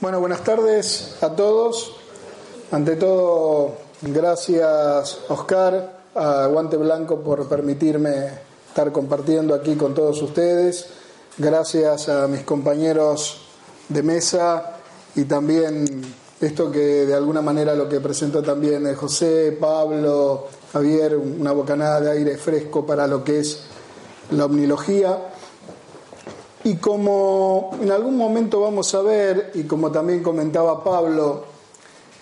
Bueno, 0.00 0.18
buenas 0.18 0.42
tardes 0.42 1.16
a 1.22 1.30
todos. 1.30 1.94
Ante 2.72 2.96
todo, 2.96 3.76
gracias 4.02 5.20
Oscar, 5.28 6.00
a 6.16 6.46
Guante 6.46 6.76
Blanco 6.76 7.20
por 7.20 7.48
permitirme 7.48 8.30
estar 8.66 8.90
compartiendo 8.90 9.54
aquí 9.54 9.76
con 9.76 9.94
todos 9.94 10.20
ustedes. 10.22 10.88
Gracias 11.38 12.08
a 12.08 12.26
mis 12.26 12.42
compañeros 12.42 13.46
de 13.88 14.02
mesa 14.02 14.78
y 15.14 15.24
también 15.24 16.23
esto 16.44 16.70
que 16.70 17.06
de 17.06 17.14
alguna 17.14 17.42
manera 17.42 17.74
lo 17.74 17.88
que 17.88 18.00
presentó 18.00 18.42
también 18.42 18.94
José, 18.94 19.56
Pablo, 19.58 20.46
Javier, 20.72 21.16
una 21.16 21.52
bocanada 21.52 22.00
de 22.00 22.10
aire 22.12 22.36
fresco 22.36 22.84
para 22.84 23.06
lo 23.06 23.22
que 23.24 23.40
es 23.40 23.60
la 24.30 24.46
omnilogía. 24.46 25.30
Y 26.64 26.76
como 26.76 27.76
en 27.80 27.90
algún 27.90 28.16
momento 28.16 28.60
vamos 28.60 28.94
a 28.94 29.02
ver, 29.02 29.52
y 29.54 29.64
como 29.64 29.90
también 29.92 30.22
comentaba 30.22 30.82
Pablo, 30.82 31.44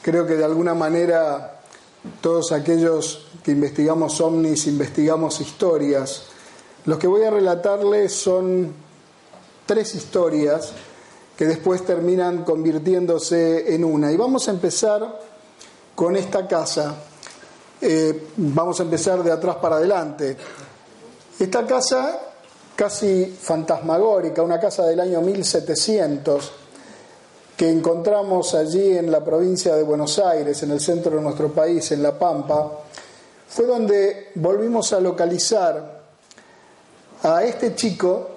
creo 0.03 0.27
que 0.27 0.35
de 0.35 0.45
alguna 0.45 0.75
manera 0.75 1.61
todos 2.21 2.53
aquellos 2.53 3.29
que 3.45 3.53
investigamos 3.53 4.21
ovnis, 4.21 4.67
investigamos 4.67 5.41
historias, 5.41 6.25
los 6.85 6.99
que 6.99 7.07
voy 7.07 7.23
a 7.23 7.31
relatarles 7.31 8.13
son 8.13 8.73
tres 9.67 9.95
historias 9.95 10.73
que 11.43 11.49
después 11.49 11.85
terminan 11.85 12.45
convirtiéndose 12.45 13.75
en 13.75 13.83
una. 13.83 14.13
Y 14.13 14.17
vamos 14.17 14.47
a 14.47 14.53
empezar 14.53 15.19
con 15.93 16.15
esta 16.15 16.47
casa. 16.47 16.95
Eh, 17.81 18.29
vamos 18.37 18.79
a 18.79 18.85
empezar 18.85 19.25
de 19.25 19.33
atrás 19.33 19.57
para 19.57 19.75
adelante. 19.75 20.37
Esta 21.41 21.67
casa 21.67 22.21
casi 22.77 23.27
fantasmagórica, 23.27 24.41
una 24.41 24.61
casa 24.61 24.87
del 24.87 25.01
año 25.01 25.21
1700 25.21 26.53
que 27.57 27.69
encontramos 27.69 28.55
allí 28.55 28.97
en 28.97 29.11
la 29.11 29.25
provincia 29.25 29.75
de 29.75 29.83
Buenos 29.83 30.21
Aires, 30.21 30.63
en 30.63 30.71
el 30.71 30.79
centro 30.79 31.17
de 31.17 31.23
nuestro 31.23 31.53
país, 31.53 31.91
en 31.91 32.05
La 32.05 32.17
Pampa, 32.17 32.71
fue 33.49 33.67
donde 33.67 34.31
volvimos 34.37 34.93
a 34.93 35.01
localizar 35.01 36.03
a 37.25 37.43
este 37.43 37.75
chico 37.75 38.32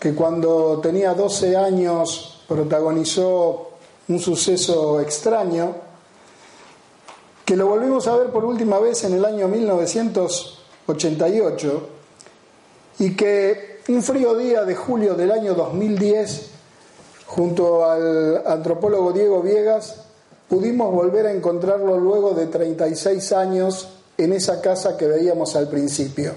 que 0.00 0.14
cuando 0.14 0.80
tenía 0.82 1.12
12 1.12 1.54
años 1.56 2.42
protagonizó 2.48 3.72
un 4.08 4.18
suceso 4.18 4.98
extraño, 5.00 5.74
que 7.44 7.54
lo 7.54 7.66
volvimos 7.66 8.08
a 8.08 8.16
ver 8.16 8.30
por 8.30 8.46
última 8.46 8.78
vez 8.78 9.04
en 9.04 9.12
el 9.12 9.26
año 9.26 9.46
1988 9.46 11.88
y 13.00 13.14
que 13.14 13.80
un 13.88 14.02
frío 14.02 14.34
día 14.36 14.64
de 14.64 14.74
julio 14.74 15.14
del 15.14 15.32
año 15.32 15.52
2010, 15.54 16.48
junto 17.26 17.84
al 17.84 18.42
antropólogo 18.46 19.12
Diego 19.12 19.42
Viegas, 19.42 20.04
pudimos 20.48 20.90
volver 20.92 21.26
a 21.26 21.32
encontrarlo 21.32 21.98
luego 21.98 22.32
de 22.32 22.46
36 22.46 23.32
años 23.32 23.90
en 24.16 24.32
esa 24.32 24.62
casa 24.62 24.96
que 24.96 25.06
veíamos 25.06 25.56
al 25.56 25.68
principio. 25.68 26.32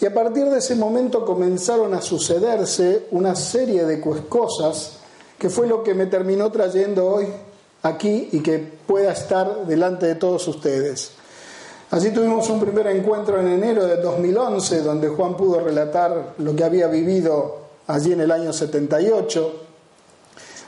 Y 0.00 0.06
a 0.06 0.14
partir 0.14 0.46
de 0.46 0.58
ese 0.58 0.76
momento 0.76 1.24
comenzaron 1.24 1.92
a 1.94 2.00
sucederse 2.00 3.06
una 3.10 3.34
serie 3.34 3.84
de 3.84 4.00
cosas 4.00 4.98
que 5.38 5.50
fue 5.50 5.66
lo 5.66 5.82
que 5.82 5.94
me 5.94 6.06
terminó 6.06 6.50
trayendo 6.52 7.06
hoy 7.06 7.26
aquí 7.82 8.28
y 8.32 8.40
que 8.40 8.58
pueda 8.58 9.12
estar 9.12 9.66
delante 9.66 10.06
de 10.06 10.14
todos 10.14 10.46
ustedes. 10.46 11.12
Así 11.90 12.10
tuvimos 12.10 12.48
un 12.50 12.60
primer 12.60 12.86
encuentro 12.88 13.40
en 13.40 13.48
enero 13.48 13.86
de 13.86 13.96
2011, 13.96 14.82
donde 14.82 15.08
Juan 15.08 15.36
pudo 15.36 15.60
relatar 15.60 16.34
lo 16.38 16.54
que 16.54 16.64
había 16.64 16.86
vivido 16.86 17.58
allí 17.86 18.12
en 18.12 18.20
el 18.20 18.30
año 18.30 18.52
78. 18.52 19.52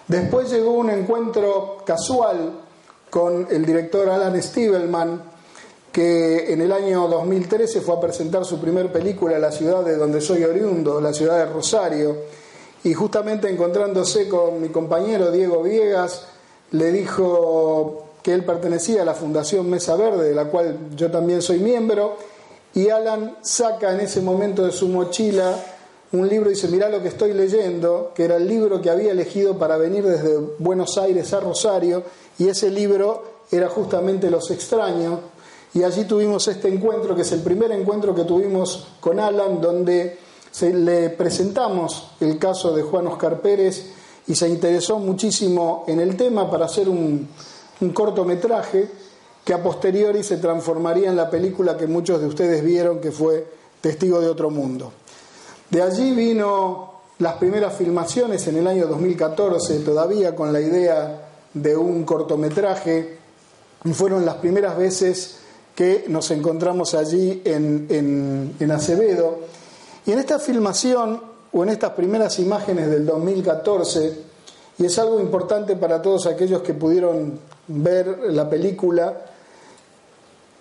Después 0.08 0.50
llegó 0.50 0.72
un 0.72 0.90
encuentro 0.90 1.82
casual 1.84 2.52
con 3.10 3.46
el 3.50 3.66
director 3.66 4.08
Alan 4.08 4.42
Stiebelman, 4.42 5.22
que 5.92 6.52
en 6.52 6.60
el 6.60 6.72
año 6.72 7.08
2013 7.08 7.80
fue 7.80 7.96
a 7.96 8.00
presentar 8.00 8.44
su 8.44 8.60
primer 8.60 8.92
película 8.92 9.36
en 9.36 9.42
la 9.42 9.52
ciudad 9.52 9.84
de 9.84 9.96
donde 9.96 10.20
soy 10.20 10.44
oriundo, 10.44 11.00
la 11.00 11.12
ciudad 11.12 11.38
de 11.38 11.52
Rosario, 11.52 12.16
y 12.84 12.94
justamente 12.94 13.50
encontrándose 13.50 14.28
con 14.28 14.60
mi 14.60 14.68
compañero 14.68 15.30
Diego 15.30 15.62
Viegas, 15.62 16.26
le 16.70 16.92
dijo 16.92 18.04
que 18.22 18.32
él 18.32 18.44
pertenecía 18.44 19.02
a 19.02 19.04
la 19.04 19.14
Fundación 19.14 19.68
Mesa 19.68 19.96
Verde, 19.96 20.28
de 20.28 20.34
la 20.34 20.46
cual 20.46 20.90
yo 20.96 21.10
también 21.10 21.42
soy 21.42 21.58
miembro, 21.58 22.16
y 22.74 22.88
Alan 22.88 23.36
saca 23.42 23.92
en 23.92 24.00
ese 24.00 24.20
momento 24.20 24.64
de 24.64 24.72
su 24.72 24.88
mochila 24.88 25.56
un 26.12 26.28
libro 26.28 26.50
y 26.50 26.54
dice, 26.54 26.68
mirá 26.68 26.88
lo 26.88 27.02
que 27.02 27.08
estoy 27.08 27.32
leyendo, 27.32 28.12
que 28.14 28.24
era 28.24 28.36
el 28.36 28.48
libro 28.48 28.80
que 28.80 28.90
había 28.90 29.12
elegido 29.12 29.58
para 29.58 29.76
venir 29.76 30.04
desde 30.04 30.38
Buenos 30.58 30.98
Aires 30.98 31.32
a 31.32 31.40
Rosario, 31.40 32.04
y 32.38 32.48
ese 32.48 32.70
libro 32.70 33.40
era 33.50 33.68
justamente 33.68 34.30
Los 34.30 34.50
extraños, 34.50 35.18
y 35.72 35.82
allí 35.84 36.04
tuvimos 36.04 36.48
este 36.48 36.68
encuentro, 36.68 37.14
que 37.14 37.22
es 37.22 37.32
el 37.32 37.40
primer 37.40 37.70
encuentro 37.70 38.14
que 38.14 38.24
tuvimos 38.24 38.88
con 38.98 39.20
Alan, 39.20 39.60
donde 39.60 40.18
se, 40.50 40.72
le 40.72 41.10
presentamos 41.10 42.12
el 42.20 42.38
caso 42.38 42.74
de 42.74 42.82
Juan 42.82 43.06
Oscar 43.06 43.40
Pérez 43.40 43.86
y 44.26 44.34
se 44.34 44.48
interesó 44.48 44.98
muchísimo 44.98 45.84
en 45.86 46.00
el 46.00 46.16
tema 46.16 46.50
para 46.50 46.66
hacer 46.66 46.88
un, 46.88 47.28
cortometraje 47.94 48.88
que 49.44 49.54
a 49.54 49.62
posteriori 49.62 50.22
se 50.22 50.36
transformaría 50.36 51.08
en 51.08 51.16
la 51.16 51.30
película 51.30 51.76
que 51.76 51.86
muchos 51.86 52.20
de 52.20 52.26
ustedes 52.26 52.62
vieron, 52.62 53.00
que 53.00 53.10
fue 53.10 53.46
Testigo 53.80 54.20
de 54.20 54.28
otro 54.28 54.50
mundo. 54.50 54.92
De 55.70 55.80
allí 55.80 56.14
vino 56.14 56.92
las 57.18 57.36
primeras 57.36 57.74
filmaciones 57.74 58.46
en 58.48 58.58
el 58.58 58.66
año 58.66 58.86
2014, 58.86 59.78
todavía 59.78 60.36
con 60.36 60.52
la 60.52 60.60
idea 60.60 61.28
de 61.54 61.76
un 61.76 62.04
cortometraje, 62.04 63.16
fueron 63.94 64.26
las 64.26 64.36
primeras 64.36 64.76
veces 64.76 65.39
que 65.74 66.04
nos 66.08 66.30
encontramos 66.30 66.94
allí 66.94 67.42
en, 67.44 68.54
en, 68.58 68.70
Acevedo. 68.70 69.38
Y 70.06 70.12
en 70.12 70.18
esta 70.18 70.38
filmación, 70.38 71.22
o 71.52 71.62
en 71.62 71.70
estas 71.70 71.90
primeras 71.92 72.38
imágenes 72.38 72.90
del 72.90 73.06
2014, 73.06 74.30
y 74.78 74.84
es 74.84 74.98
algo 74.98 75.20
importante 75.20 75.76
para 75.76 76.00
todos 76.00 76.26
aquellos 76.26 76.62
que 76.62 76.74
pudieron 76.74 77.38
ver 77.68 78.18
la 78.28 78.48
película, 78.48 79.26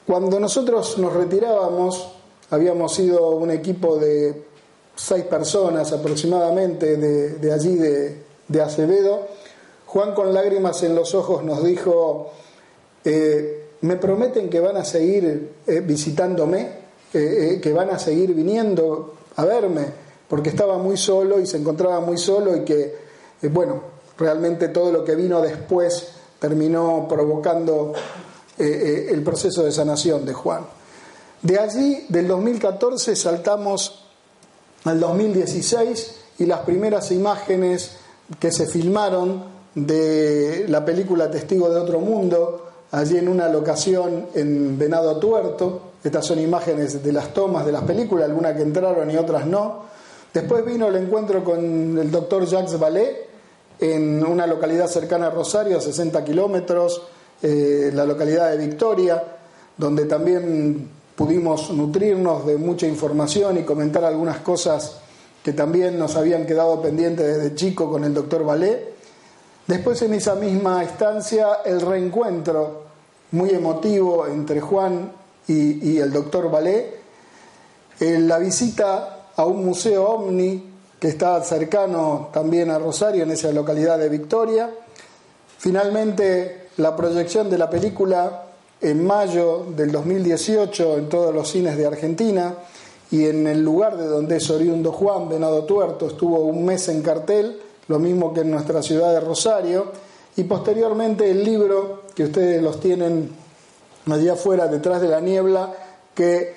cuando 0.05 0.39
nosotros 0.39 0.97
nos 0.97 1.13
retirábamos, 1.13 2.09
habíamos 2.49 2.95
sido 2.95 3.29
un 3.31 3.51
equipo 3.51 3.97
de 3.97 4.45
seis 4.95 5.23
personas 5.25 5.93
aproximadamente 5.93 6.97
de, 6.97 7.35
de 7.35 7.53
allí 7.53 7.75
de, 7.75 8.23
de, 8.47 8.61
Acevedo, 8.61 9.27
Juan 9.85 10.13
con 10.13 10.33
lágrimas 10.33 10.83
en 10.83 10.93
los 10.93 11.15
ojos 11.15 11.43
nos 11.43 11.63
dijo, 11.63 12.31
eh, 13.05 13.68
me 13.81 13.95
prometen 13.95 14.49
que 14.49 14.59
van 14.59 14.77
a 14.77 14.83
seguir 14.83 15.53
eh, 15.65 15.79
visitándome, 15.81 16.59
eh, 17.13 17.53
eh, 17.53 17.61
que 17.61 17.71
van 17.73 17.89
a 17.89 17.99
seguir 17.99 18.33
viniendo 18.33 19.15
a 19.35 19.45
verme, 19.45 19.85
porque 20.27 20.49
estaba 20.49 20.77
muy 20.77 20.97
solo 20.97 21.39
y 21.39 21.47
se 21.47 21.57
encontraba 21.57 21.99
muy 22.01 22.17
solo 22.17 22.55
y 22.55 22.61
que, 22.61 22.95
bueno, 23.43 23.81
realmente 24.17 24.67
todo 24.67 24.91
lo 24.91 25.03
que 25.03 25.15
vino 25.15 25.41
después 25.41 26.09
terminó 26.39 27.07
provocando 27.07 27.93
el 28.57 29.23
proceso 29.23 29.63
de 29.63 29.71
sanación 29.71 30.25
de 30.25 30.33
Juan. 30.33 30.65
De 31.41 31.57
allí, 31.57 32.05
del 32.09 32.27
2014, 32.27 33.15
saltamos 33.15 34.05
al 34.83 34.99
2016 34.99 36.15
y 36.39 36.45
las 36.45 36.59
primeras 36.59 37.11
imágenes 37.11 37.91
que 38.39 38.51
se 38.51 38.67
filmaron 38.67 39.43
de 39.73 40.65
la 40.67 40.83
película 40.83 41.31
Testigo 41.31 41.69
de 41.69 41.79
otro 41.79 41.99
mundo, 41.99 42.68
allí 42.91 43.17
en 43.17 43.27
una 43.27 43.49
locación 43.49 44.27
en 44.33 44.77
Venado 44.77 45.17
Tuerto. 45.17 45.81
Estas 46.03 46.25
son 46.25 46.39
imágenes 46.39 47.03
de 47.03 47.11
las 47.11 47.33
tomas 47.33 47.65
de 47.65 47.71
las 47.71 47.83
películas, 47.83 48.29
algunas 48.29 48.55
que 48.55 48.63
entraron 48.63 49.09
y 49.11 49.17
otras 49.17 49.45
no. 49.45 49.83
Después 50.33 50.65
vino 50.65 50.87
el 50.87 50.95
encuentro 50.95 51.43
con 51.43 51.97
el 51.97 52.11
doctor 52.11 52.45
Jacques 52.45 52.79
Vallée 52.79 53.27
en 53.79 54.23
una 54.25 54.45
localidad 54.45 54.87
cercana 54.87 55.27
a 55.27 55.31
Rosario, 55.31 55.77
a 55.77 55.81
60 55.81 56.23
kilómetros, 56.23 57.01
eh, 57.41 57.91
la 57.93 58.05
localidad 58.05 58.51
de 58.51 58.57
Victoria, 58.57 59.23
donde 59.77 60.05
también 60.05 60.89
pudimos 61.15 61.71
nutrirnos 61.71 62.45
de 62.45 62.57
mucha 62.57 62.85
información 62.87 63.57
y 63.57 63.63
comentar 63.63 64.03
algunas 64.03 64.39
cosas 64.39 64.97
que 65.43 65.53
también 65.53 65.97
nos 65.97 66.15
habían 66.15 66.45
quedado 66.45 66.81
pendientes 66.81 67.25
desde 67.25 67.55
chico 67.55 67.89
con 67.89 68.03
el 68.03 68.13
doctor 68.13 68.45
Vallée. 68.45 68.88
Después 69.69 70.01
en 70.01 70.15
esa 70.15 70.33
misma 70.33 70.83
instancia 70.83 71.59
el 71.63 71.79
reencuentro 71.79 72.85
muy 73.33 73.51
emotivo 73.51 74.25
entre 74.25 74.59
Juan 74.61 75.11
y, 75.47 75.99
el 75.99 76.11
doctor 76.11 76.49
Valé, 76.49 76.95
la 77.99 78.39
visita 78.39 79.27
a 79.35 79.45
un 79.45 79.63
museo 79.63 80.09
ovni 80.09 80.73
que 80.99 81.09
está 81.09 81.39
cercano 81.43 82.29
también 82.33 82.71
a 82.71 82.79
Rosario, 82.79 83.21
en 83.21 83.29
esa 83.29 83.51
localidad 83.51 83.99
de 83.99 84.09
Victoria, 84.09 84.71
finalmente 85.59 86.69
la 86.77 86.95
proyección 86.95 87.47
de 87.47 87.59
la 87.59 87.69
película 87.69 88.45
en 88.81 89.05
mayo 89.05 89.67
del 89.75 89.91
2018 89.91 90.97
en 90.97 91.09
todos 91.09 91.31
los 91.31 91.47
cines 91.47 91.77
de 91.77 91.85
Argentina 91.85 92.55
y 93.11 93.27
en 93.27 93.45
el 93.45 93.63
lugar 93.63 93.97
de 93.97 94.07
donde 94.07 94.37
es 94.37 94.49
oriundo 94.49 94.91
Juan, 94.91 95.29
Venado 95.29 95.65
Tuerto, 95.65 96.07
estuvo 96.07 96.39
un 96.39 96.65
mes 96.65 96.89
en 96.89 97.03
cartel, 97.03 97.68
lo 97.89 97.99
mismo 97.99 98.33
que 98.33 98.41
en 98.41 98.51
nuestra 98.51 98.81
ciudad 98.81 99.11
de 99.11 99.19
Rosario, 99.19 99.91
y 100.37 100.43
posteriormente 100.43 101.29
el 101.29 101.43
libro 101.43 102.03
que 102.15 102.23
ustedes 102.23 102.63
los 102.63 102.79
tienen 102.79 103.29
allá 104.09 104.33
afuera 104.33 104.67
detrás 104.67 105.01
de 105.01 105.09
la 105.09 105.19
niebla, 105.19 105.73
que 106.15 106.55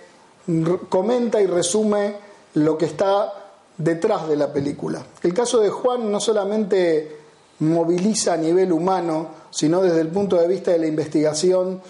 comenta 0.89 1.41
y 1.41 1.47
resume 1.47 2.15
lo 2.55 2.77
que 2.77 2.85
está 2.85 3.33
detrás 3.77 4.29
de 4.29 4.37
la 4.37 4.53
película. 4.53 5.05
El 5.23 5.33
caso 5.33 5.59
de 5.59 5.71
Juan 5.71 6.13
no 6.13 6.21
solamente 6.21 7.17
moviliza 7.61 8.35
a 8.35 8.37
nivel 8.37 8.71
humano, 8.71 9.29
sino 9.51 9.83
desde 9.83 10.01
el 10.01 10.09
punto 10.09 10.37
de 10.37 10.47
vista 10.47 10.73
de 10.73 10.79
la 10.79 10.87
investigación, 10.87 11.81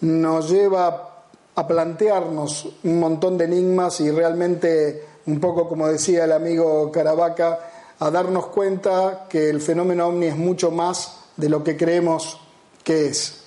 nos 0.00 0.50
lleva 0.50 1.24
a 1.54 1.66
plantearnos 1.66 2.68
un 2.84 2.98
montón 2.98 3.38
de 3.38 3.44
enigmas 3.44 4.00
y 4.00 4.10
realmente, 4.10 5.04
un 5.26 5.38
poco 5.38 5.68
como 5.68 5.86
decía 5.86 6.24
el 6.24 6.32
amigo 6.32 6.90
Caravaca, 6.90 7.69
a 8.00 8.10
darnos 8.10 8.46
cuenta 8.46 9.26
que 9.28 9.50
el 9.50 9.60
fenómeno 9.60 10.08
ovni 10.08 10.26
es 10.26 10.36
mucho 10.36 10.70
más 10.70 11.16
de 11.36 11.48
lo 11.50 11.62
que 11.62 11.76
creemos 11.76 12.38
que 12.82 13.06
es. 13.06 13.42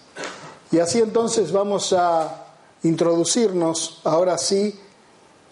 Y 0.72 0.80
así 0.80 1.00
entonces 1.00 1.52
vamos 1.52 1.92
a 1.94 2.46
introducirnos 2.84 4.00
ahora 4.04 4.38
sí 4.38 4.80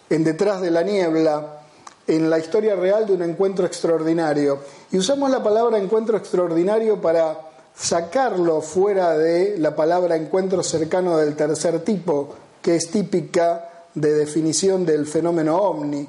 en 0.08 0.22
Detrás 0.22 0.60
de 0.60 0.70
la 0.70 0.82
Niebla, 0.82 1.62
en 2.06 2.30
la 2.30 2.38
historia 2.38 2.76
real 2.76 3.06
de 3.06 3.14
un 3.14 3.22
encuentro 3.22 3.66
extraordinario. 3.66 4.60
Y 4.92 4.98
usamos 4.98 5.30
la 5.30 5.42
palabra 5.42 5.78
encuentro 5.78 6.16
extraordinario 6.16 7.00
para 7.00 7.38
sacarlo 7.74 8.60
fuera 8.60 9.16
de 9.16 9.58
la 9.58 9.74
palabra 9.74 10.14
encuentro 10.14 10.62
cercano 10.62 11.16
del 11.16 11.34
tercer 11.34 11.80
tipo, 11.80 12.34
que 12.60 12.76
es 12.76 12.90
típica 12.90 13.68
de 13.94 14.12
definición 14.14 14.86
del 14.86 15.06
fenómeno 15.06 15.56
ovni, 15.56 16.06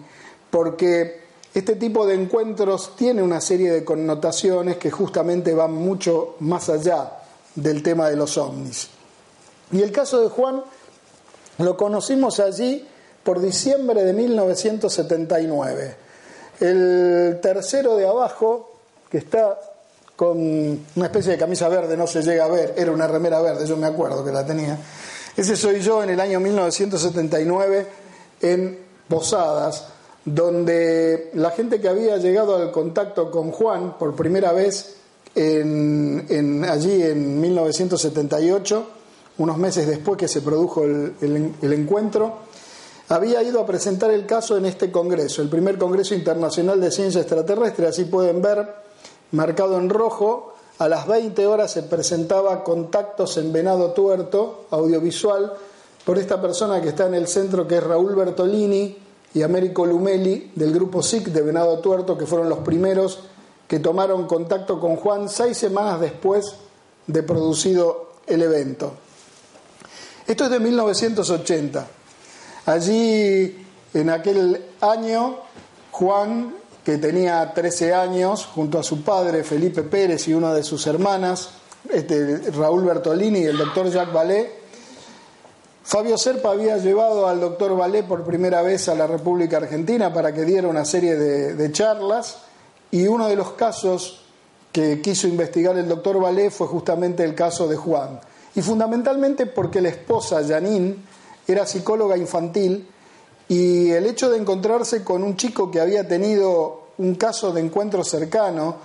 porque 0.51 1.22
este 1.53 1.75
tipo 1.75 2.05
de 2.07 2.15
encuentros 2.15 2.95
tiene 2.95 3.21
una 3.21 3.39
serie 3.39 3.71
de 3.71 3.85
connotaciones 3.85 4.77
que 4.77 4.89
justamente 4.89 5.53
van 5.53 5.73
mucho 5.73 6.35
más 6.39 6.69
allá 6.69 7.19
del 7.55 7.83
tema 7.83 8.09
de 8.09 8.15
los 8.15 8.37
ovnis. 8.37 8.89
Y 9.71 9.81
el 9.81 9.91
caso 9.91 10.21
de 10.21 10.29
Juan 10.29 10.63
lo 11.59 11.77
conocimos 11.77 12.39
allí 12.39 12.87
por 13.23 13.39
diciembre 13.39 14.03
de 14.03 14.13
1979. 14.13 15.95
El 16.59 17.39
tercero 17.41 17.95
de 17.95 18.07
abajo, 18.07 18.71
que 19.09 19.19
está 19.19 19.59
con 20.15 20.37
una 20.95 21.05
especie 21.05 21.31
de 21.31 21.37
camisa 21.37 21.67
verde, 21.69 21.97
no 21.97 22.07
se 22.07 22.21
llega 22.21 22.45
a 22.45 22.47
ver, 22.47 22.73
era 22.77 22.91
una 22.91 23.07
remera 23.07 23.41
verde, 23.41 23.65
yo 23.65 23.77
me 23.77 23.87
acuerdo 23.87 24.23
que 24.23 24.31
la 24.31 24.45
tenía. 24.45 24.77
Ese 25.35 25.55
soy 25.55 25.81
yo 25.81 26.03
en 26.03 26.11
el 26.11 26.19
año 26.19 26.39
1979 26.39 27.87
en 28.41 28.79
Posadas, 29.07 29.87
donde 30.25 31.31
la 31.33 31.51
gente 31.51 31.81
que 31.81 31.89
había 31.89 32.17
llegado 32.17 32.55
al 32.55 32.71
contacto 32.71 33.29
con 33.29 33.51
Juan 33.51 33.97
por 33.97 34.15
primera 34.15 34.51
vez 34.53 34.95
allí 35.35 37.01
en 37.01 37.41
1978, 37.41 38.87
unos 39.39 39.57
meses 39.57 39.87
después 39.87 40.17
que 40.17 40.27
se 40.27 40.41
produjo 40.41 40.83
el 40.83 41.73
encuentro, 41.73 42.37
había 43.09 43.43
ido 43.43 43.59
a 43.59 43.65
presentar 43.65 44.11
el 44.11 44.25
caso 44.25 44.57
en 44.57 44.65
este 44.65 44.91
congreso, 44.91 45.41
el 45.41 45.49
primer 45.49 45.77
Congreso 45.77 46.15
Internacional 46.15 46.79
de 46.79 46.91
Ciencia 46.91 47.21
Extraterrestre, 47.21 47.87
así 47.87 48.05
pueden 48.05 48.41
ver, 48.41 48.67
marcado 49.31 49.77
en 49.77 49.89
rojo, 49.89 50.53
a 50.79 50.87
las 50.87 51.07
20 51.07 51.45
horas 51.45 51.71
se 51.71 51.83
presentaba 51.83 52.63
Contactos 52.63 53.37
en 53.37 53.51
Venado 53.51 53.91
Tuerto, 53.91 54.65
audiovisual, 54.71 55.53
por 56.05 56.17
esta 56.17 56.41
persona 56.41 56.81
que 56.81 56.89
está 56.89 57.07
en 57.07 57.13
el 57.15 57.27
centro, 57.27 57.67
que 57.67 57.77
es 57.77 57.83
Raúl 57.83 58.15
Bertolini 58.15 59.02
y 59.33 59.41
Américo 59.41 59.85
Lumeli, 59.85 60.51
del 60.55 60.73
grupo 60.73 61.01
SIC 61.01 61.27
de 61.27 61.41
Venado 61.41 61.79
Tuerto, 61.79 62.17
que 62.17 62.25
fueron 62.25 62.49
los 62.49 62.59
primeros 62.59 63.19
que 63.67 63.79
tomaron 63.79 64.27
contacto 64.27 64.79
con 64.79 64.95
Juan 64.95 65.29
seis 65.29 65.57
semanas 65.57 65.99
después 65.99 66.55
de 67.07 67.23
producido 67.23 68.13
el 68.27 68.41
evento. 68.41 68.93
Esto 70.27 70.45
es 70.45 70.51
de 70.51 70.59
1980. 70.59 71.87
Allí, 72.65 73.65
en 73.93 74.09
aquel 74.09 74.63
año, 74.81 75.37
Juan 75.91 76.53
que 76.83 76.97
tenía 76.97 77.53
13 77.53 77.93
años, 77.93 78.45
junto 78.45 78.77
a 78.77 78.83
su 78.83 79.03
padre 79.03 79.43
Felipe 79.43 79.83
Pérez 79.83 80.27
y 80.27 80.33
una 80.33 80.53
de 80.53 80.63
sus 80.63 80.85
hermanas, 80.85 81.49
este, 81.89 82.51
Raúl 82.51 82.83
Bertolini 82.83 83.39
y 83.39 83.45
el 83.45 83.57
doctor 83.57 83.89
Jacques 83.89 84.13
Vallée. 84.13 84.62
Fabio 85.83 86.17
Serpa 86.17 86.51
había 86.51 86.77
llevado 86.77 87.27
al 87.27 87.41
doctor 87.41 87.77
Vallée 87.77 88.03
por 88.03 88.23
primera 88.23 88.61
vez 88.61 88.87
a 88.87 88.95
la 88.95 89.05
República 89.05 89.57
Argentina 89.57 90.13
para 90.13 90.33
que 90.33 90.45
diera 90.45 90.69
una 90.69 90.85
serie 90.85 91.15
de, 91.15 91.71
charlas 91.73 92.37
y 92.89 93.05
uno 93.05 93.27
de 93.27 93.35
los 93.35 93.51
casos 93.51 94.21
que 94.71 95.01
quiso 95.01 95.27
investigar 95.27 95.77
el 95.77 95.89
doctor 95.89 96.23
Vallée 96.23 96.49
fue 96.49 96.67
justamente 96.67 97.25
el 97.25 97.35
caso 97.35 97.67
de 97.67 97.75
Juan. 97.75 98.21
Y 98.55 98.61
fundamentalmente 98.61 99.45
porque 99.45 99.81
la 99.81 99.89
esposa, 99.89 100.41
Janine, 100.47 100.95
era 101.45 101.65
psicóloga 101.65 102.15
infantil 102.15 102.87
y 103.49 103.91
el 103.91 104.05
hecho 104.05 104.29
de 104.29 104.37
encontrarse 104.37 105.03
con 105.03 105.21
un 105.21 105.35
chico 105.35 105.69
que 105.69 105.81
había 105.81 106.07
tenido 106.07 106.83
un 106.97 107.15
caso 107.15 107.51
de 107.51 107.59
encuentro 107.59 108.05
cercano, 108.05 108.77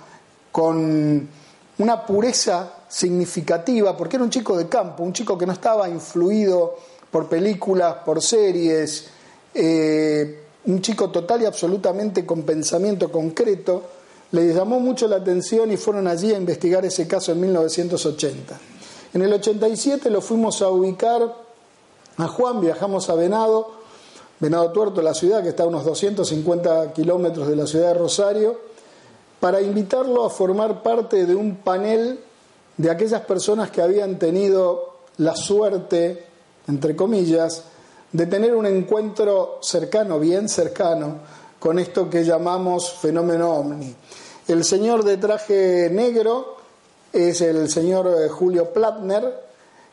con 0.51 1.29
una 1.77 2.05
pureza 2.05 2.73
significativa, 2.89 3.95
porque 3.95 4.17
era 4.17 4.25
un 4.25 4.29
chico 4.29 4.57
de 4.57 4.67
campo, 4.67 5.03
un 5.03 5.13
chico 5.13 5.37
que 5.37 5.45
no 5.45 5.53
estaba 5.53 5.87
influido 5.87 6.75
por 7.11 7.27
películas, 7.27 7.97
por 8.05 8.21
series, 8.21 9.07
eh, 9.53 10.43
un 10.65 10.81
chico 10.81 11.09
total 11.09 11.41
y 11.41 11.45
absolutamente 11.45 12.25
con 12.25 12.43
pensamiento 12.43 13.11
concreto, 13.11 13.83
le 14.31 14.53
llamó 14.53 14.79
mucho 14.79 15.07
la 15.07 15.17
atención 15.17 15.71
y 15.71 15.77
fueron 15.77 16.07
allí 16.07 16.33
a 16.33 16.37
investigar 16.37 16.85
ese 16.85 17.07
caso 17.07 17.31
en 17.31 17.41
1980. 17.41 18.59
En 19.13 19.21
el 19.23 19.33
87 19.33 20.09
lo 20.09 20.21
fuimos 20.21 20.61
a 20.61 20.69
ubicar 20.69 21.35
a 22.17 22.27
Juan, 22.27 22.61
viajamos 22.61 23.09
a 23.09 23.15
Venado, 23.15 23.71
Venado 24.39 24.71
Tuerto, 24.71 25.01
la 25.01 25.13
ciudad 25.13 25.41
que 25.41 25.49
está 25.49 25.63
a 25.63 25.67
unos 25.67 25.83
250 25.83 26.93
kilómetros 26.93 27.47
de 27.47 27.55
la 27.55 27.65
ciudad 27.65 27.87
de 27.87 27.93
Rosario, 27.95 28.59
para 29.39 29.61
invitarlo 29.61 30.25
a 30.25 30.29
formar 30.29 30.83
parte 30.83 31.25
de 31.25 31.33
un 31.33 31.55
panel 31.57 32.19
de 32.77 32.91
aquellas 32.91 33.21
personas 33.21 33.71
que 33.71 33.81
habían 33.81 34.19
tenido 34.19 34.99
la 35.17 35.35
suerte, 35.35 36.25
entre 36.69 36.95
comillas, 36.95 37.63
de 38.11 38.25
tener 38.27 38.55
un 38.55 38.65
encuentro 38.65 39.59
cercano, 39.61 40.19
bien 40.19 40.47
cercano, 40.47 41.15
con 41.59 41.79
esto 41.79 42.09
que 42.09 42.23
llamamos 42.23 42.93
fenómeno 42.93 43.53
ovni. 43.53 43.93
El 44.47 44.63
señor 44.63 45.03
de 45.03 45.17
traje 45.17 45.89
negro 45.91 46.57
es 47.11 47.41
el 47.41 47.69
señor 47.69 48.07
eh, 48.07 48.29
Julio 48.29 48.71
Platner, 48.71 49.49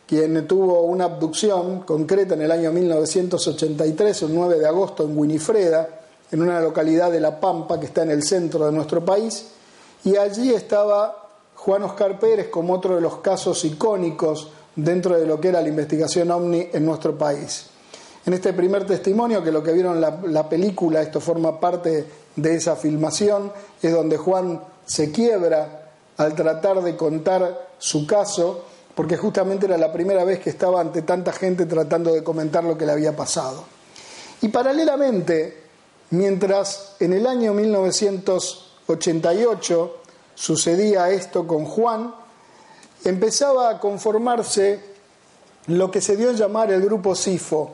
quien 0.06 0.46
tuvo 0.46 0.82
una 0.82 1.06
abducción 1.06 1.80
concreta 1.80 2.34
en 2.34 2.42
el 2.42 2.52
año 2.52 2.70
1983, 2.70 4.22
el 4.22 4.34
9 4.34 4.58
de 4.60 4.66
agosto, 4.66 5.02
en 5.02 5.18
Winifreda, 5.18 5.88
en 6.30 6.42
una 6.42 6.60
localidad 6.60 7.10
de 7.10 7.20
La 7.20 7.40
Pampa 7.40 7.80
que 7.80 7.86
está 7.86 8.02
en 8.02 8.10
el 8.10 8.22
centro 8.22 8.66
de 8.66 8.72
nuestro 8.72 9.04
país, 9.04 9.46
y 10.04 10.16
allí 10.16 10.54
estaba 10.54 11.28
Juan 11.54 11.82
Oscar 11.82 12.20
Pérez 12.20 12.48
como 12.48 12.74
otro 12.74 12.94
de 12.94 13.00
los 13.00 13.16
casos 13.16 13.64
icónicos 13.64 14.50
dentro 14.76 15.18
de 15.18 15.26
lo 15.26 15.40
que 15.40 15.48
era 15.48 15.60
la 15.60 15.68
investigación 15.68 16.30
ovni 16.30 16.68
en 16.72 16.84
nuestro 16.84 17.18
país. 17.18 17.66
En 18.24 18.34
este 18.34 18.52
primer 18.52 18.86
testimonio, 18.86 19.42
que 19.42 19.50
lo 19.50 19.62
que 19.62 19.72
vieron 19.72 20.00
la, 20.00 20.20
la 20.26 20.48
película, 20.48 21.00
esto 21.00 21.20
forma 21.20 21.58
parte 21.58 22.04
de 22.36 22.54
esa 22.54 22.76
filmación, 22.76 23.52
es 23.82 23.92
donde 23.92 24.16
Juan 24.16 24.60
se 24.84 25.10
quiebra 25.10 25.90
al 26.16 26.34
tratar 26.34 26.82
de 26.82 26.96
contar 26.96 27.68
su 27.78 28.06
caso 28.06 28.64
porque 28.96 29.16
justamente 29.18 29.66
era 29.66 29.76
la 29.76 29.92
primera 29.92 30.24
vez 30.24 30.40
que 30.40 30.48
estaba 30.48 30.80
ante 30.80 31.02
tanta 31.02 31.30
gente 31.30 31.66
tratando 31.66 32.14
de 32.14 32.24
comentar 32.24 32.64
lo 32.64 32.78
que 32.78 32.86
le 32.86 32.92
había 32.92 33.14
pasado. 33.14 33.64
Y 34.40 34.48
paralelamente, 34.48 35.64
mientras 36.10 36.94
en 36.98 37.12
el 37.12 37.26
año 37.26 37.52
1988 37.52 39.96
sucedía 40.34 41.10
esto 41.10 41.46
con 41.46 41.66
Juan, 41.66 42.14
empezaba 43.10 43.70
a 43.70 43.80
conformarse 43.80 44.80
lo 45.66 45.90
que 45.90 46.00
se 46.00 46.16
dio 46.16 46.30
a 46.30 46.32
llamar 46.32 46.70
el 46.70 46.82
grupo 46.82 47.14
SIFO. 47.14 47.70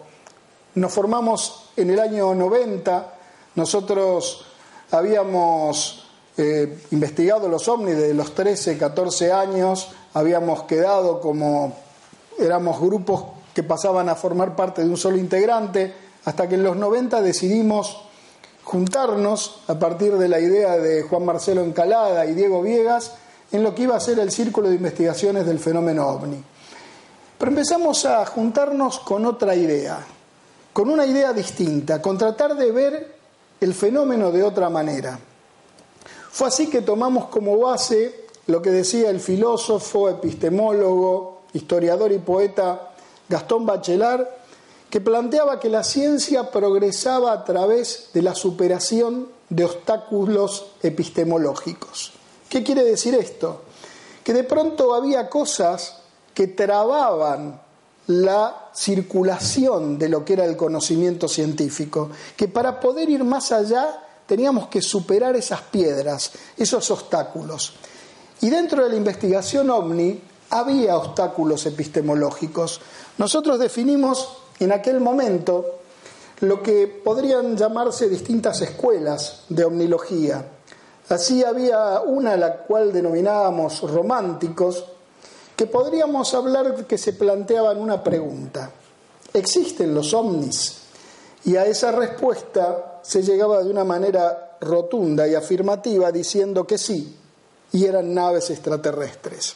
Nos 0.75 0.93
formamos 0.93 1.71
en 1.77 1.91
el 1.91 2.01
año 2.01 2.35
90, 2.35 3.15
nosotros 3.55 4.47
habíamos 4.91 6.07
eh, 6.37 6.79
investigado 6.91 7.49
los 7.49 7.69
ovnis 7.69 7.97
de 7.97 8.15
los 8.15 8.35
13, 8.35 8.79
14 8.79 9.33
años, 9.33 9.91
habíamos 10.15 10.63
quedado 10.65 11.21
como 11.21 11.77
éramos 12.39 12.81
grupos 12.81 13.25
que 13.55 13.63
pasaban 13.63 14.09
a 14.09 14.15
formar 14.15 14.57
parte 14.57 14.83
de 14.83 14.89
un 14.89 14.97
solo 14.97 15.19
integrante, 15.19 15.95
hasta 16.25 16.49
que 16.49 16.55
en 16.55 16.63
los 16.63 16.77
90 16.77 17.21
decidimos 17.21 18.03
juntarnos 18.65 19.63
a 19.67 19.79
partir 19.79 20.17
de 20.17 20.29
la 20.29 20.41
idea 20.41 20.79
de 20.79 21.03
Juan 21.03 21.25
Marcelo 21.25 21.63
Encalada 21.63 22.25
y 22.27 22.35
Diego 22.35 22.63
Viegas 22.63 23.17
en 23.53 23.63
lo 23.63 23.75
que 23.75 23.83
iba 23.83 23.97
a 23.97 24.01
ser 24.01 24.19
el 24.19 24.31
Círculo 24.31 24.69
de 24.69 24.77
Investigaciones 24.77 25.47
del 25.47 25.59
Fenómeno 25.59 26.09
OVNI. 26.09 26.43
Pero 27.39 27.51
empezamos 27.51 28.05
a 28.07 28.25
juntarnos 28.25 29.01
con 29.01 29.27
otra 29.27 29.55
idea, 29.55 29.99
con 30.73 30.89
una 30.89 31.05
idea 31.05 31.33
distinta, 31.33 32.01
con 32.01 32.17
tratar 32.17 32.57
de 32.57 32.73
ver 32.73 33.15
el 33.61 33.75
fenómeno 33.75 34.33
de 34.33 34.43
otra 34.43 34.71
manera. 34.71 35.19
Fue 36.31 36.49
así 36.49 36.69
que 36.69 36.83
tomamos 36.83 37.27
como 37.27 37.59
base 37.59 38.27
lo 38.47 38.63
que 38.63 38.71
decía 38.71 39.11
el 39.11 39.21
filósofo, 39.21 40.09
epistemólogo, 40.09 41.43
historiador 41.53 42.11
y 42.13 42.19
poeta 42.19 42.93
Gastón 43.29 43.67
Bachelard, 43.67 44.27
que 44.89 45.01
planteaba 45.01 45.61
que 45.61 45.69
la 45.69 45.85
ciencia 45.85 46.51
progresaba 46.51 47.33
a 47.33 47.45
través 47.45 48.11
de 48.15 48.23
la 48.23 48.35
superación 48.35 49.29
de 49.49 49.65
obstáculos 49.65 50.67
epistemológicos. 50.83 52.13
¿Qué 52.53 52.63
quiere 52.63 52.85
decir 52.85 53.15
esto? 53.15 53.63
Que 54.23 54.35
de 54.35 54.45
pronto 54.45 54.93
había 54.93 55.31
cosas 55.31 56.01
que 56.35 56.49
trababan 56.49 57.59
la 58.09 58.69
circulación 58.75 59.99
de 59.99 60.11
lo 60.11 60.23
que 60.23 60.35
era 60.35 60.45
el 60.45 60.55
conocimiento 60.55 61.29
científico, 61.29 62.11
que 62.37 62.49
para 62.49 62.79
poder 62.79 63.09
ir 63.09 63.25
más 63.25 63.53
allá 63.53 64.03
teníamos 64.27 64.67
que 64.67 64.83
superar 64.83 65.35
esas 65.35 65.63
piedras, 65.63 66.33
esos 66.59 66.91
obstáculos. 66.91 67.73
Y 68.43 68.51
dentro 68.51 68.85
de 68.85 68.91
la 68.91 68.97
investigación 68.97 69.71
OVNI 69.71 70.21
había 70.51 70.99
obstáculos 70.99 71.65
epistemológicos. 71.65 72.83
Nosotros 73.17 73.59
definimos 73.59 74.29
en 74.61 74.73
aquel 74.73 75.01
momento 75.01 75.79
lo 76.41 76.63
que 76.63 76.87
podrían 76.87 77.57
llamarse 77.57 78.11
distintas 78.11 78.61
escuelas 78.61 79.45
de 79.49 79.65
omnilogía. 79.65 80.52
Así 81.13 81.45
había 81.45 82.01
una 82.01 82.33
a 82.33 82.37
la 82.39 82.57
cual 82.59 82.91
denominábamos 82.91 83.83
románticos, 83.83 84.85
que 85.55 85.67
podríamos 85.67 86.33
hablar 86.33 86.87
que 86.87 86.97
se 86.97 87.13
planteaban 87.13 87.79
una 87.79 88.03
pregunta. 88.03 88.71
¿Existen 89.35 89.95
los 89.95 90.15
ovnis? 90.15 90.79
Y 91.45 91.57
a 91.57 91.67
esa 91.67 91.93
respuesta 91.93 93.01
se 93.03 93.23
llegaba 93.23 93.63
de 93.63 93.71
una 93.71 93.85
manera 93.85 94.57
rotunda 94.61 95.29
y 95.29 95.35
afirmativa 95.35 96.11
diciendo 96.11 96.67
que 96.67 96.79
sí, 96.79 97.15
y 97.73 97.85
eran 97.85 98.15
naves 98.15 98.49
extraterrestres. 98.49 99.55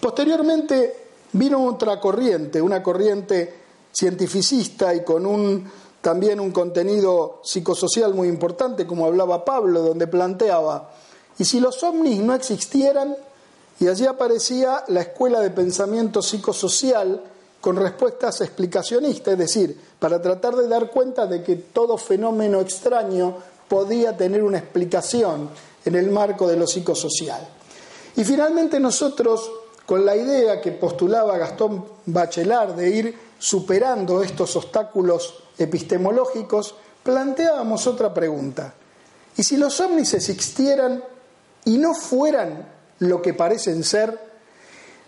Posteriormente 0.00 1.08
vino 1.32 1.66
otra 1.66 2.00
corriente, 2.00 2.62
una 2.62 2.82
corriente 2.82 3.60
cientificista 3.92 4.94
y 4.94 5.04
con 5.04 5.26
un, 5.26 5.70
también 6.06 6.38
un 6.38 6.52
contenido 6.52 7.40
psicosocial 7.42 8.14
muy 8.14 8.28
importante, 8.28 8.86
como 8.86 9.06
hablaba 9.06 9.44
Pablo, 9.44 9.82
donde 9.82 10.06
planteaba, 10.06 10.90
¿y 11.36 11.44
si 11.44 11.58
los 11.58 11.82
ovnis 11.82 12.20
no 12.20 12.32
existieran? 12.32 13.16
Y 13.80 13.88
allí 13.88 14.06
aparecía 14.06 14.84
la 14.86 15.00
escuela 15.00 15.40
de 15.40 15.50
pensamiento 15.50 16.22
psicosocial 16.22 17.24
con 17.60 17.74
respuestas 17.74 18.40
explicacionistas, 18.40 19.32
es 19.32 19.38
decir, 19.40 19.80
para 19.98 20.22
tratar 20.22 20.54
de 20.54 20.68
dar 20.68 20.92
cuenta 20.92 21.26
de 21.26 21.42
que 21.42 21.56
todo 21.56 21.98
fenómeno 21.98 22.60
extraño 22.60 23.38
podía 23.66 24.16
tener 24.16 24.44
una 24.44 24.58
explicación 24.58 25.50
en 25.84 25.96
el 25.96 26.12
marco 26.12 26.46
de 26.46 26.56
lo 26.56 26.68
psicosocial. 26.68 27.48
Y 28.14 28.22
finalmente 28.22 28.78
nosotros, 28.78 29.50
con 29.84 30.06
la 30.06 30.14
idea 30.14 30.60
que 30.60 30.70
postulaba 30.70 31.36
Gastón 31.36 31.84
Bachelard 32.06 32.76
de 32.76 32.90
ir 32.90 33.18
superando 33.40 34.22
estos 34.22 34.54
obstáculos 34.54 35.42
epistemológicos, 35.58 36.74
planteábamos 37.02 37.86
otra 37.86 38.12
pregunta. 38.12 38.74
¿Y 39.36 39.42
si 39.42 39.56
los 39.56 39.80
ovnis 39.80 40.14
existieran 40.14 41.02
y 41.64 41.78
no 41.78 41.94
fueran 41.94 42.68
lo 43.00 43.20
que 43.20 43.34
parecen 43.34 43.84
ser, 43.84 44.18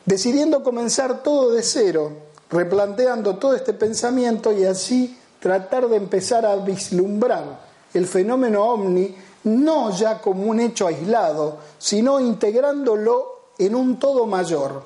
decidiendo 0.04 0.62
comenzar 0.62 1.22
todo 1.22 1.52
de 1.52 1.62
cero, 1.62 2.12
replanteando 2.50 3.36
todo 3.36 3.54
este 3.54 3.72
pensamiento 3.72 4.52
y 4.52 4.64
así 4.64 5.18
tratar 5.40 5.88
de 5.88 5.96
empezar 5.96 6.44
a 6.44 6.56
vislumbrar 6.56 7.60
el 7.94 8.06
fenómeno 8.06 8.64
ovni 8.64 9.14
no 9.44 9.90
ya 9.90 10.20
como 10.20 10.44
un 10.44 10.60
hecho 10.60 10.86
aislado, 10.86 11.58
sino 11.78 12.20
integrándolo 12.20 13.52
en 13.58 13.74
un 13.74 13.98
todo 13.98 14.26
mayor. 14.26 14.84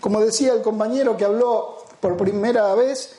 Como 0.00 0.20
decía 0.20 0.52
el 0.52 0.62
compañero 0.62 1.16
que 1.16 1.24
habló 1.24 1.78
por 2.00 2.16
primera 2.16 2.74
vez, 2.74 3.14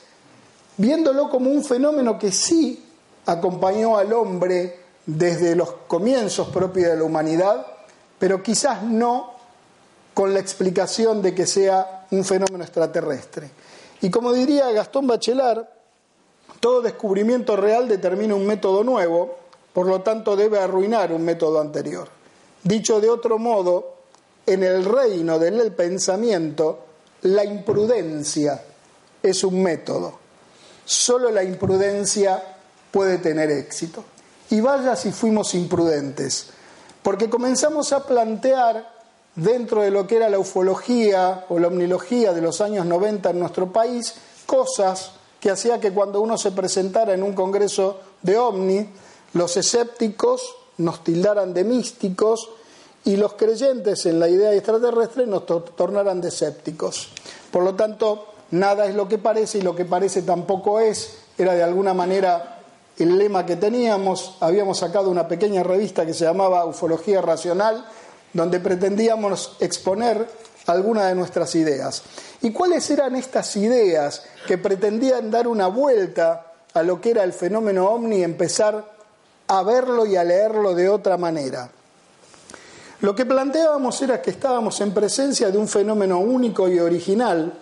viéndolo 0.76 1.28
como 1.28 1.50
un 1.50 1.64
fenómeno 1.64 2.18
que 2.18 2.32
sí 2.32 2.84
acompañó 3.26 3.96
al 3.96 4.12
hombre 4.12 4.80
desde 5.06 5.54
los 5.54 5.70
comienzos 5.86 6.48
propios 6.48 6.90
de 6.90 6.96
la 6.96 7.04
humanidad, 7.04 7.66
pero 8.18 8.42
quizás 8.42 8.82
no 8.82 9.34
con 10.14 10.32
la 10.32 10.40
explicación 10.40 11.20
de 11.20 11.34
que 11.34 11.46
sea 11.46 12.06
un 12.10 12.24
fenómeno 12.24 12.64
extraterrestre. 12.64 13.50
Y 14.00 14.10
como 14.10 14.32
diría 14.32 14.70
Gastón 14.70 15.06
Bachelard, 15.06 15.66
todo 16.60 16.80
descubrimiento 16.80 17.56
real 17.56 17.88
determina 17.88 18.34
un 18.34 18.46
método 18.46 18.84
nuevo, 18.84 19.36
por 19.72 19.86
lo 19.86 20.02
tanto 20.02 20.36
debe 20.36 20.58
arruinar 20.58 21.12
un 21.12 21.24
método 21.24 21.60
anterior. 21.60 22.08
Dicho 22.62 23.00
de 23.00 23.10
otro 23.10 23.38
modo, 23.38 23.96
en 24.46 24.62
el 24.62 24.84
reino 24.84 25.38
del 25.38 25.72
pensamiento, 25.72 26.84
la 27.22 27.44
imprudencia 27.44 28.62
es 29.22 29.44
un 29.44 29.62
método. 29.62 30.23
Solo 30.84 31.30
la 31.30 31.42
imprudencia 31.42 32.42
puede 32.90 33.18
tener 33.18 33.50
éxito. 33.50 34.04
Y 34.50 34.60
vaya 34.60 34.94
si 34.96 35.10
fuimos 35.10 35.54
imprudentes, 35.54 36.48
porque 37.02 37.30
comenzamos 37.30 37.92
a 37.92 38.06
plantear 38.06 38.92
dentro 39.34 39.82
de 39.82 39.90
lo 39.90 40.06
que 40.06 40.16
era 40.16 40.28
la 40.28 40.38
ufología 40.38 41.46
o 41.48 41.58
la 41.58 41.68
omnilogía 41.68 42.32
de 42.32 42.40
los 42.40 42.60
años 42.60 42.86
90 42.86 43.30
en 43.30 43.40
nuestro 43.40 43.72
país, 43.72 44.14
cosas 44.46 45.12
que 45.40 45.50
hacía 45.50 45.80
que 45.80 45.92
cuando 45.92 46.20
uno 46.20 46.38
se 46.38 46.52
presentara 46.52 47.14
en 47.14 47.22
un 47.22 47.32
congreso 47.32 48.00
de 48.22 48.38
ovni, 48.38 48.88
los 49.32 49.56
escépticos 49.56 50.54
nos 50.78 51.02
tildaran 51.02 51.52
de 51.52 51.64
místicos 51.64 52.48
y 53.04 53.16
los 53.16 53.34
creyentes 53.34 54.06
en 54.06 54.18
la 54.18 54.28
idea 54.28 54.52
extraterrestre 54.54 55.26
nos 55.26 55.44
tornaran 55.46 56.20
de 56.20 56.28
escépticos. 56.28 57.08
Por 57.50 57.62
lo 57.62 57.74
tanto, 57.74 58.33
nada 58.54 58.86
es 58.86 58.94
lo 58.94 59.08
que 59.08 59.18
parece 59.18 59.58
y 59.58 59.62
lo 59.62 59.74
que 59.74 59.84
parece 59.84 60.22
tampoco 60.22 60.80
es. 60.80 61.18
Era 61.36 61.54
de 61.54 61.62
alguna 61.62 61.94
manera 61.94 62.60
el 62.98 63.18
lema 63.18 63.44
que 63.44 63.56
teníamos. 63.56 64.36
Habíamos 64.40 64.78
sacado 64.78 65.10
una 65.10 65.28
pequeña 65.28 65.62
revista 65.62 66.06
que 66.06 66.14
se 66.14 66.24
llamaba 66.24 66.64
Ufología 66.64 67.20
Racional 67.20 67.84
donde 68.34 68.60
pretendíamos 68.60 69.56
exponer 69.60 70.28
algunas 70.66 71.08
de 71.08 71.14
nuestras 71.14 71.54
ideas. 71.54 72.02
¿Y 72.42 72.52
cuáles 72.52 72.90
eran 72.90 73.16
estas 73.16 73.56
ideas 73.56 74.22
que 74.46 74.58
pretendían 74.58 75.30
dar 75.30 75.46
una 75.46 75.68
vuelta 75.68 76.52
a 76.74 76.82
lo 76.82 77.00
que 77.00 77.12
era 77.12 77.22
el 77.22 77.32
fenómeno 77.32 77.88
ovni 77.88 78.18
y 78.18 78.24
empezar 78.24 78.84
a 79.46 79.62
verlo 79.62 80.04
y 80.04 80.16
a 80.16 80.24
leerlo 80.24 80.74
de 80.74 80.88
otra 80.88 81.16
manera? 81.16 81.70
Lo 83.00 83.14
que 83.14 83.24
planteábamos 83.24 84.00
era 84.02 84.20
que 84.20 84.30
estábamos 84.30 84.80
en 84.80 84.92
presencia 84.92 85.50
de 85.50 85.58
un 85.58 85.68
fenómeno 85.68 86.18
único 86.18 86.68
y 86.68 86.80
original, 86.80 87.52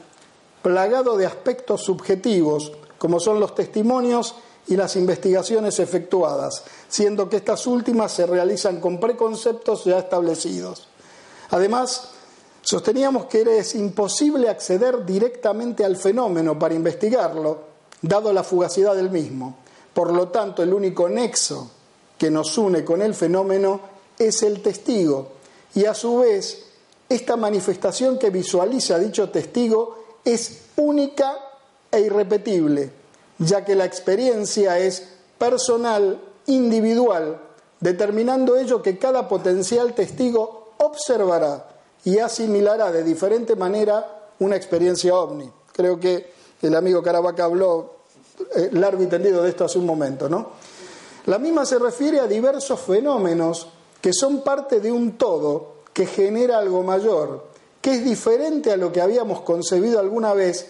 plagado 0.62 1.16
de 1.16 1.26
aspectos 1.26 1.82
subjetivos, 1.82 2.72
como 2.98 3.20
son 3.20 3.40
los 3.40 3.54
testimonios 3.54 4.36
y 4.68 4.76
las 4.76 4.94
investigaciones 4.96 5.80
efectuadas, 5.80 6.62
siendo 6.88 7.28
que 7.28 7.36
estas 7.36 7.66
últimas 7.66 8.12
se 8.12 8.26
realizan 8.26 8.80
con 8.80 9.00
preconceptos 9.00 9.84
ya 9.84 9.98
establecidos. 9.98 10.86
Además, 11.50 12.10
sosteníamos 12.62 13.26
que 13.26 13.58
es 13.58 13.74
imposible 13.74 14.48
acceder 14.48 15.04
directamente 15.04 15.84
al 15.84 15.96
fenómeno 15.96 16.58
para 16.58 16.74
investigarlo, 16.74 17.58
dado 18.00 18.32
la 18.32 18.44
fugacidad 18.44 18.94
del 18.94 19.10
mismo. 19.10 19.56
Por 19.92 20.12
lo 20.12 20.28
tanto, 20.28 20.62
el 20.62 20.72
único 20.72 21.08
nexo 21.08 21.70
que 22.16 22.30
nos 22.30 22.56
une 22.56 22.84
con 22.84 23.02
el 23.02 23.14
fenómeno 23.14 23.80
es 24.18 24.42
el 24.44 24.62
testigo, 24.62 25.32
y 25.74 25.86
a 25.86 25.94
su 25.94 26.18
vez, 26.18 26.66
esta 27.08 27.36
manifestación 27.36 28.18
que 28.18 28.30
visualiza 28.30 28.98
dicho 28.98 29.28
testigo 29.30 30.01
es 30.24 30.62
única 30.76 31.36
e 31.90 32.00
irrepetible 32.00 33.02
ya 33.44 33.64
que 33.64 33.74
la 33.74 33.84
experiencia 33.84 34.78
es 34.78 35.08
personal, 35.38 36.20
individual, 36.46 37.40
determinando 37.80 38.56
ello 38.56 38.82
que 38.82 38.98
cada 38.98 39.28
potencial 39.28 39.94
testigo 39.94 40.72
observará 40.78 41.68
y 42.04 42.18
asimilará 42.18 42.92
de 42.92 43.02
diferente 43.02 43.56
manera 43.56 44.30
una 44.38 44.56
experiencia 44.56 45.14
ovni. 45.14 45.50
Creo 45.72 45.98
que 45.98 46.32
el 46.60 46.74
amigo 46.74 47.02
Caravaca 47.02 47.44
habló 47.44 47.96
eh, 48.54 48.70
largo 48.72 49.02
y 49.02 49.06
tendido 49.06 49.42
de 49.42 49.50
esto 49.50 49.64
hace 49.64 49.78
un 49.78 49.86
momento, 49.86 50.28
¿no? 50.28 50.50
La 51.26 51.38
misma 51.38 51.64
se 51.64 51.78
refiere 51.78 52.18
a 52.20 52.26
diversos 52.26 52.80
fenómenos 52.80 53.68
que 54.00 54.12
son 54.12 54.42
parte 54.42 54.80
de 54.80 54.90
un 54.90 55.16
todo 55.16 55.74
que 55.92 56.06
genera 56.06 56.58
algo 56.58 56.82
mayor, 56.82 57.46
que 57.82 57.92
es 57.92 58.04
diferente 58.04 58.72
a 58.72 58.78
lo 58.78 58.90
que 58.90 59.02
habíamos 59.02 59.42
concebido 59.42 60.00
alguna 60.00 60.32
vez 60.32 60.66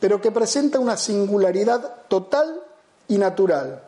pero 0.00 0.20
que 0.20 0.30
presenta 0.30 0.78
una 0.78 0.96
singularidad 0.96 2.02
total 2.08 2.60
y 3.08 3.18
natural, 3.18 3.82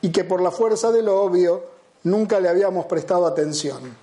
y 0.00 0.10
que 0.10 0.24
por 0.24 0.40
la 0.40 0.50
fuerza 0.50 0.90
de 0.90 1.02
lo 1.02 1.20
obvio 1.20 1.62
nunca 2.04 2.40
le 2.40 2.48
habíamos 2.48 2.86
prestado 2.86 3.26
atención. 3.26 3.96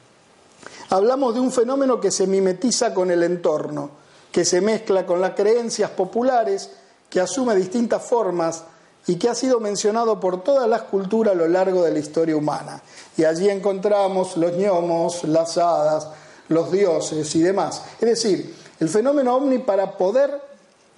Hablamos 0.90 1.34
de 1.34 1.40
un 1.40 1.52
fenómeno 1.52 2.00
que 2.00 2.12
se 2.12 2.28
mimetiza 2.28 2.94
con 2.94 3.12
el 3.12 3.24
entorno, 3.24 3.90
que 4.32 4.46
se 4.46 4.62
mezcla 4.62 5.06
con 5.06 5.20
las 5.20 5.32
creencias 5.32 5.90
populares, 5.92 6.70
que 7.10 7.22
asume 7.22 7.56
distintas 7.56 8.04
formas 8.04 8.64
y 9.08 9.16
que 9.16 9.30
ha 9.30 9.36
sido 9.36 9.60
mencionado 9.60 10.20
por 10.20 10.44
todas 10.44 10.68
las 10.70 10.84
culturas 10.84 11.34
a 11.34 11.38
lo 11.38 11.48
largo 11.48 11.84
de 11.84 11.92
la 11.92 12.00
historia 12.00 12.36
humana. 12.36 12.82
Y 13.18 13.24
allí 13.24 13.50
encontramos 13.50 14.38
los 14.38 14.52
gnomos, 14.56 15.24
las 15.24 15.58
hadas, 15.58 16.10
los 16.50 16.72
dioses 16.72 17.36
y 17.36 17.42
demás. 17.42 17.84
Es 18.00 18.10
decir, 18.10 18.56
el 18.80 18.90
fenómeno 18.90 19.36
ovni 19.36 19.60
para 19.60 19.98
poder 19.98 20.42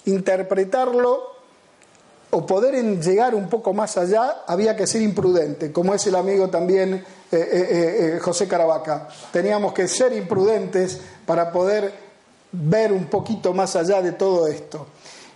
interpretarlo 0.06 1.38
o 2.30 2.46
poder 2.46 2.76
llegar 3.00 3.36
un 3.36 3.48
poco 3.48 3.74
más 3.74 3.98
allá 3.98 4.44
había 4.48 4.76
que 4.76 4.86
ser 4.86 5.02
imprudente, 5.02 5.72
como 5.72 5.94
es 5.94 6.06
el 6.08 6.16
amigo 6.16 6.50
también 6.50 6.94
eh, 6.96 7.04
eh, 7.32 8.16
eh, 8.16 8.20
José 8.20 8.48
Caravaca. 8.48 9.08
Teníamos 9.32 9.74
que 9.74 9.88
ser 9.88 10.14
imprudentes 10.14 11.00
para 11.26 11.52
poder 11.52 11.94
ver 12.52 12.92
un 12.92 13.06
poquito 13.06 13.54
más 13.54 13.76
allá 13.76 14.02
de 14.02 14.14
todo 14.14 14.48
esto. 14.48 14.88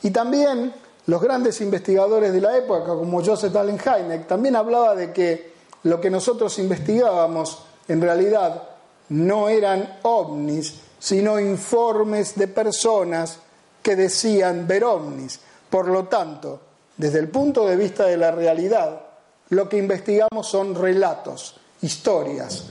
Y 0.04 0.12
también 0.12 0.74
los 1.08 1.22
grandes 1.22 1.62
investigadores 1.62 2.34
de 2.34 2.42
la 2.42 2.58
época, 2.58 2.86
como 2.86 3.24
Joseph 3.24 3.56
Allen 3.56 3.80
también 4.28 4.56
hablaba 4.56 4.96
de 4.96 5.12
que 5.12 5.52
lo 5.84 6.00
que 6.00 6.10
nosotros 6.10 6.58
investigábamos 6.60 7.64
en 7.88 8.02
realidad 8.02 8.71
no 9.12 9.50
eran 9.50 10.00
ovnis, 10.04 10.74
sino 10.98 11.40
informes 11.40 12.36
de 12.36 12.48
personas 12.48 13.38
que 13.84 13.96
decían 13.96 14.68
ver 14.68 14.84
ovnis. 14.84 15.40
Por 15.70 15.88
lo 15.88 16.06
tanto, 16.06 16.60
desde 16.96 17.20
el 17.20 17.30
punto 17.30 17.66
de 17.66 17.76
vista 17.76 18.06
de 18.06 18.18
la 18.18 18.32
realidad, 18.32 19.02
lo 19.50 19.68
que 19.68 19.78
investigamos 19.78 20.48
son 20.48 20.76
relatos, 20.76 21.58
historias, 21.82 22.66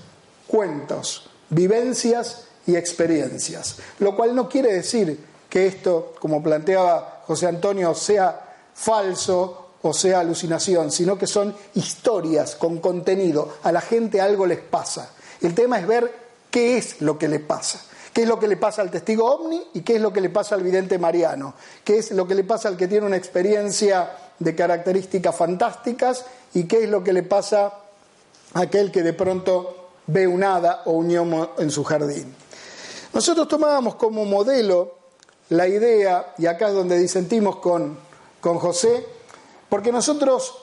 cuentos, 0.46 1.28
vivencias 1.50 2.44
y 2.66 2.74
experiencias, 2.74 3.76
lo 3.98 4.16
cual 4.16 4.34
no 4.34 4.48
quiere 4.48 4.72
decir 4.72 5.22
que 5.48 5.66
esto, 5.66 6.14
como 6.18 6.42
planteaba 6.42 7.22
José 7.26 7.48
Antonio, 7.48 7.94
sea 7.94 8.68
falso 8.72 9.72
o 9.82 9.92
sea 9.92 10.20
alucinación, 10.20 10.90
sino 10.90 11.18
que 11.18 11.26
son 11.26 11.54
historias 11.74 12.54
con 12.54 12.78
contenido. 12.78 13.56
A 13.62 13.72
la 13.72 13.80
gente 13.80 14.20
algo 14.20 14.46
les 14.46 14.60
pasa. 14.60 15.10
El 15.40 15.54
tema 15.54 15.78
es 15.78 15.86
ver 15.86 16.29
qué 16.50 16.76
es 16.76 17.00
lo 17.00 17.18
que 17.18 17.28
le 17.28 17.40
pasa. 17.40 17.80
¿Qué 18.12 18.22
es 18.22 18.28
lo 18.28 18.40
que 18.40 18.48
le 18.48 18.56
pasa 18.56 18.82
al 18.82 18.90
testigo 18.90 19.24
ovni 19.24 19.62
y 19.74 19.82
qué 19.82 19.96
es 19.96 20.02
lo 20.02 20.12
que 20.12 20.20
le 20.20 20.30
pasa 20.30 20.56
al 20.56 20.62
vidente 20.62 20.98
mariano? 20.98 21.54
¿Qué 21.84 21.98
es 21.98 22.10
lo 22.10 22.26
que 22.26 22.34
le 22.34 22.42
pasa 22.42 22.68
al 22.68 22.76
que 22.76 22.88
tiene 22.88 23.06
una 23.06 23.16
experiencia 23.16 24.10
de 24.38 24.54
características 24.54 25.36
fantásticas 25.36 26.24
y 26.54 26.64
qué 26.64 26.84
es 26.84 26.90
lo 26.90 27.04
que 27.04 27.12
le 27.12 27.22
pasa 27.22 27.72
a 28.54 28.60
aquel 28.60 28.90
que 28.90 29.02
de 29.02 29.12
pronto 29.12 29.90
ve 30.08 30.26
un 30.26 30.42
hada 30.42 30.82
o 30.86 30.92
un 30.92 31.08
gnomo 31.08 31.50
en 31.58 31.70
su 31.70 31.84
jardín? 31.84 32.34
Nosotros 33.12 33.46
tomábamos 33.46 33.94
como 33.94 34.24
modelo 34.24 34.98
la 35.50 35.66
idea, 35.66 36.34
y 36.38 36.46
acá 36.46 36.68
es 36.68 36.74
donde 36.74 36.98
disentimos 36.98 37.56
con, 37.56 37.98
con 38.40 38.58
José, 38.58 39.04
porque 39.68 39.92
nosotros 39.92 40.54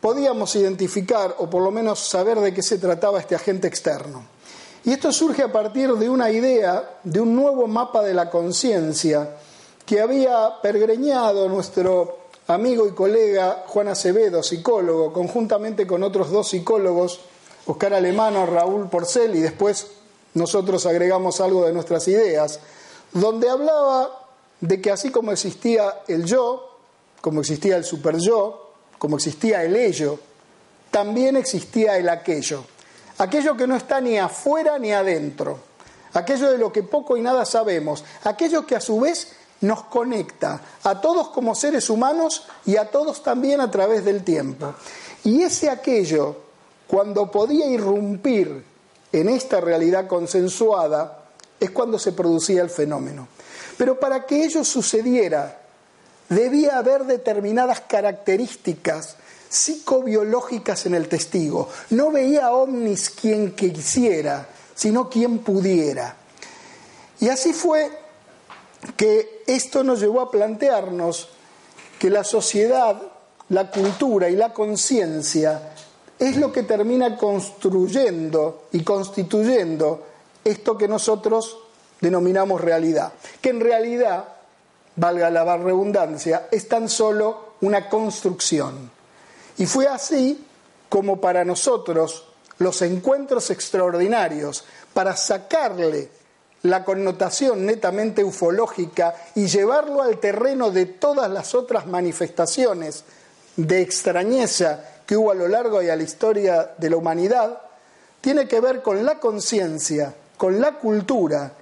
podíamos 0.00 0.54
identificar 0.56 1.34
o 1.38 1.50
por 1.50 1.62
lo 1.62 1.70
menos 1.70 2.00
saber 2.00 2.38
de 2.40 2.54
qué 2.54 2.62
se 2.62 2.78
trataba 2.78 3.20
este 3.20 3.34
agente 3.34 3.66
externo. 3.66 4.35
Y 4.86 4.92
esto 4.92 5.10
surge 5.10 5.42
a 5.42 5.50
partir 5.50 5.92
de 5.94 6.08
una 6.08 6.30
idea 6.30 6.98
de 7.02 7.20
un 7.20 7.34
nuevo 7.34 7.66
mapa 7.66 8.04
de 8.04 8.14
la 8.14 8.30
conciencia 8.30 9.36
que 9.84 10.00
había 10.00 10.62
pergreñado 10.62 11.48
nuestro 11.48 12.18
amigo 12.46 12.86
y 12.86 12.92
colega 12.92 13.64
Juan 13.66 13.88
Acevedo, 13.88 14.44
psicólogo, 14.44 15.12
conjuntamente 15.12 15.88
con 15.88 16.04
otros 16.04 16.30
dos 16.30 16.50
psicólogos, 16.50 17.18
Oscar 17.66 17.94
Alemano, 17.94 18.46
Raúl 18.46 18.88
Porcel, 18.88 19.34
y 19.34 19.40
después 19.40 19.88
nosotros 20.34 20.86
agregamos 20.86 21.40
algo 21.40 21.66
de 21.66 21.72
nuestras 21.72 22.06
ideas, 22.06 22.60
donde 23.12 23.50
hablaba 23.50 24.28
de 24.60 24.80
que 24.80 24.92
así 24.92 25.10
como 25.10 25.32
existía 25.32 26.02
el 26.06 26.26
yo, 26.26 26.78
como 27.20 27.40
existía 27.40 27.76
el 27.76 27.82
super 27.82 28.18
yo, 28.18 28.70
como 28.98 29.16
existía 29.16 29.64
el 29.64 29.74
ello, 29.74 30.20
también 30.92 31.36
existía 31.36 31.98
el 31.98 32.08
aquello. 32.08 32.62
Aquello 33.18 33.56
que 33.56 33.66
no 33.66 33.76
está 33.76 34.00
ni 34.00 34.18
afuera 34.18 34.78
ni 34.78 34.92
adentro. 34.92 35.58
Aquello 36.12 36.50
de 36.50 36.58
lo 36.58 36.72
que 36.72 36.82
poco 36.82 37.16
y 37.16 37.22
nada 37.22 37.44
sabemos. 37.44 38.04
Aquello 38.24 38.66
que 38.66 38.76
a 38.76 38.80
su 38.80 39.00
vez 39.00 39.32
nos 39.60 39.84
conecta 39.84 40.60
a 40.82 41.00
todos 41.00 41.28
como 41.28 41.54
seres 41.54 41.88
humanos 41.88 42.44
y 42.66 42.76
a 42.76 42.90
todos 42.90 43.22
también 43.22 43.60
a 43.60 43.70
través 43.70 44.04
del 44.04 44.22
tiempo. 44.22 44.74
Y 45.24 45.42
ese 45.42 45.70
aquello, 45.70 46.36
cuando 46.86 47.30
podía 47.30 47.66
irrumpir 47.66 48.64
en 49.12 49.28
esta 49.28 49.60
realidad 49.60 50.06
consensuada, 50.06 51.24
es 51.58 51.70
cuando 51.70 51.98
se 51.98 52.12
producía 52.12 52.62
el 52.62 52.70
fenómeno. 52.70 53.28
Pero 53.78 53.98
para 53.98 54.26
que 54.26 54.44
ello 54.44 54.62
sucediera, 54.64 55.58
debía 56.28 56.78
haber 56.78 57.04
determinadas 57.04 57.80
características 57.80 59.16
psicobiológicas 59.48 60.86
en 60.86 60.94
el 60.94 61.08
testigo. 61.08 61.68
No 61.90 62.10
veía 62.10 62.52
ovnis 62.52 63.10
quien 63.10 63.52
quisiera, 63.52 64.48
sino 64.74 65.08
quien 65.08 65.38
pudiera. 65.38 66.16
Y 67.20 67.28
así 67.28 67.52
fue 67.52 67.90
que 68.96 69.42
esto 69.46 69.82
nos 69.82 70.00
llevó 70.00 70.20
a 70.20 70.30
plantearnos 70.30 71.28
que 71.98 72.10
la 72.10 72.24
sociedad, 72.24 73.00
la 73.48 73.70
cultura 73.70 74.28
y 74.28 74.36
la 74.36 74.52
conciencia 74.52 75.72
es 76.18 76.36
lo 76.36 76.52
que 76.52 76.62
termina 76.62 77.16
construyendo 77.16 78.68
y 78.72 78.82
constituyendo 78.82 80.06
esto 80.44 80.76
que 80.76 80.88
nosotros 80.88 81.58
denominamos 82.00 82.60
realidad, 82.60 83.12
que 83.40 83.50
en 83.50 83.60
realidad, 83.60 84.24
valga 84.96 85.30
la 85.30 85.56
redundancia, 85.56 86.48
es 86.50 86.68
tan 86.68 86.88
solo 86.88 87.54
una 87.60 87.88
construcción. 87.88 88.95
Y 89.58 89.66
fue 89.66 89.86
así 89.86 90.44
como 90.88 91.20
para 91.20 91.44
nosotros 91.44 92.26
los 92.58 92.82
encuentros 92.82 93.50
extraordinarios, 93.50 94.64
para 94.94 95.16
sacarle 95.16 96.08
la 96.62 96.84
connotación 96.84 97.66
netamente 97.66 98.24
ufológica 98.24 99.14
y 99.34 99.46
llevarlo 99.46 100.02
al 100.02 100.18
terreno 100.18 100.70
de 100.70 100.86
todas 100.86 101.30
las 101.30 101.54
otras 101.54 101.86
manifestaciones 101.86 103.04
de 103.56 103.82
extrañeza 103.82 104.84
que 105.06 105.16
hubo 105.16 105.30
a 105.30 105.34
lo 105.34 105.48
largo 105.48 105.82
y 105.82 105.90
a 105.90 105.96
la 105.96 106.02
historia 106.02 106.74
de 106.76 106.90
la 106.90 106.96
humanidad, 106.96 107.60
tiene 108.20 108.48
que 108.48 108.60
ver 108.60 108.82
con 108.82 109.04
la 109.04 109.20
conciencia, 109.20 110.14
con 110.36 110.60
la 110.60 110.72
cultura 110.72 111.52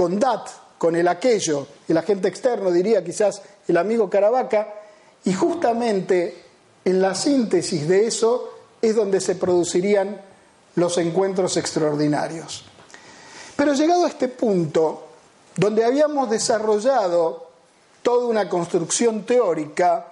con 0.00 0.18
DAT, 0.18 0.48
con 0.78 0.96
el 0.96 1.06
aquello, 1.08 1.66
el 1.86 1.98
agente 1.98 2.28
externo, 2.28 2.70
diría 2.70 3.04
quizás 3.04 3.42
el 3.68 3.76
amigo 3.76 4.08
Caravaca, 4.08 4.66
y 5.24 5.34
justamente 5.34 6.42
en 6.84 7.02
la 7.02 7.14
síntesis 7.14 7.86
de 7.88 8.06
eso 8.06 8.50
es 8.80 8.96
donde 8.96 9.20
se 9.20 9.34
producirían 9.34 10.20
los 10.76 10.98
encuentros 10.98 11.56
extraordinarios. 11.56 12.64
Pero 13.56 13.74
llegado 13.74 14.04
a 14.04 14.08
este 14.08 14.28
punto, 14.28 15.06
donde 15.56 15.84
habíamos 15.84 16.30
desarrollado 16.30 17.50
toda 18.02 18.26
una 18.26 18.48
construcción 18.48 19.26
teórica, 19.26 20.06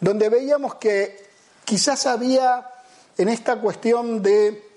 donde 0.00 0.28
veíamos 0.28 0.74
que 0.74 1.28
quizás 1.64 2.06
había 2.06 2.68
en 3.16 3.28
esta 3.28 3.56
cuestión 3.60 4.22
de 4.22 4.68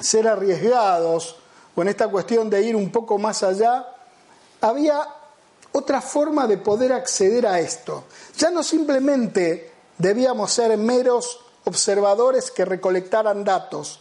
ser 0.00 0.26
arriesgados, 0.26 1.36
con 1.74 1.88
esta 1.88 2.08
cuestión 2.08 2.50
de 2.50 2.62
ir 2.62 2.76
un 2.76 2.90
poco 2.90 3.16
más 3.18 3.42
allá, 3.42 3.86
había 4.60 5.06
otra 5.72 6.00
forma 6.00 6.46
de 6.46 6.58
poder 6.58 6.92
acceder 6.92 7.46
a 7.46 7.60
esto. 7.60 8.04
Ya 8.36 8.50
no 8.50 8.62
simplemente 8.62 9.69
debíamos 10.00 10.52
ser 10.52 10.76
meros 10.78 11.40
observadores 11.64 12.50
que 12.50 12.64
recolectaran 12.64 13.44
datos, 13.44 14.00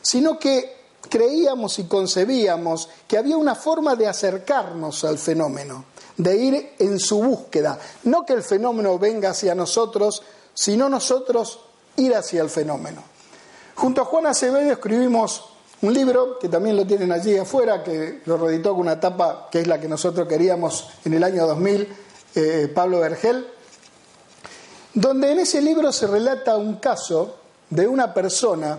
sino 0.00 0.38
que 0.38 0.84
creíamos 1.08 1.78
y 1.78 1.84
concebíamos 1.84 2.88
que 3.06 3.18
había 3.18 3.36
una 3.36 3.54
forma 3.54 3.94
de 3.94 4.08
acercarnos 4.08 5.04
al 5.04 5.18
fenómeno, 5.18 5.84
de 6.16 6.36
ir 6.36 6.72
en 6.78 6.98
su 6.98 7.22
búsqueda, 7.22 7.78
no 8.04 8.24
que 8.24 8.32
el 8.32 8.42
fenómeno 8.42 8.98
venga 8.98 9.30
hacia 9.30 9.54
nosotros, 9.54 10.22
sino 10.54 10.88
nosotros 10.88 11.60
ir 11.96 12.14
hacia 12.14 12.40
el 12.40 12.48
fenómeno. 12.48 13.02
Junto 13.74 14.00
a 14.00 14.04
Juan 14.06 14.26
Acevedo 14.26 14.72
escribimos 14.72 15.44
un 15.82 15.92
libro 15.92 16.38
que 16.38 16.48
también 16.48 16.76
lo 16.76 16.86
tienen 16.86 17.12
allí 17.12 17.36
afuera, 17.36 17.82
que 17.82 18.22
lo 18.24 18.38
reeditó 18.38 18.70
con 18.70 18.80
una 18.80 18.98
tapa 18.98 19.48
que 19.50 19.60
es 19.60 19.66
la 19.66 19.78
que 19.78 19.88
nosotros 19.88 20.26
queríamos 20.26 20.88
en 21.04 21.12
el 21.12 21.22
año 21.22 21.46
2000, 21.46 21.88
eh, 22.36 22.72
Pablo 22.74 23.00
Vergel, 23.00 23.46
donde 24.94 25.32
en 25.32 25.40
ese 25.40 25.60
libro 25.60 25.92
se 25.92 26.06
relata 26.06 26.56
un 26.56 26.76
caso 26.76 27.36
de 27.68 27.86
una 27.86 28.14
persona 28.14 28.78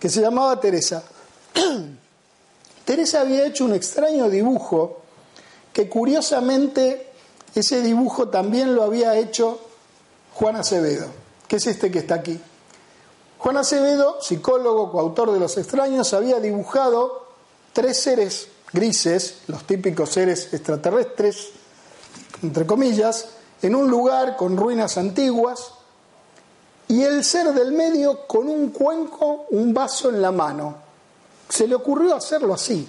que 0.00 0.08
se 0.08 0.20
llamaba 0.20 0.58
Teresa. 0.58 1.02
Teresa 2.84 3.20
había 3.20 3.46
hecho 3.46 3.64
un 3.64 3.74
extraño 3.74 4.28
dibujo 4.28 5.02
que 5.72 5.88
curiosamente 5.88 7.12
ese 7.54 7.82
dibujo 7.82 8.28
también 8.28 8.74
lo 8.74 8.82
había 8.82 9.16
hecho 9.16 9.60
Juan 10.34 10.56
Acevedo, 10.56 11.06
que 11.46 11.56
es 11.56 11.66
este 11.66 11.90
que 11.90 12.00
está 12.00 12.16
aquí. 12.16 12.40
Juan 13.38 13.58
Acevedo, 13.58 14.22
psicólogo, 14.22 14.90
coautor 14.90 15.32
de 15.32 15.40
Los 15.40 15.58
extraños, 15.58 16.14
había 16.14 16.40
dibujado 16.40 17.26
tres 17.72 18.00
seres 18.00 18.48
grises, 18.72 19.42
los 19.48 19.66
típicos 19.66 20.10
seres 20.10 20.52
extraterrestres, 20.52 21.50
entre 22.42 22.66
comillas, 22.66 23.28
en 23.62 23.76
un 23.76 23.88
lugar 23.88 24.36
con 24.36 24.56
ruinas 24.56 24.98
antiguas 24.98 25.72
y 26.88 27.02
el 27.02 27.24
ser 27.24 27.54
del 27.54 27.72
medio 27.72 28.26
con 28.26 28.48
un 28.48 28.70
cuenco, 28.70 29.46
un 29.50 29.72
vaso 29.72 30.10
en 30.10 30.20
la 30.20 30.32
mano. 30.32 30.76
Se 31.48 31.66
le 31.66 31.76
ocurrió 31.76 32.14
hacerlo 32.14 32.54
así. 32.54 32.86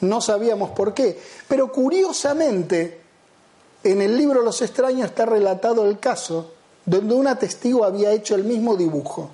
No 0.00 0.20
sabíamos 0.20 0.70
por 0.70 0.94
qué. 0.94 1.20
Pero 1.46 1.70
curiosamente, 1.70 3.00
en 3.84 4.02
el 4.02 4.16
libro 4.16 4.42
Los 4.42 4.62
extraños 4.62 5.10
está 5.10 5.26
relatado 5.26 5.84
el 5.84 5.98
caso 5.98 6.52
donde 6.84 7.14
una 7.14 7.38
testigo 7.38 7.84
había 7.84 8.12
hecho 8.12 8.34
el 8.34 8.44
mismo 8.44 8.76
dibujo. 8.76 9.30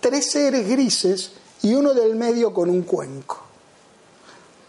Tres 0.00 0.30
seres 0.30 0.68
grises 0.68 1.32
y 1.62 1.74
uno 1.74 1.94
del 1.94 2.14
medio 2.16 2.52
con 2.52 2.68
un 2.68 2.82
cuenco. 2.82 3.38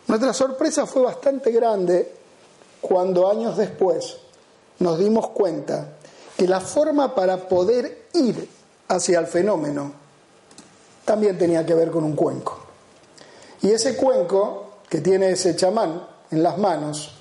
Nuestra 0.07 0.33
sorpresa 0.33 0.85
fue 0.85 1.01
bastante 1.01 1.51
grande 1.51 2.11
cuando 2.81 3.29
años 3.29 3.57
después 3.57 4.17
nos 4.83 4.99
dimos 4.99 5.29
cuenta 5.29 5.87
que 6.37 6.47
la 6.47 6.59
forma 6.59 7.15
para 7.15 7.37
poder 7.47 8.07
ir 8.13 8.49
hacia 8.89 9.19
el 9.19 9.27
fenómeno 9.27 9.93
también 11.05 11.37
tenía 11.37 11.65
que 11.65 11.73
ver 11.73 11.89
con 11.89 12.03
un 12.03 12.15
cuenco. 12.15 12.59
Y 13.61 13.71
ese 13.71 13.95
cuenco 13.95 14.79
que 14.89 14.99
tiene 14.99 15.31
ese 15.31 15.55
chamán 15.55 16.05
en 16.31 16.43
las 16.43 16.57
manos 16.57 17.15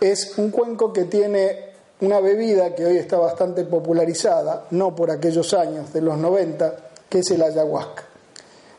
es 0.00 0.36
un 0.38 0.50
cuenco 0.50 0.92
que 0.92 1.04
tiene 1.04 1.68
una 2.00 2.20
bebida 2.20 2.74
que 2.74 2.84
hoy 2.84 2.96
está 2.96 3.16
bastante 3.18 3.64
popularizada, 3.64 4.66
no 4.70 4.94
por 4.94 5.10
aquellos 5.10 5.54
años 5.54 5.92
de 5.92 6.00
los 6.00 6.16
90, 6.18 6.76
que 7.08 7.20
es 7.20 7.30
el 7.30 7.42
ayahuasca. 7.42 8.04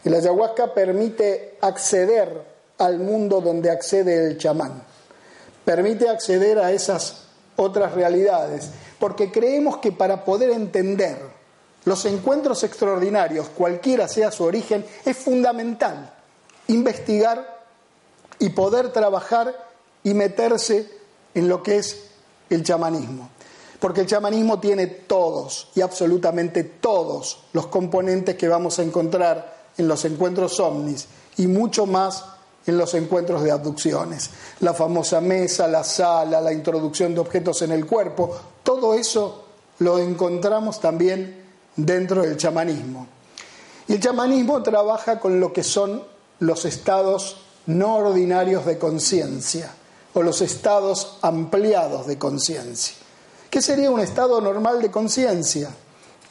El 0.04 0.14
ayahuasca 0.14 0.74
permite 0.74 1.58
acceder 1.62 2.42
al 2.78 3.00
mundo 3.00 3.42
donde 3.42 3.70
accede 3.70 4.28
el 4.28 4.38
chamán, 4.38 4.84
permite 5.66 6.08
acceder 6.10 6.60
a 6.60 6.72
esas 6.72 7.29
otras 7.60 7.94
realidades, 7.94 8.70
porque 9.00 9.32
creemos 9.32 9.78
que 9.78 9.92
para 9.92 10.24
poder 10.24 10.52
entender 10.52 11.18
los 11.86 12.06
encuentros 12.06 12.64
extraordinarios, 12.64 13.50
cualquiera 13.50 14.08
sea 14.08 14.32
su 14.32 14.44
origen, 14.44 14.86
es 15.06 15.18
fundamental 15.18 16.14
investigar 16.68 17.60
y 18.38 18.50
poder 18.50 18.92
trabajar 18.92 19.56
y 20.04 20.14
meterse 20.14 20.90
en 21.34 21.48
lo 21.48 21.64
que 21.64 21.78
es 21.78 22.06
el 22.50 22.64
chamanismo. 22.64 23.30
Porque 23.80 24.02
el 24.02 24.08
chamanismo 24.08 24.60
tiene 24.60 24.88
todos 24.88 25.70
y 25.76 25.82
absolutamente 25.82 26.64
todos 26.64 27.46
los 27.54 27.68
componentes 27.68 28.36
que 28.36 28.48
vamos 28.48 28.78
a 28.80 28.84
encontrar 28.84 29.58
en 29.78 29.88
los 29.88 30.04
encuentros 30.06 30.60
ovnis 30.60 31.08
y 31.38 31.48
mucho 31.48 31.86
más 31.86 32.26
en 32.70 32.78
los 32.78 32.94
encuentros 32.94 33.44
de 33.44 33.52
abducciones. 33.52 34.30
La 34.62 34.74
famosa 34.74 35.20
mesa, 35.22 35.68
la 35.68 35.84
sala, 35.84 36.40
la 36.40 36.54
introducción 36.54 37.14
de 37.14 37.20
objetos 37.20 37.62
en 37.62 37.72
el 37.72 37.86
cuerpo, 37.86 38.36
todo 38.64 38.94
eso 38.94 39.46
lo 39.80 40.00
encontramos 40.00 40.80
también 40.80 41.44
dentro 41.76 42.22
del 42.22 42.38
chamanismo. 42.38 43.08
Y 43.88 43.94
el 43.94 44.00
chamanismo 44.00 44.62
trabaja 44.62 45.20
con 45.20 45.40
lo 45.40 45.52
que 45.52 45.64
son 45.64 46.04
los 46.40 46.66
estados 46.66 47.38
no 47.66 47.96
ordinarios 47.98 48.66
de 48.66 48.78
conciencia 48.78 49.72
o 50.14 50.24
los 50.24 50.42
estados 50.42 51.18
ampliados 51.22 52.08
de 52.08 52.18
conciencia. 52.18 52.96
¿Qué 53.50 53.62
sería 53.62 53.92
un 53.92 54.00
estado 54.00 54.42
normal 54.42 54.82
de 54.82 54.92
conciencia? 54.92 55.70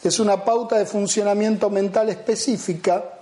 Es 0.02 0.20
una 0.20 0.44
pauta 0.44 0.78
de 0.78 0.86
funcionamiento 0.86 1.68
mental 1.70 2.08
específica, 2.08 3.17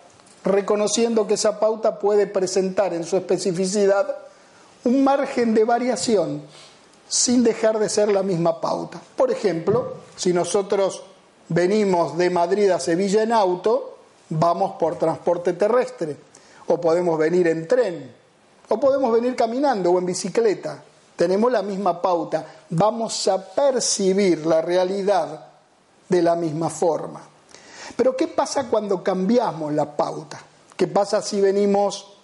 reconociendo 0.46 1.26
que 1.26 1.34
esa 1.34 1.58
pauta 1.58 1.98
puede 1.98 2.26
presentar 2.26 2.94
en 2.94 3.04
su 3.04 3.16
especificidad 3.16 4.16
un 4.84 5.02
margen 5.02 5.54
de 5.54 5.64
variación 5.64 6.42
sin 7.08 7.42
dejar 7.42 7.78
de 7.78 7.88
ser 7.88 8.10
la 8.10 8.22
misma 8.22 8.60
pauta. 8.60 9.00
Por 9.16 9.30
ejemplo, 9.30 9.94
si 10.16 10.32
nosotros 10.32 11.02
venimos 11.48 12.16
de 12.16 12.30
Madrid 12.30 12.70
a 12.70 12.80
Sevilla 12.80 13.22
en 13.22 13.32
auto, 13.32 13.98
vamos 14.28 14.76
por 14.78 14.96
transporte 14.98 15.52
terrestre, 15.52 16.16
o 16.68 16.80
podemos 16.80 17.18
venir 17.18 17.46
en 17.48 17.66
tren, 17.68 18.12
o 18.68 18.80
podemos 18.80 19.12
venir 19.12 19.36
caminando 19.36 19.90
o 19.90 19.98
en 19.98 20.06
bicicleta. 20.06 20.82
Tenemos 21.16 21.50
la 21.50 21.62
misma 21.62 22.00
pauta, 22.00 22.46
vamos 22.70 23.26
a 23.28 23.44
percibir 23.44 24.46
la 24.46 24.60
realidad 24.60 25.46
de 26.08 26.22
la 26.22 26.36
misma 26.36 26.70
forma. 26.70 27.35
Pero 27.94 28.16
¿qué 28.16 28.28
pasa 28.28 28.68
cuando 28.68 29.02
cambiamos 29.02 29.72
la 29.72 29.96
pauta? 29.96 30.40
¿Qué 30.76 30.86
pasa 30.86 31.22
si 31.22 31.40
venimos 31.40 32.14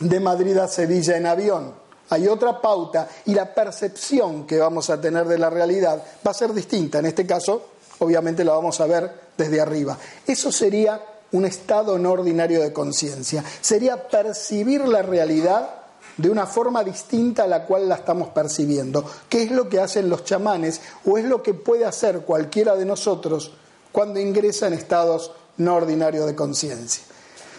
de 0.00 0.20
Madrid 0.20 0.56
a 0.58 0.68
Sevilla 0.68 1.16
en 1.16 1.26
avión? 1.26 1.74
Hay 2.10 2.28
otra 2.28 2.60
pauta 2.60 3.08
y 3.26 3.34
la 3.34 3.54
percepción 3.54 4.46
que 4.46 4.58
vamos 4.58 4.90
a 4.90 5.00
tener 5.00 5.26
de 5.26 5.38
la 5.38 5.50
realidad 5.50 6.02
va 6.26 6.30
a 6.30 6.34
ser 6.34 6.52
distinta. 6.52 6.98
En 6.98 7.06
este 7.06 7.26
caso, 7.26 7.62
obviamente 7.98 8.44
la 8.44 8.52
vamos 8.52 8.80
a 8.80 8.86
ver 8.86 9.10
desde 9.36 9.60
arriba. 9.60 9.98
Eso 10.26 10.52
sería 10.52 11.00
un 11.32 11.44
estado 11.44 11.98
no 11.98 12.12
ordinario 12.12 12.60
de 12.62 12.72
conciencia. 12.72 13.42
Sería 13.60 14.08
percibir 14.08 14.86
la 14.86 15.02
realidad 15.02 15.70
de 16.16 16.30
una 16.30 16.46
forma 16.46 16.84
distinta 16.84 17.44
a 17.44 17.48
la 17.48 17.64
cual 17.64 17.88
la 17.88 17.96
estamos 17.96 18.28
percibiendo. 18.28 19.04
¿Qué 19.28 19.42
es 19.42 19.50
lo 19.50 19.68
que 19.68 19.80
hacen 19.80 20.08
los 20.08 20.24
chamanes 20.24 20.80
o 21.04 21.18
es 21.18 21.24
lo 21.24 21.42
que 21.42 21.54
puede 21.54 21.84
hacer 21.84 22.20
cualquiera 22.20 22.76
de 22.76 22.84
nosotros 22.84 23.52
cuando 23.94 24.18
ingresa 24.18 24.66
en 24.66 24.72
estados 24.72 25.30
no 25.58 25.76
ordinarios 25.76 26.26
de 26.26 26.34
conciencia? 26.34 27.04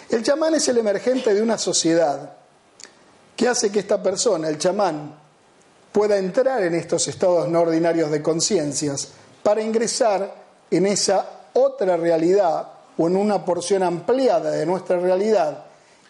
El 0.10 0.22
chamán 0.22 0.54
es 0.54 0.68
el 0.68 0.80
emergente 0.80 1.34
de 1.34 1.42
una 1.42 1.58
sociedad 1.58 2.34
que 3.38 3.48
hace 3.48 3.72
que 3.72 3.80
esta 3.80 4.04
persona, 4.04 4.50
el 4.50 4.58
chamán, 4.58 5.16
pueda 5.94 6.18
entrar 6.18 6.62
en 6.62 6.76
estos 6.76 7.08
estados 7.08 7.48
no 7.48 7.62
ordinarios 7.62 8.12
de 8.12 8.22
conciencias 8.22 9.08
para 9.42 9.62
ingresar 9.62 10.36
en 10.70 10.88
esa 10.88 11.26
otra 11.54 11.96
realidad 11.96 12.68
o 12.98 13.08
en 13.08 13.16
una 13.16 13.46
porción 13.46 13.82
ampliada 13.82 14.52
de 14.52 14.66
nuestra 14.66 15.00
realidad 15.00 15.64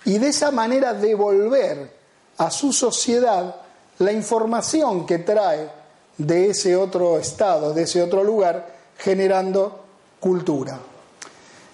y 0.05 0.17
de 0.17 0.29
esa 0.29 0.49
manera 0.49 0.95
devolver 0.95 1.91
a 2.37 2.49
su 2.49 2.73
sociedad 2.73 3.57
la 3.99 4.11
información 4.11 5.05
que 5.05 5.19
trae 5.19 5.69
de 6.17 6.49
ese 6.49 6.75
otro 6.75 7.19
estado, 7.19 7.75
de 7.75 7.83
ese 7.83 8.01
otro 8.01 8.23
lugar, 8.23 8.67
generando 8.97 9.84
cultura. 10.19 10.79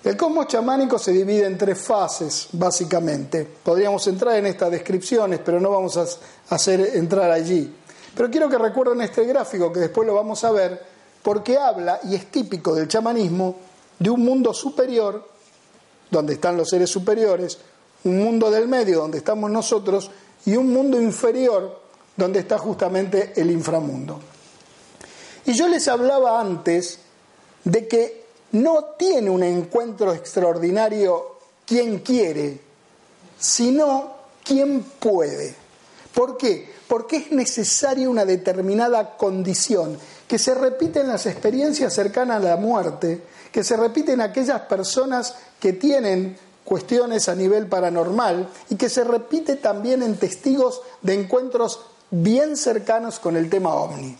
El 0.04 0.17
cosmos 0.17 0.47
chamánico 0.47 0.97
se 0.97 1.12
divide 1.12 1.45
en 1.45 1.58
tres 1.58 1.80
fases, 1.80 2.47
básicamente. 2.54 3.45
Podríamos 3.45 4.06
entrar 4.08 4.36
en 4.38 4.47
estas 4.47 4.71
descripciones, 4.71 5.39
pero 5.45 5.60
no 5.60 5.69
vamos 5.69 5.95
a 5.97 6.06
hacer 6.56 6.95
entrar 6.95 7.30
allí. 7.30 7.71
Pero 8.15 8.32
quiero 8.32 8.49
que 8.49 8.58
recuerden 8.58 9.01
este 9.01 9.25
gráfico, 9.25 9.71
que 9.71 9.80
después 9.80 10.08
lo 10.08 10.15
vamos 10.15 10.43
a 10.43 10.51
ver, 10.51 10.82
porque 11.21 11.58
habla, 11.58 11.99
y 12.04 12.15
es 12.15 12.32
típico 12.32 12.73
del 12.73 12.88
chamanismo, 12.88 13.58
de 13.99 14.10
un 14.10 14.25
mundo 14.25 14.56
superior, 14.56 15.30
donde 16.10 16.34
están 16.34 16.58
los 16.58 16.69
seres 16.69 16.89
superiores, 16.89 17.60
un 18.04 18.17
mundo 18.17 18.49
del 18.49 18.67
medio, 18.67 19.01
donde 19.01 19.19
estamos 19.19 19.51
nosotros, 19.51 20.10
y 20.45 20.56
un 20.56 20.73
mundo 20.73 20.99
inferior, 20.99 21.80
donde 22.17 22.39
está 22.39 22.58
justamente 22.58 23.34
el 23.36 23.51
inframundo. 23.51 24.19
Y 25.45 25.54
yo 25.54 25.67
les 25.67 25.88
hablaba 25.88 26.41
antes 26.41 26.99
de 27.63 27.88
que 27.88 28.21
no 28.52 28.96
tiene 28.98 29.30
un 29.30 29.44
encuentro 29.44 30.14
extraordinario 30.14 31.38
quien 31.66 32.00
quiere, 32.00 32.60
sino 33.40 34.16
quien 34.44 34.84
puede. 35.00 35.56
¿Por 36.14 36.38
qué? 36.38 36.70
Porque 36.88 37.18
es 37.18 37.32
necesaria 37.32 38.10
una 38.10 38.26
determinada 38.26 39.16
condición 39.16 39.98
que 40.28 40.38
se 40.38 40.54
repite 40.54 41.00
en 41.00 41.08
las 41.08 41.26
experiencias 41.26 41.94
cercanas 41.94 42.38
a 42.44 42.50
la 42.50 42.58
muerte, 42.58 43.24
que 43.52 43.64
se 43.64 43.78
repite 43.78 44.14
en 44.14 44.22
aquellas 44.22 44.62
personas 44.62 45.36
que 45.60 45.74
tienen 45.74 46.38
cuestiones 46.64 47.30
a 47.30 47.36
nivel 47.36 47.68
paranormal 47.68 48.50
y 48.70 48.76
que 48.76 48.90
se 48.90 49.04
repite 49.04 49.56
también 49.56 50.04
en 50.04 50.18
testigos 50.18 50.82
de 51.02 51.14
encuentros 51.14 51.82
bien 52.10 52.58
cercanos 52.58 53.20
con 53.20 53.38
el 53.38 53.50
tema 53.50 53.74
ovni. 53.74 54.16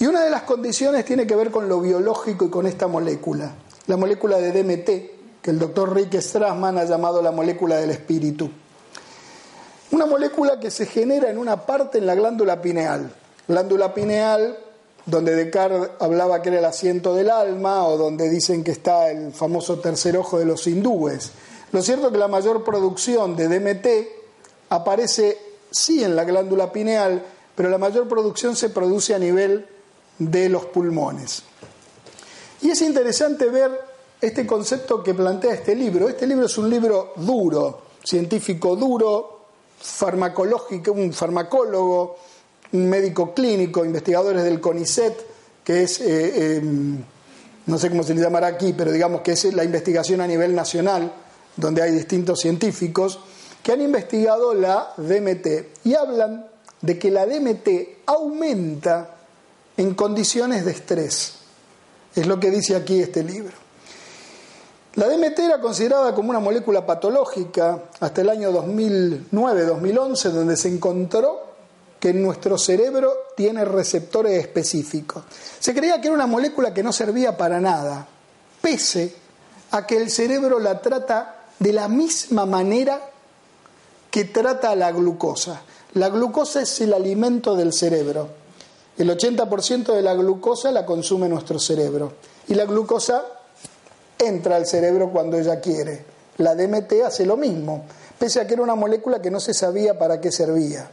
Y 0.00 0.06
una 0.06 0.24
de 0.24 0.30
las 0.30 0.44
condiciones 0.44 1.04
tiene 1.04 1.26
que 1.26 1.36
ver 1.36 1.50
con 1.50 1.68
lo 1.68 1.78
biológico 1.78 2.46
y 2.46 2.48
con 2.48 2.66
esta 2.66 2.86
molécula, 2.86 3.52
la 3.86 3.98
molécula 3.98 4.38
de 4.38 4.50
DMT, 4.50 4.86
que 5.42 5.50
el 5.50 5.58
doctor 5.58 5.94
Rick 5.94 6.18
Strassman 6.18 6.78
ha 6.78 6.84
llamado 6.84 7.20
la 7.20 7.30
molécula 7.30 7.76
del 7.76 7.90
espíritu. 7.90 8.50
Una 9.90 10.06
molécula 10.06 10.58
que 10.58 10.70
se 10.70 10.86
genera 10.86 11.28
en 11.28 11.36
una 11.36 11.66
parte 11.66 11.98
en 11.98 12.06
la 12.06 12.14
glándula 12.14 12.62
pineal. 12.62 13.12
Glándula 13.46 13.92
pineal, 13.92 14.56
donde 15.04 15.34
Descartes 15.34 15.90
hablaba 15.98 16.40
que 16.40 16.48
era 16.48 16.60
el 16.60 16.64
asiento 16.64 17.14
del 17.14 17.28
alma, 17.28 17.86
o 17.86 17.98
donde 17.98 18.30
dicen 18.30 18.64
que 18.64 18.70
está 18.70 19.10
el 19.10 19.34
famoso 19.34 19.80
tercer 19.80 20.16
ojo 20.16 20.38
de 20.38 20.46
los 20.46 20.66
hindúes. 20.66 21.32
Lo 21.72 21.82
cierto 21.82 22.06
es 22.06 22.12
que 22.12 22.18
la 22.18 22.28
mayor 22.28 22.64
producción 22.64 23.36
de 23.36 23.48
DMT 23.48 23.86
aparece 24.70 25.36
sí 25.70 26.02
en 26.02 26.16
la 26.16 26.24
glándula 26.24 26.72
pineal, 26.72 27.22
pero 27.54 27.68
la 27.68 27.76
mayor 27.76 28.08
producción 28.08 28.56
se 28.56 28.70
produce 28.70 29.14
a 29.14 29.18
nivel 29.18 29.66
de 30.20 30.48
los 30.48 30.66
pulmones. 30.66 31.42
Y 32.62 32.70
es 32.70 32.80
interesante 32.82 33.46
ver 33.46 33.72
este 34.20 34.46
concepto 34.46 35.02
que 35.02 35.14
plantea 35.14 35.54
este 35.54 35.74
libro. 35.74 36.08
Este 36.08 36.26
libro 36.28 36.46
es 36.46 36.56
un 36.58 36.70
libro 36.70 37.14
duro, 37.16 37.82
científico 38.04 38.76
duro, 38.76 39.40
farmacológico, 39.80 40.92
un 40.92 41.12
farmacólogo 41.12 42.16
un 42.72 42.88
médico 42.88 43.34
clínico, 43.34 43.84
investigadores 43.84 44.44
del 44.44 44.60
CONICET, 44.60 45.14
que 45.64 45.82
es, 45.82 46.00
eh, 46.00 46.56
em, 46.56 47.02
no 47.66 47.78
sé 47.78 47.90
cómo 47.90 48.02
se 48.02 48.14
le 48.14 48.20
llamará 48.20 48.48
aquí, 48.48 48.72
pero 48.72 48.92
digamos 48.92 49.22
que 49.22 49.32
es 49.32 49.44
la 49.52 49.64
investigación 49.64 50.20
a 50.20 50.26
nivel 50.26 50.54
nacional, 50.54 51.12
donde 51.56 51.82
hay 51.82 51.92
distintos 51.92 52.40
científicos, 52.40 53.18
que 53.62 53.72
han 53.72 53.80
investigado 53.80 54.54
la 54.54 54.94
DMT 54.96 55.72
y 55.84 55.94
hablan 55.94 56.46
de 56.80 56.98
que 56.98 57.10
la 57.10 57.26
DMT 57.26 57.68
aumenta 58.06 59.16
en 59.80 59.94
condiciones 59.94 60.66
de 60.66 60.72
estrés. 60.72 61.32
Es 62.14 62.26
lo 62.26 62.38
que 62.38 62.50
dice 62.50 62.76
aquí 62.76 63.00
este 63.00 63.24
libro. 63.24 63.54
La 64.96 65.08
DMT 65.08 65.38
era 65.38 65.58
considerada 65.58 66.14
como 66.14 66.28
una 66.28 66.38
molécula 66.38 66.84
patológica 66.84 67.84
hasta 67.98 68.20
el 68.20 68.28
año 68.28 68.52
2009-2011, 68.52 70.30
donde 70.32 70.58
se 70.58 70.68
encontró 70.68 71.46
que 71.98 72.12
nuestro 72.12 72.58
cerebro 72.58 73.10
tiene 73.34 73.64
receptores 73.64 74.38
específicos. 74.38 75.24
Se 75.58 75.74
creía 75.74 75.98
que 75.98 76.08
era 76.08 76.14
una 76.14 76.26
molécula 76.26 76.74
que 76.74 76.82
no 76.82 76.92
servía 76.92 77.38
para 77.38 77.58
nada, 77.58 78.06
pese 78.60 79.14
a 79.70 79.86
que 79.86 79.96
el 79.96 80.10
cerebro 80.10 80.58
la 80.58 80.82
trata 80.82 81.46
de 81.58 81.72
la 81.72 81.88
misma 81.88 82.44
manera 82.44 83.00
que 84.10 84.26
trata 84.26 84.74
la 84.74 84.92
glucosa. 84.92 85.62
La 85.94 86.10
glucosa 86.10 86.60
es 86.60 86.80
el 86.82 86.92
alimento 86.92 87.56
del 87.56 87.72
cerebro. 87.72 88.39
El 89.00 89.08
80% 89.08 89.94
de 89.94 90.02
la 90.02 90.12
glucosa 90.12 90.70
la 90.70 90.84
consume 90.84 91.26
nuestro 91.26 91.58
cerebro. 91.58 92.12
Y 92.48 92.54
la 92.54 92.66
glucosa 92.66 93.24
entra 94.18 94.56
al 94.56 94.66
cerebro 94.66 95.10
cuando 95.10 95.38
ella 95.38 95.58
quiere. 95.58 96.04
La 96.36 96.54
DMT 96.54 96.92
hace 97.06 97.24
lo 97.24 97.38
mismo, 97.38 97.86
pese 98.18 98.42
a 98.42 98.46
que 98.46 98.52
era 98.52 98.62
una 98.62 98.74
molécula 98.74 99.22
que 99.22 99.30
no 99.30 99.40
se 99.40 99.54
sabía 99.54 99.98
para 99.98 100.20
qué 100.20 100.30
servía. 100.30 100.90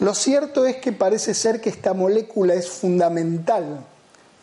Lo 0.00 0.12
cierto 0.12 0.66
es 0.66 0.78
que 0.78 0.90
parece 0.90 1.34
ser 1.34 1.60
que 1.60 1.70
esta 1.70 1.94
molécula 1.94 2.54
es 2.54 2.68
fundamental 2.68 3.86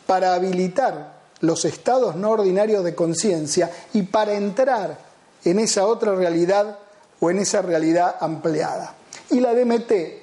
para 0.08 0.34
habilitar 0.34 1.20
los 1.42 1.66
estados 1.66 2.16
no 2.16 2.30
ordinarios 2.30 2.86
de 2.86 2.96
conciencia 2.96 3.70
y 3.92 4.04
para 4.04 4.36
entrar 4.36 4.98
en 5.44 5.60
esa 5.60 5.88
otra 5.88 6.16
realidad 6.16 6.80
o 7.20 7.32
en 7.32 7.40
esa 7.40 7.62
realidad 7.62 8.16
ampliada. 8.22 8.96
Y 9.30 9.42
la 9.42 9.54
DMT 9.54 10.21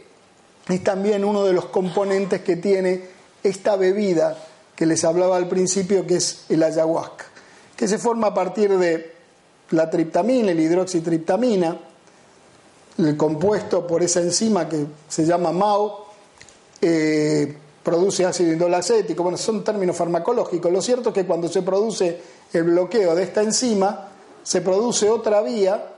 es 0.69 0.85
también 0.85 1.25
uno 1.25 1.45
de 1.45 1.53
los 1.53 1.67
componentes 1.67 2.43
que 2.43 2.57
tiene 2.57 3.03
esta 3.43 3.77
bebida 3.77 4.37
que 4.77 4.87
les 4.87 5.05
hablaba 5.05 5.37
al 5.37 5.49
principio, 5.49 6.07
que 6.07 6.17
es 6.17 6.45
el 6.49 6.63
ayahuasca, 6.63 7.25
que 7.77 7.89
se 7.89 7.99
forma 7.99 8.29
a 8.29 8.35
partir 8.35 8.77
de 8.79 9.13
la 9.71 9.91
triptamina, 9.91 10.53
el 10.53 10.61
hidroxitriptamina, 10.61 11.79
el 12.99 13.17
compuesto 13.17 13.87
por 13.87 14.03
esa 14.03 14.21
enzima 14.21 14.69
que 14.69 14.87
se 15.09 15.25
llama 15.25 15.53
MAO, 15.53 16.07
eh, 16.81 17.57
produce 17.83 18.25
ácido 18.25 18.53
indolacético, 18.53 19.23
bueno, 19.23 19.39
son 19.39 19.65
términos 19.65 19.97
farmacológicos. 19.97 20.71
Lo 20.71 20.83
cierto 20.83 21.09
es 21.11 21.15
que 21.15 21.27
cuando 21.27 21.49
se 21.49 21.63
produce 21.63 22.21
el 22.53 22.65
bloqueo 22.65 23.15
de 23.15 23.23
esta 23.23 23.43
enzima, 23.43 24.09
se 24.43 24.61
produce 24.61 25.09
otra 25.09 25.41
vía 25.43 25.95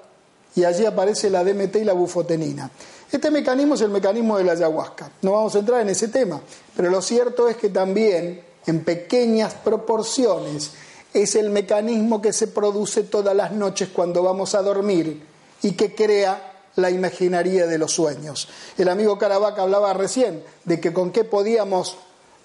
y 0.55 0.65
allí 0.65 0.87
aparece 0.87 1.31
la 1.31 1.45
DMT 1.45 1.77
y 1.77 1.85
la 1.85 1.93
bufotenina. 1.93 2.71
Este 3.13 3.31
mecanismo 3.31 3.75
es 3.75 3.81
el 3.81 3.91
mecanismo 3.91 4.39
de 4.39 4.45
la 4.45 4.53
ayahuasca. 4.53 5.11
No 5.23 5.33
vamos 5.33 5.55
a 5.57 5.59
entrar 5.59 5.81
en 5.81 5.89
ese 5.89 6.09
tema, 6.09 6.41
pero 6.77 6.91
lo 6.91 7.03
cierto 7.03 7.49
es 7.49 7.57
que 7.57 7.69
también 7.69 8.43
en 8.67 8.85
pequeñas 8.85 9.55
proporciones 9.55 10.73
es 11.13 11.35
el 11.35 11.51
mecanismo 11.51 12.23
que 12.23 12.33
se 12.33 12.47
produce 12.47 13.03
todas 13.03 13.35
las 13.35 13.53
noches 13.53 13.89
cuando 13.93 14.23
vamos 14.23 14.55
a 14.55 14.63
dormir 14.63 15.23
y 15.63 15.73
que 15.73 15.95
crea 15.95 16.53
la 16.77 16.91
imaginaría 16.91 17.67
de 17.67 17.79
los 17.79 17.93
sueños. 17.93 18.49
El 18.79 18.89
amigo 18.89 19.19
Caravaca 19.19 19.63
hablaba 19.63 19.93
recién 19.93 20.45
de 20.65 20.81
que 20.81 20.93
con 20.93 21.11
qué 21.11 21.25
podíamos 21.25 21.97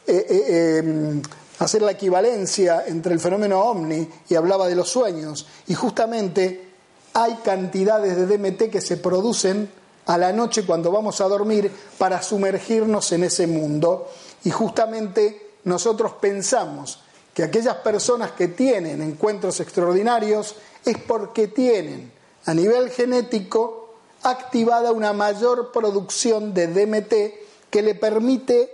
eh, 0.07 0.25
eh, 0.29 0.77
em, 0.79 1.21
hacer 1.59 1.83
la 1.83 1.91
equivalencia 1.91 2.85
entre 2.87 3.13
el 3.13 3.19
fenómeno 3.19 3.59
ovni 3.59 4.09
y 4.27 4.35
hablaba 4.35 4.67
de 4.67 4.75
los 4.75 4.89
sueños. 4.89 5.45
Y 5.67 5.75
justamente 5.75 6.69
hay 7.13 7.35
cantidades 7.43 8.17
de 8.17 8.25
DMT 8.25 8.69
que 8.69 8.81
se 8.81 8.97
producen 8.97 9.69
a 10.05 10.17
la 10.17 10.31
noche 10.31 10.65
cuando 10.65 10.91
vamos 10.91 11.21
a 11.21 11.27
dormir 11.27 11.71
para 11.97 12.21
sumergirnos 12.21 13.11
en 13.11 13.23
ese 13.23 13.47
mundo. 13.47 14.09
Y 14.43 14.51
justamente 14.51 15.55
nosotros 15.63 16.13
pensamos 16.13 16.99
que 17.33 17.43
aquellas 17.43 17.75
personas 17.77 18.31
que 18.31 18.47
tienen 18.47 19.01
encuentros 19.01 19.59
extraordinarios 19.59 20.55
es 20.85 20.97
porque 20.99 21.47
tienen 21.47 22.11
a 22.45 22.53
nivel 22.53 22.89
genético 22.89 23.95
activada 24.23 24.91
una 24.91 25.13
mayor 25.13 25.71
producción 25.71 26.53
de 26.53 26.67
DMT 26.67 27.69
que 27.69 27.81
le 27.81 27.95
permite 27.95 28.71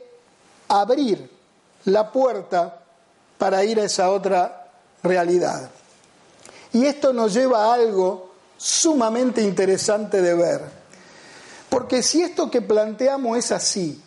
abrir 0.67 1.29
la 1.85 2.11
puerta 2.11 2.83
para 3.37 3.63
ir 3.63 3.79
a 3.79 3.85
esa 3.85 4.11
otra 4.11 4.69
realidad. 5.01 5.69
Y 6.73 6.85
esto 6.85 7.11
nos 7.11 7.33
lleva 7.33 7.65
a 7.65 7.73
algo 7.73 8.31
sumamente 8.57 9.41
interesante 9.41 10.21
de 10.21 10.35
ver. 10.35 10.80
Porque 11.71 12.03
si 12.03 12.21
esto 12.21 12.51
que 12.51 12.61
planteamos 12.61 13.37
es 13.37 13.53
así, 13.53 13.97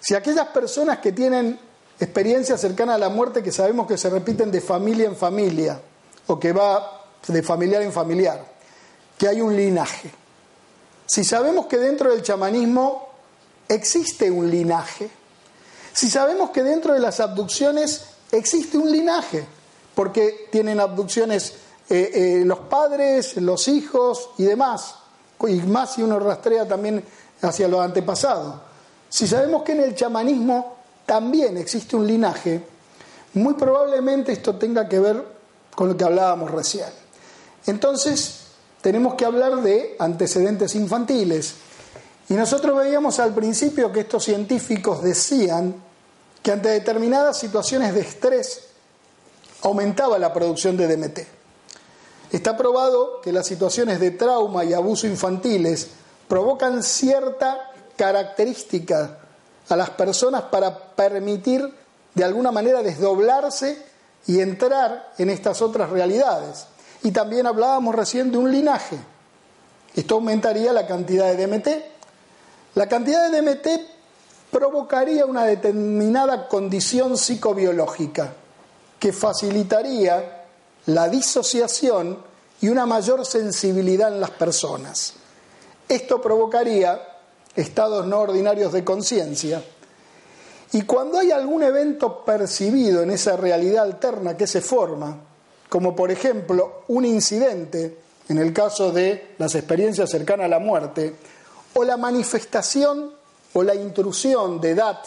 si 0.00 0.14
aquellas 0.14 0.46
personas 0.46 1.00
que 1.00 1.12
tienen 1.12 1.60
experiencias 2.00 2.58
cercanas 2.58 2.94
a 2.94 2.98
la 2.98 3.10
muerte 3.10 3.42
que 3.42 3.52
sabemos 3.52 3.86
que 3.86 3.98
se 3.98 4.08
repiten 4.08 4.50
de 4.50 4.62
familia 4.62 5.04
en 5.04 5.14
familia, 5.14 5.78
o 6.26 6.40
que 6.40 6.54
va 6.54 7.04
de 7.28 7.42
familiar 7.42 7.82
en 7.82 7.92
familiar, 7.92 8.42
que 9.18 9.28
hay 9.28 9.42
un 9.42 9.54
linaje. 9.54 10.10
Si 11.04 11.22
sabemos 11.22 11.66
que 11.66 11.76
dentro 11.76 12.10
del 12.10 12.22
chamanismo 12.22 13.10
existe 13.68 14.30
un 14.30 14.50
linaje, 14.50 15.10
si 15.92 16.08
sabemos 16.08 16.48
que 16.48 16.62
dentro 16.62 16.94
de 16.94 17.00
las 17.00 17.20
abducciones 17.20 18.06
existe 18.32 18.78
un 18.78 18.90
linaje, 18.90 19.44
porque 19.94 20.48
tienen 20.50 20.80
abducciones 20.80 21.56
eh, 21.90 22.10
eh, 22.14 22.42
los 22.46 22.60
padres, 22.60 23.36
los 23.36 23.68
hijos 23.68 24.30
y 24.38 24.44
demás, 24.44 24.94
y 25.48 25.54
más 25.62 25.94
si 25.94 26.02
uno 26.02 26.18
rastrea 26.18 26.66
también 26.66 27.02
hacia 27.42 27.68
los 27.68 27.80
antepasados. 27.80 28.54
Si 29.08 29.26
sabemos 29.26 29.62
que 29.62 29.72
en 29.72 29.80
el 29.80 29.94
chamanismo 29.94 30.76
también 31.04 31.56
existe 31.56 31.96
un 31.96 32.06
linaje, 32.06 32.62
muy 33.34 33.54
probablemente 33.54 34.32
esto 34.32 34.56
tenga 34.56 34.88
que 34.88 34.98
ver 34.98 35.22
con 35.74 35.88
lo 35.88 35.96
que 35.96 36.04
hablábamos 36.04 36.50
recién. 36.50 36.88
Entonces, 37.66 38.46
tenemos 38.80 39.14
que 39.14 39.24
hablar 39.24 39.62
de 39.62 39.96
antecedentes 39.98 40.74
infantiles. 40.74 41.54
Y 42.28 42.34
nosotros 42.34 42.76
veíamos 42.76 43.18
al 43.20 43.34
principio 43.34 43.92
que 43.92 44.00
estos 44.00 44.24
científicos 44.24 45.02
decían 45.02 45.74
que 46.42 46.52
ante 46.52 46.68
determinadas 46.70 47.38
situaciones 47.38 47.94
de 47.94 48.00
estrés 48.00 48.62
aumentaba 49.62 50.18
la 50.18 50.32
producción 50.32 50.76
de 50.76 50.86
DMT. 50.86 51.35
Está 52.32 52.56
probado 52.56 53.20
que 53.20 53.32
las 53.32 53.46
situaciones 53.46 54.00
de 54.00 54.10
trauma 54.10 54.64
y 54.64 54.72
abuso 54.72 55.06
infantiles 55.06 55.88
provocan 56.28 56.82
cierta 56.82 57.70
característica 57.96 59.18
a 59.68 59.76
las 59.76 59.90
personas 59.90 60.42
para 60.42 60.76
permitir 60.94 61.72
de 62.14 62.24
alguna 62.24 62.50
manera 62.50 62.82
desdoblarse 62.82 63.84
y 64.26 64.40
entrar 64.40 65.12
en 65.18 65.30
estas 65.30 65.62
otras 65.62 65.90
realidades. 65.90 66.66
Y 67.02 67.12
también 67.12 67.46
hablábamos 67.46 67.94
recién 67.94 68.32
de 68.32 68.38
un 68.38 68.50
linaje. 68.50 68.98
Esto 69.94 70.16
aumentaría 70.16 70.72
la 70.72 70.86
cantidad 70.86 71.32
de 71.32 71.46
DMT. 71.46 71.68
La 72.74 72.88
cantidad 72.88 73.30
de 73.30 73.40
DMT 73.40 73.68
provocaría 74.50 75.26
una 75.26 75.44
determinada 75.44 76.48
condición 76.48 77.16
psicobiológica 77.16 78.32
que 78.98 79.12
facilitaría 79.12 80.35
la 80.86 81.08
disociación 81.08 82.18
y 82.60 82.68
una 82.68 82.86
mayor 82.86 83.26
sensibilidad 83.26 84.12
en 84.12 84.20
las 84.20 84.30
personas. 84.30 85.14
Esto 85.88 86.20
provocaría 86.20 87.00
estados 87.54 88.06
no 88.06 88.20
ordinarios 88.20 88.72
de 88.72 88.84
conciencia. 88.84 89.62
Y 90.72 90.82
cuando 90.82 91.18
hay 91.18 91.30
algún 91.30 91.62
evento 91.62 92.24
percibido 92.24 93.02
en 93.02 93.10
esa 93.10 93.36
realidad 93.36 93.84
alterna 93.84 94.36
que 94.36 94.46
se 94.46 94.60
forma, 94.60 95.16
como 95.68 95.94
por 95.94 96.10
ejemplo 96.10 96.82
un 96.88 97.04
incidente, 97.04 97.98
en 98.28 98.38
el 98.38 98.52
caso 98.52 98.90
de 98.90 99.34
las 99.38 99.54
experiencias 99.54 100.10
cercanas 100.10 100.46
a 100.46 100.48
la 100.48 100.58
muerte, 100.58 101.14
o 101.74 101.84
la 101.84 101.96
manifestación 101.96 103.12
o 103.52 103.62
la 103.62 103.74
intrusión 103.74 104.60
de 104.60 104.70
edad, 104.70 104.98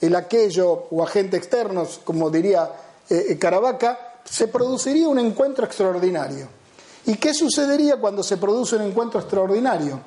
el 0.00 0.14
aquello 0.16 0.86
o 0.90 1.02
agente 1.02 1.36
externos, 1.36 2.00
como 2.04 2.30
diría 2.30 2.70
eh, 3.08 3.26
eh, 3.30 3.38
Caravaca, 3.38 4.05
se 4.28 4.48
produciría 4.48 5.08
un 5.08 5.18
encuentro 5.18 5.64
extraordinario. 5.64 6.48
¿Y 7.06 7.16
qué 7.16 7.32
sucedería 7.32 7.96
cuando 7.96 8.22
se 8.22 8.36
produce 8.36 8.76
un 8.76 8.82
encuentro 8.82 9.20
extraordinario? 9.20 10.00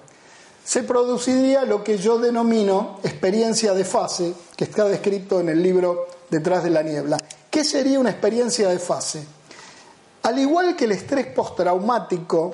Se 0.64 0.84
produciría 0.84 1.64
lo 1.64 1.84
que 1.84 1.98
yo 1.98 2.20
denomino 2.20 3.00
experiencia 3.04 3.74
de 3.74 3.86
fase, 3.86 4.34
que 4.56 4.66
está 4.66 4.86
descrito 4.86 5.40
en 5.40 5.50
el 5.50 5.64
libro 5.64 6.08
Detrás 6.30 6.64
de 6.64 6.70
la 6.70 6.84
niebla. 6.84 7.18
¿Qué 7.50 7.64
sería 7.64 8.00
una 8.00 8.12
experiencia 8.12 8.70
de 8.70 8.78
fase? 8.78 9.26
Al 10.24 10.38
igual 10.38 10.76
que 10.76 10.86
el 10.86 10.92
estrés 10.92 11.28
postraumático, 11.28 12.54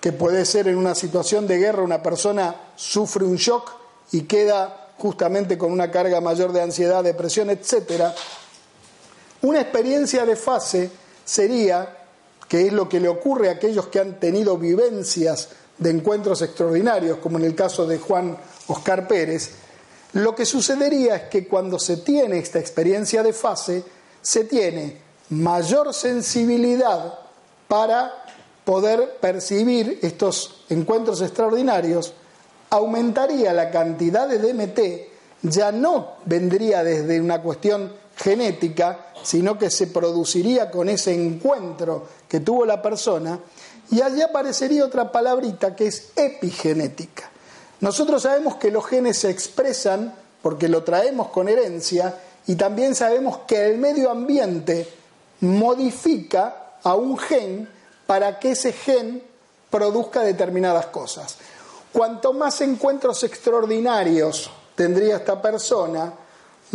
que 0.00 0.12
puede 0.12 0.44
ser 0.44 0.68
en 0.68 0.76
una 0.76 0.94
situación 0.94 1.46
de 1.46 1.58
guerra 1.58 1.82
una 1.82 2.02
persona 2.02 2.54
sufre 2.74 3.24
un 3.24 3.36
shock 3.36 3.70
y 4.12 4.22
queda 4.22 4.90
justamente 4.98 5.56
con 5.56 5.70
una 5.70 5.90
carga 5.90 6.20
mayor 6.20 6.52
de 6.52 6.62
ansiedad, 6.62 7.04
depresión, 7.04 7.50
etc. 7.50 8.12
Una 9.44 9.60
experiencia 9.60 10.24
de 10.24 10.36
fase 10.36 10.90
sería, 11.22 11.98
que 12.48 12.66
es 12.66 12.72
lo 12.72 12.88
que 12.88 12.98
le 12.98 13.08
ocurre 13.08 13.50
a 13.50 13.52
aquellos 13.52 13.88
que 13.88 14.00
han 14.00 14.18
tenido 14.18 14.56
vivencias 14.56 15.50
de 15.76 15.90
encuentros 15.90 16.40
extraordinarios, 16.40 17.18
como 17.18 17.36
en 17.36 17.44
el 17.44 17.54
caso 17.54 17.86
de 17.86 17.98
Juan 17.98 18.38
Oscar 18.68 19.06
Pérez, 19.06 19.50
lo 20.14 20.34
que 20.34 20.46
sucedería 20.46 21.16
es 21.16 21.22
que 21.24 21.46
cuando 21.46 21.78
se 21.78 21.98
tiene 21.98 22.38
esta 22.38 22.58
experiencia 22.58 23.22
de 23.22 23.34
fase, 23.34 23.84
se 24.22 24.44
tiene 24.44 24.96
mayor 25.28 25.92
sensibilidad 25.92 27.18
para 27.68 28.24
poder 28.64 29.18
percibir 29.20 29.98
estos 30.00 30.64
encuentros 30.70 31.20
extraordinarios, 31.20 32.14
aumentaría 32.70 33.52
la 33.52 33.70
cantidad 33.70 34.26
de 34.26 34.38
DMT, 34.38 35.50
ya 35.50 35.70
no 35.70 36.14
vendría 36.24 36.82
desde 36.82 37.20
una 37.20 37.42
cuestión 37.42 38.03
genética, 38.16 39.06
sino 39.22 39.58
que 39.58 39.70
se 39.70 39.88
produciría 39.88 40.70
con 40.70 40.88
ese 40.88 41.14
encuentro 41.14 42.06
que 42.28 42.40
tuvo 42.40 42.64
la 42.64 42.82
persona, 42.82 43.40
y 43.90 44.00
allí 44.00 44.22
aparecería 44.22 44.84
otra 44.84 45.12
palabrita 45.12 45.76
que 45.76 45.86
es 45.86 46.10
epigenética. 46.16 47.30
Nosotros 47.80 48.22
sabemos 48.22 48.56
que 48.56 48.70
los 48.70 48.86
genes 48.86 49.18
se 49.18 49.30
expresan 49.30 50.14
porque 50.42 50.68
lo 50.68 50.82
traemos 50.82 51.28
con 51.28 51.48
herencia 51.48 52.18
y 52.46 52.54
también 52.54 52.94
sabemos 52.94 53.40
que 53.46 53.66
el 53.66 53.78
medio 53.78 54.10
ambiente 54.10 54.88
modifica 55.40 56.76
a 56.82 56.94
un 56.94 57.18
gen 57.18 57.68
para 58.06 58.38
que 58.38 58.52
ese 58.52 58.72
gen 58.72 59.22
produzca 59.70 60.20
determinadas 60.20 60.86
cosas. 60.86 61.36
Cuanto 61.92 62.32
más 62.32 62.60
encuentros 62.60 63.22
extraordinarios 63.22 64.50
tendría 64.74 65.16
esta 65.16 65.40
persona, 65.40 66.12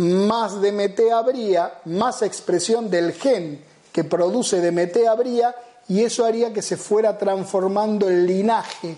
más 0.00 0.60
DMT 0.62 1.12
habría, 1.12 1.80
más 1.84 2.22
expresión 2.22 2.88
del 2.88 3.12
gen 3.12 3.62
que 3.92 4.02
produce 4.02 4.60
DMT 4.60 5.06
habría 5.06 5.54
y 5.88 6.02
eso 6.02 6.24
haría 6.24 6.52
que 6.54 6.62
se 6.62 6.78
fuera 6.78 7.18
transformando 7.18 8.08
el 8.08 8.26
linaje. 8.26 8.96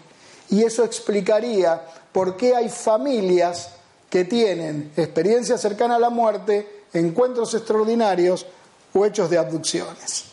Y 0.51 0.62
eso 0.62 0.85
explicaría 0.85 1.81
por 2.12 2.37
qué 2.37 2.55
hay 2.55 2.69
familias 2.69 3.71
que 4.09 4.25
tienen 4.25 4.93
experiencia 4.97 5.59
cercana 5.59 5.97
a 5.97 5.99
la 5.99 6.11
muerte, 6.11 6.85
encuentros 6.93 7.53
extraordinarios 7.55 8.47
o 8.95 9.05
hechos 9.05 9.29
de 9.29 9.38
abducciones. 9.38 10.27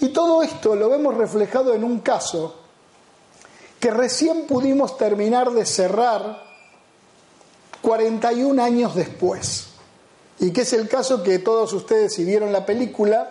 Y 0.00 0.08
todo 0.08 0.42
esto 0.42 0.74
lo 0.74 0.88
vemos 0.88 1.14
reflejado 1.14 1.72
en 1.72 1.84
un 1.84 2.00
caso 2.00 2.56
que 3.78 3.92
recién 3.92 4.46
pudimos 4.46 4.96
terminar 4.96 5.52
de 5.52 5.64
cerrar 5.64 6.42
41 7.80 8.60
años 8.60 8.94
después, 8.94 9.73
y 10.40 10.50
que 10.50 10.62
es 10.62 10.72
el 10.72 10.88
caso 10.88 11.22
que 11.22 11.38
todos 11.38 11.72
ustedes, 11.72 12.14
si 12.14 12.24
vieron 12.24 12.52
la 12.52 12.66
película, 12.66 13.30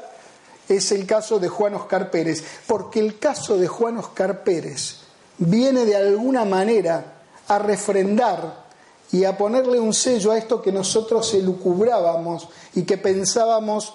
es 0.70 0.92
el 0.92 1.06
caso 1.06 1.40
de 1.40 1.50
Juan 1.50 1.76
Oscar 1.76 2.10
Pérez, 2.10 2.44
porque 2.68 3.00
el 3.00 3.20
caso 3.20 3.58
de 3.58 3.68
Juan 3.68 3.98
Oscar 3.98 4.44
Pérez 4.44 4.98
viene 5.38 5.86
de 5.86 5.96
alguna 5.96 6.46
manera 6.46 7.14
a 7.48 7.60
refrendar 7.60 8.64
y 9.12 9.26
a 9.26 9.38
ponerle 9.38 9.80
un 9.80 9.94
sello 9.94 10.32
a 10.32 10.38
esto 10.38 10.62
que 10.62 10.72
nosotros 10.72 11.34
elucubrábamos 11.34 12.48
y 12.74 12.84
que 12.84 12.98
pensábamos 12.98 13.94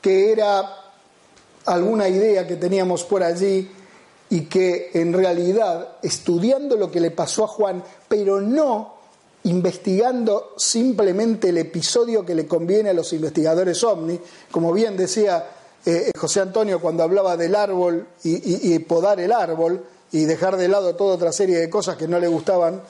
que 0.00 0.30
era 0.32 0.76
alguna 1.66 2.08
idea 2.08 2.46
que 2.46 2.56
teníamos 2.56 3.04
por 3.04 3.22
allí 3.22 3.70
y 4.30 4.42
que 4.42 4.90
en 4.94 5.12
realidad, 5.12 5.96
estudiando 6.02 6.76
lo 6.76 6.90
que 6.90 7.00
le 7.00 7.10
pasó 7.10 7.44
a 7.44 7.48
Juan, 7.48 7.82
pero 8.08 8.40
no 8.40 8.91
investigando 9.44 10.54
simplemente 10.56 11.48
el 11.48 11.58
episodio 11.58 12.24
que 12.24 12.34
le 12.34 12.46
conviene 12.46 12.90
a 12.90 12.94
los 12.94 13.12
investigadores 13.12 13.82
ovni, 13.82 14.18
como 14.50 14.72
bien 14.72 14.96
decía 14.96 15.44
eh, 15.84 16.12
José 16.16 16.40
Antonio 16.40 16.80
cuando 16.80 17.02
hablaba 17.02 17.36
del 17.36 17.56
árbol 17.56 18.06
y, 18.22 18.78
podar 18.80 19.18
el 19.18 19.32
árbol 19.32 19.84
y 20.12 20.24
dejar 20.26 20.56
de 20.56 20.68
lado 20.68 20.94
toda 20.94 21.16
otra 21.16 21.32
serie 21.32 21.58
de 21.58 21.68
cosas 21.68 21.96
que 21.96 22.06
no 22.06 22.20
le 22.20 22.28
gustaban, 22.28 22.82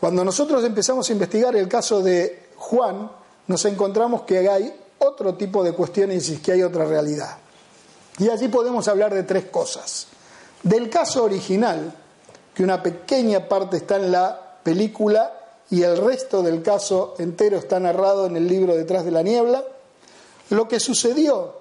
cuando 0.00 0.24
nosotros 0.24 0.62
empezamos 0.64 1.08
a 1.08 1.12
investigar 1.12 1.56
el 1.56 1.68
caso 1.68 2.02
de 2.02 2.48
Juan, 2.56 3.10
nos 3.46 3.64
encontramos 3.64 4.22
que 4.22 4.48
hay 4.48 4.74
otro 4.98 5.34
tipo 5.34 5.64
de 5.64 5.72
cuestiones 5.72 6.28
y 6.28 6.38
que 6.38 6.52
hay 6.52 6.62
otra 6.62 6.84
realidad. 6.84 7.38
Y 8.18 8.28
allí 8.28 8.48
podemos 8.48 8.86
hablar 8.88 9.14
de 9.14 9.22
tres 9.22 9.46
cosas. 9.46 10.08
Del 10.62 10.90
caso 10.90 11.24
original, 11.24 11.94
que 12.54 12.62
una 12.62 12.82
pequeña 12.82 13.48
parte 13.48 13.78
está 13.78 13.96
en 13.96 14.12
la 14.12 14.58
película 14.62 15.43
y 15.70 15.82
el 15.82 15.96
resto 15.96 16.42
del 16.42 16.62
caso 16.62 17.14
entero 17.18 17.58
está 17.58 17.80
narrado 17.80 18.26
en 18.26 18.36
el 18.36 18.46
libro 18.46 18.76
Detrás 18.76 19.04
de 19.04 19.10
la 19.10 19.22
Niebla, 19.22 19.64
lo 20.50 20.68
que 20.68 20.78
sucedió 20.78 21.54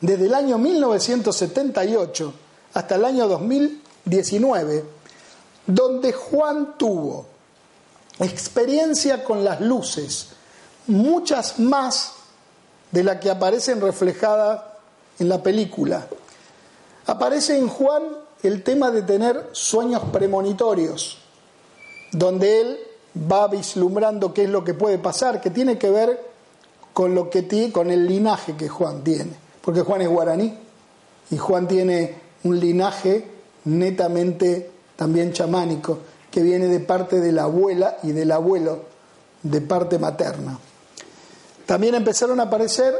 desde 0.00 0.26
el 0.26 0.34
año 0.34 0.58
1978 0.58 2.34
hasta 2.74 2.94
el 2.96 3.04
año 3.04 3.28
2019, 3.28 4.84
donde 5.66 6.12
Juan 6.12 6.76
tuvo 6.76 7.26
experiencia 8.18 9.24
con 9.24 9.44
las 9.44 9.60
luces, 9.60 10.28
muchas 10.86 11.58
más 11.58 12.12
de 12.90 13.04
las 13.04 13.18
que 13.18 13.30
aparecen 13.30 13.80
reflejadas 13.80 14.62
en 15.18 15.28
la 15.28 15.42
película. 15.42 16.06
Aparece 17.06 17.56
en 17.56 17.68
Juan 17.68 18.02
el 18.42 18.62
tema 18.62 18.90
de 18.90 19.02
tener 19.02 19.50
sueños 19.52 20.02
premonitorios, 20.12 21.18
donde 22.12 22.60
él 22.60 22.80
va 23.16 23.48
vislumbrando 23.48 24.32
qué 24.32 24.44
es 24.44 24.50
lo 24.50 24.64
que 24.64 24.74
puede 24.74 24.98
pasar, 24.98 25.40
que 25.40 25.50
tiene 25.50 25.78
que 25.78 25.90
ver 25.90 26.32
con 26.92 27.14
lo 27.14 27.30
que 27.30 27.70
con 27.72 27.90
el 27.90 28.06
linaje 28.06 28.56
que 28.56 28.68
Juan 28.68 29.02
tiene 29.02 29.42
porque 29.62 29.80
Juan 29.80 30.02
es 30.02 30.08
guaraní 30.08 30.54
y 31.30 31.38
Juan 31.38 31.66
tiene 31.66 32.14
un 32.44 32.58
linaje 32.58 33.24
netamente 33.64 34.70
también 34.96 35.32
chamánico, 35.32 35.98
que 36.30 36.42
viene 36.42 36.66
de 36.66 36.80
parte 36.80 37.20
de 37.20 37.32
la 37.32 37.44
abuela 37.44 37.98
y 38.02 38.12
del 38.12 38.30
abuelo 38.32 38.80
de 39.42 39.60
parte 39.60 39.98
materna. 39.98 40.58
También 41.64 41.94
empezaron 41.94 42.40
a 42.40 42.44
aparecer 42.44 42.94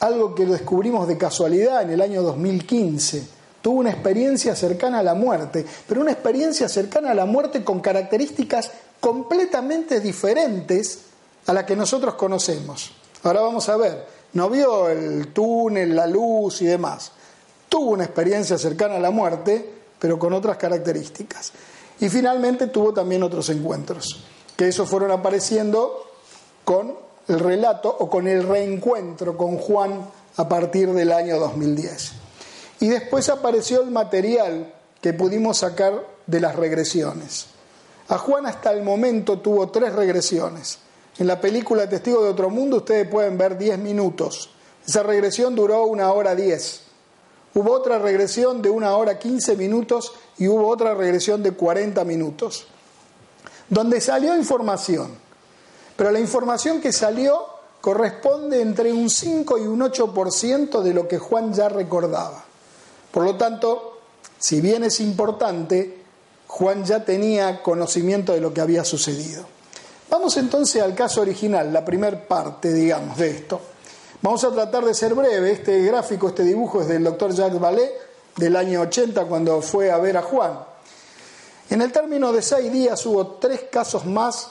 algo 0.00 0.34
que 0.34 0.46
descubrimos 0.46 1.08
de 1.08 1.16
casualidad 1.16 1.82
en 1.82 1.90
el 1.90 2.00
año 2.00 2.22
2015. 2.22 3.26
Tuvo 3.62 3.80
una 3.80 3.90
experiencia 3.90 4.54
cercana 4.54 4.98
a 4.98 5.02
la 5.02 5.14
muerte, 5.14 5.64
pero 5.88 6.00
una 6.00 6.12
experiencia 6.12 6.68
cercana 6.68 7.12
a 7.12 7.14
la 7.14 7.24
muerte 7.24 7.64
con 7.64 7.80
características 7.80 8.70
completamente 9.04 10.00
diferentes 10.00 11.00
a 11.44 11.52
la 11.52 11.66
que 11.66 11.76
nosotros 11.76 12.14
conocemos. 12.14 12.90
Ahora 13.22 13.42
vamos 13.42 13.68
a 13.68 13.76
ver 13.76 14.06
no 14.32 14.48
vio 14.48 14.88
el 14.88 15.28
túnel, 15.28 15.94
la 15.94 16.06
luz 16.06 16.62
y 16.62 16.64
demás. 16.64 17.12
Tuvo 17.68 17.90
una 17.90 18.04
experiencia 18.04 18.56
cercana 18.56 18.96
a 18.96 19.00
la 19.00 19.10
muerte, 19.10 19.62
pero 19.98 20.18
con 20.18 20.32
otras 20.32 20.56
características. 20.56 21.52
Y 22.00 22.08
finalmente 22.08 22.68
tuvo 22.68 22.94
también 22.94 23.22
otros 23.22 23.50
encuentros, 23.50 24.24
que 24.56 24.68
esos 24.68 24.88
fueron 24.88 25.10
apareciendo 25.10 26.06
con 26.64 26.96
el 27.28 27.40
relato 27.40 27.94
o 27.94 28.08
con 28.08 28.26
el 28.26 28.42
reencuentro 28.48 29.36
con 29.36 29.58
Juan 29.58 30.00
a 30.38 30.48
partir 30.48 30.90
del 30.94 31.12
año 31.12 31.38
2010. 31.38 32.12
Y 32.80 32.88
después 32.88 33.28
apareció 33.28 33.82
el 33.82 33.90
material 33.90 34.72
que 35.02 35.12
pudimos 35.12 35.58
sacar 35.58 36.06
de 36.26 36.40
las 36.40 36.56
regresiones. 36.56 37.53
A 38.08 38.18
Juan 38.18 38.46
hasta 38.46 38.72
el 38.72 38.82
momento 38.82 39.38
tuvo 39.38 39.68
tres 39.70 39.94
regresiones. 39.94 40.78
En 41.18 41.26
la 41.26 41.40
película 41.40 41.88
Testigo 41.88 42.22
de 42.22 42.30
Otro 42.30 42.50
Mundo 42.50 42.78
ustedes 42.78 43.08
pueden 43.08 43.38
ver 43.38 43.56
10 43.56 43.78
minutos. 43.78 44.50
Esa 44.86 45.02
regresión 45.02 45.54
duró 45.54 45.84
una 45.84 46.12
hora 46.12 46.34
10. 46.34 46.82
Hubo 47.54 47.72
otra 47.72 47.98
regresión 47.98 48.60
de 48.60 48.68
una 48.68 48.96
hora 48.96 49.18
15 49.18 49.56
minutos 49.56 50.12
y 50.38 50.48
hubo 50.48 50.68
otra 50.68 50.94
regresión 50.94 51.42
de 51.42 51.52
40 51.52 52.04
minutos, 52.04 52.66
donde 53.68 54.00
salió 54.00 54.36
información. 54.36 55.16
Pero 55.96 56.10
la 56.10 56.18
información 56.18 56.80
que 56.80 56.92
salió 56.92 57.46
corresponde 57.80 58.60
entre 58.60 58.92
un 58.92 59.08
5 59.08 59.58
y 59.58 59.62
un 59.62 59.80
8% 59.80 60.82
de 60.82 60.94
lo 60.94 61.06
que 61.06 61.18
Juan 61.18 61.54
ya 61.54 61.68
recordaba. 61.68 62.44
Por 63.12 63.22
lo 63.22 63.36
tanto, 63.36 64.00
si 64.36 64.60
bien 64.60 64.82
es 64.82 64.98
importante, 65.00 66.03
Juan 66.46 66.84
ya 66.84 67.04
tenía 67.04 67.62
conocimiento 67.62 68.32
de 68.32 68.40
lo 68.40 68.52
que 68.52 68.60
había 68.60 68.84
sucedido. 68.84 69.44
Vamos 70.10 70.36
entonces 70.36 70.82
al 70.82 70.94
caso 70.94 71.22
original, 71.22 71.72
la 71.72 71.84
primera 71.84 72.28
parte, 72.28 72.72
digamos, 72.72 73.16
de 73.18 73.30
esto. 73.30 73.60
Vamos 74.22 74.44
a 74.44 74.52
tratar 74.52 74.84
de 74.84 74.94
ser 74.94 75.14
breve. 75.14 75.52
Este 75.52 75.82
gráfico, 75.82 76.28
este 76.28 76.44
dibujo 76.44 76.80
es 76.82 76.88
del 76.88 77.04
doctor 77.04 77.34
Jacques 77.34 77.60
Vallée 77.60 77.90
del 78.36 78.56
año 78.56 78.80
80 78.82 79.24
cuando 79.26 79.60
fue 79.62 79.90
a 79.90 79.98
ver 79.98 80.16
a 80.16 80.22
Juan. 80.22 80.58
En 81.70 81.82
el 81.82 81.92
término 81.92 82.32
de 82.32 82.42
seis 82.42 82.70
días 82.72 83.04
hubo 83.06 83.26
tres 83.38 83.62
casos 83.70 84.06
más 84.06 84.48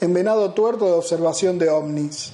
en 0.00 0.12
Venado 0.14 0.52
Tuerto 0.52 0.86
de 0.86 0.92
observación 0.92 1.58
de 1.58 1.68
ovnis. 1.70 2.32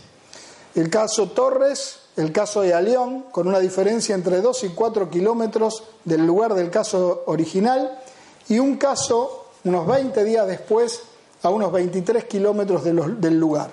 El 0.75 0.91
caso 0.91 1.31
Torres, 1.31 1.99
el 2.17 2.33
caso 2.33 2.63
de 2.63 2.75
Aleón, 2.75 3.25
con 3.31 3.49
una 3.49 3.59
diferencia 3.59 4.15
entre 4.15 4.41
2 4.41 4.65
y 4.65 4.69
4 4.71 5.11
kilómetros 5.11 5.83
del 6.05 6.27
lugar 6.27 6.55
del 6.55 6.71
caso 6.71 7.23
original, 7.27 7.99
y 8.49 8.59
un 8.59 8.77
caso, 8.77 9.47
unos 9.65 9.87
20 9.87 10.25
días 10.25 10.47
después, 10.47 11.03
a 11.43 11.51
unos 11.51 11.71
23 11.73 12.25
kilómetros 12.25 12.83
del 12.85 13.39
lugar. 13.39 13.71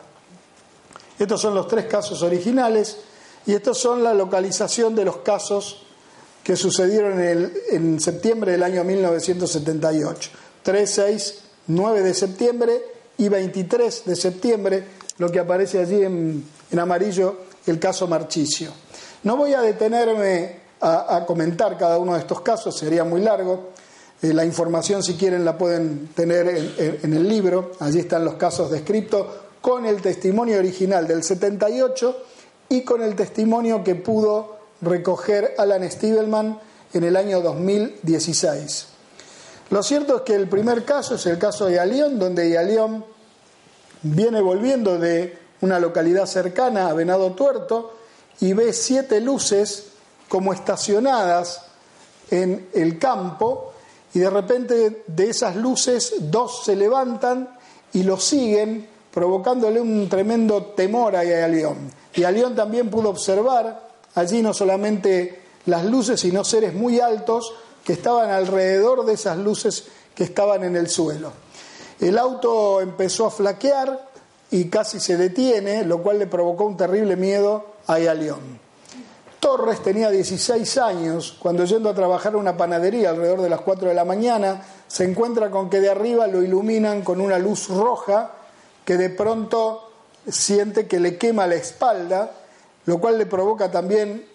Estos 1.18 1.42
son 1.42 1.56
los 1.56 1.68
tres 1.68 1.86
casos 1.86 2.22
originales 2.22 2.98
y 3.46 3.54
estos 3.54 3.78
son 3.78 4.04
la 4.04 4.14
localización 4.14 4.96
de 4.96 5.06
los 5.06 5.18
casos 5.18 5.84
que 6.44 6.56
sucedieron 6.56 7.20
en, 7.22 7.54
en 7.72 8.00
septiembre 8.00 8.52
del 8.52 8.64
año 8.64 8.84
1978. 8.84 10.30
3, 10.62 10.90
6, 10.90 11.42
9 11.68 12.02
de 12.02 12.14
septiembre 12.14 12.82
y 13.18 13.30
23 13.30 14.06
de 14.06 14.16
septiembre, 14.16 14.84
lo 15.18 15.32
que 15.32 15.40
aparece 15.40 15.80
allí 15.80 16.04
en, 16.04 16.44
amarillo, 16.78 17.38
el 17.66 17.80
caso 17.80 18.08
Marchicio. 18.08 18.72
No 19.24 19.38
voy 19.38 19.54
a 19.54 19.62
detenerme 19.62 20.60
a, 20.82 21.24
comentar 21.26 21.78
cada 21.78 21.98
uno 21.98 22.14
de 22.14 22.20
estos 22.20 22.42
casos, 22.42 22.78
sería 22.78 23.04
muy 23.04 23.22
largo. 23.22 23.72
Eh, 24.22 24.34
la 24.34 24.46
información, 24.46 25.04
si 25.04 25.16
quieren, 25.16 25.44
la 25.44 25.58
pueden 25.58 26.10
tener 26.16 26.48
en, 26.48 27.14
el 27.14 27.28
libro. 27.28 27.74
Allí 27.80 28.00
están 28.00 28.24
los 28.24 28.36
casos 28.36 28.72
descritos 28.72 29.28
con 29.62 29.86
el 29.86 30.02
testimonio 30.02 30.58
original 30.60 31.08
del 31.08 31.24
78 31.24 32.18
y 32.70 32.82
con 32.82 33.02
el 33.02 33.16
testimonio 33.16 33.84
que 33.84 33.96
pudo 33.96 34.58
recoger 34.82 35.56
Alan 35.58 35.90
Stiebelman 35.90 36.60
en 36.94 37.04
el 37.04 37.16
año 37.16 37.42
2016. 37.42 38.88
Lo 39.70 39.84
cierto 39.84 40.18
es 40.18 40.22
que 40.22 40.36
el 40.36 40.48
primer 40.48 40.86
caso 40.86 41.16
es 41.16 41.26
el 41.26 41.38
caso 41.38 41.66
de 41.66 41.80
Alión, 41.80 42.20
donde 42.20 42.50
Yalión 42.50 43.04
viene 44.04 44.40
volviendo 44.40 45.00
de 45.00 45.38
una 45.62 45.80
localidad 45.80 46.28
cercana 46.28 46.88
a 46.88 46.94
Venado 46.94 47.32
Tuerto 47.32 47.98
y 48.40 48.54
ve 48.54 48.74
siete 48.74 49.20
luces 49.20 49.88
como 50.30 50.54
estacionadas 50.54 51.62
en 52.30 52.70
el 52.74 53.00
campo 53.00 53.74
y 54.16 54.20
de 54.20 54.30
repente 54.30 55.04
de 55.06 55.30
esas 55.30 55.58
luces 55.58 56.16
dos 56.20 56.64
se 56.64 56.78
levantan 56.78 57.50
y 57.92 58.04
lo 58.04 58.18
siguen 58.18 58.88
provocándole 59.12 59.82
un 59.82 60.08
tremendo 60.08 60.68
temor 60.68 61.18
a 61.18 61.20
Alión. 61.20 61.92
Y 62.14 62.24
Alión 62.24 62.56
también 62.56 62.90
pudo 62.90 63.10
observar 63.10 63.90
allí 64.16 64.42
no 64.42 64.54
solamente 64.54 65.42
las 65.66 65.84
luces, 65.84 66.22
sino 66.22 66.46
seres 66.46 66.74
muy 66.74 67.02
altos 67.02 67.54
que 67.84 67.92
estaban 67.92 68.30
alrededor 68.30 69.06
de 69.06 69.14
esas 69.14 69.38
luces 69.38 69.84
que 70.16 70.24
estaban 70.24 70.64
en 70.64 70.78
el 70.78 70.88
suelo. 70.88 71.34
El 72.00 72.18
auto 72.18 72.80
empezó 72.80 73.26
a 73.26 73.32
flaquear 73.32 74.10
y 74.50 74.70
casi 74.70 75.02
se 75.02 75.18
detiene, 75.18 75.84
lo 75.84 76.02
cual 76.02 76.20
le 76.20 76.28
provocó 76.28 76.64
un 76.64 76.78
terrible 76.78 77.18
miedo 77.18 77.66
a 77.88 78.00
León. 78.00 78.65
Torres 79.46 79.84
tenía 79.84 80.10
16 80.10 80.80
años 80.80 81.38
cuando 81.38 81.66
yendo 81.66 81.88
a 81.88 81.94
trabajar 81.94 82.34
a 82.34 82.38
una 82.38 82.58
panadería 82.58 83.12
alrededor 83.12 83.44
de 83.44 83.50
las 83.50 83.62
4 83.62 83.90
de 83.90 83.94
la 83.94 84.04
mañana, 84.04 84.66
se 84.88 85.04
encuentra 85.04 85.52
con 85.52 85.70
que 85.70 85.82
de 85.82 85.92
arriba 85.92 86.26
lo 86.26 86.42
iluminan 86.42 87.04
con 87.04 87.22
una 87.22 87.38
luz 87.38 87.68
roja 87.68 88.32
que 88.84 88.98
de 88.98 89.12
pronto 89.12 89.92
siente 90.28 90.88
que 90.88 91.00
le 91.00 91.20
quema 91.20 91.46
la 91.46 91.54
espalda, 91.54 92.32
lo 92.88 92.98
cual 92.98 93.20
le 93.20 93.28
provoca 93.28 93.70
también 93.70 94.26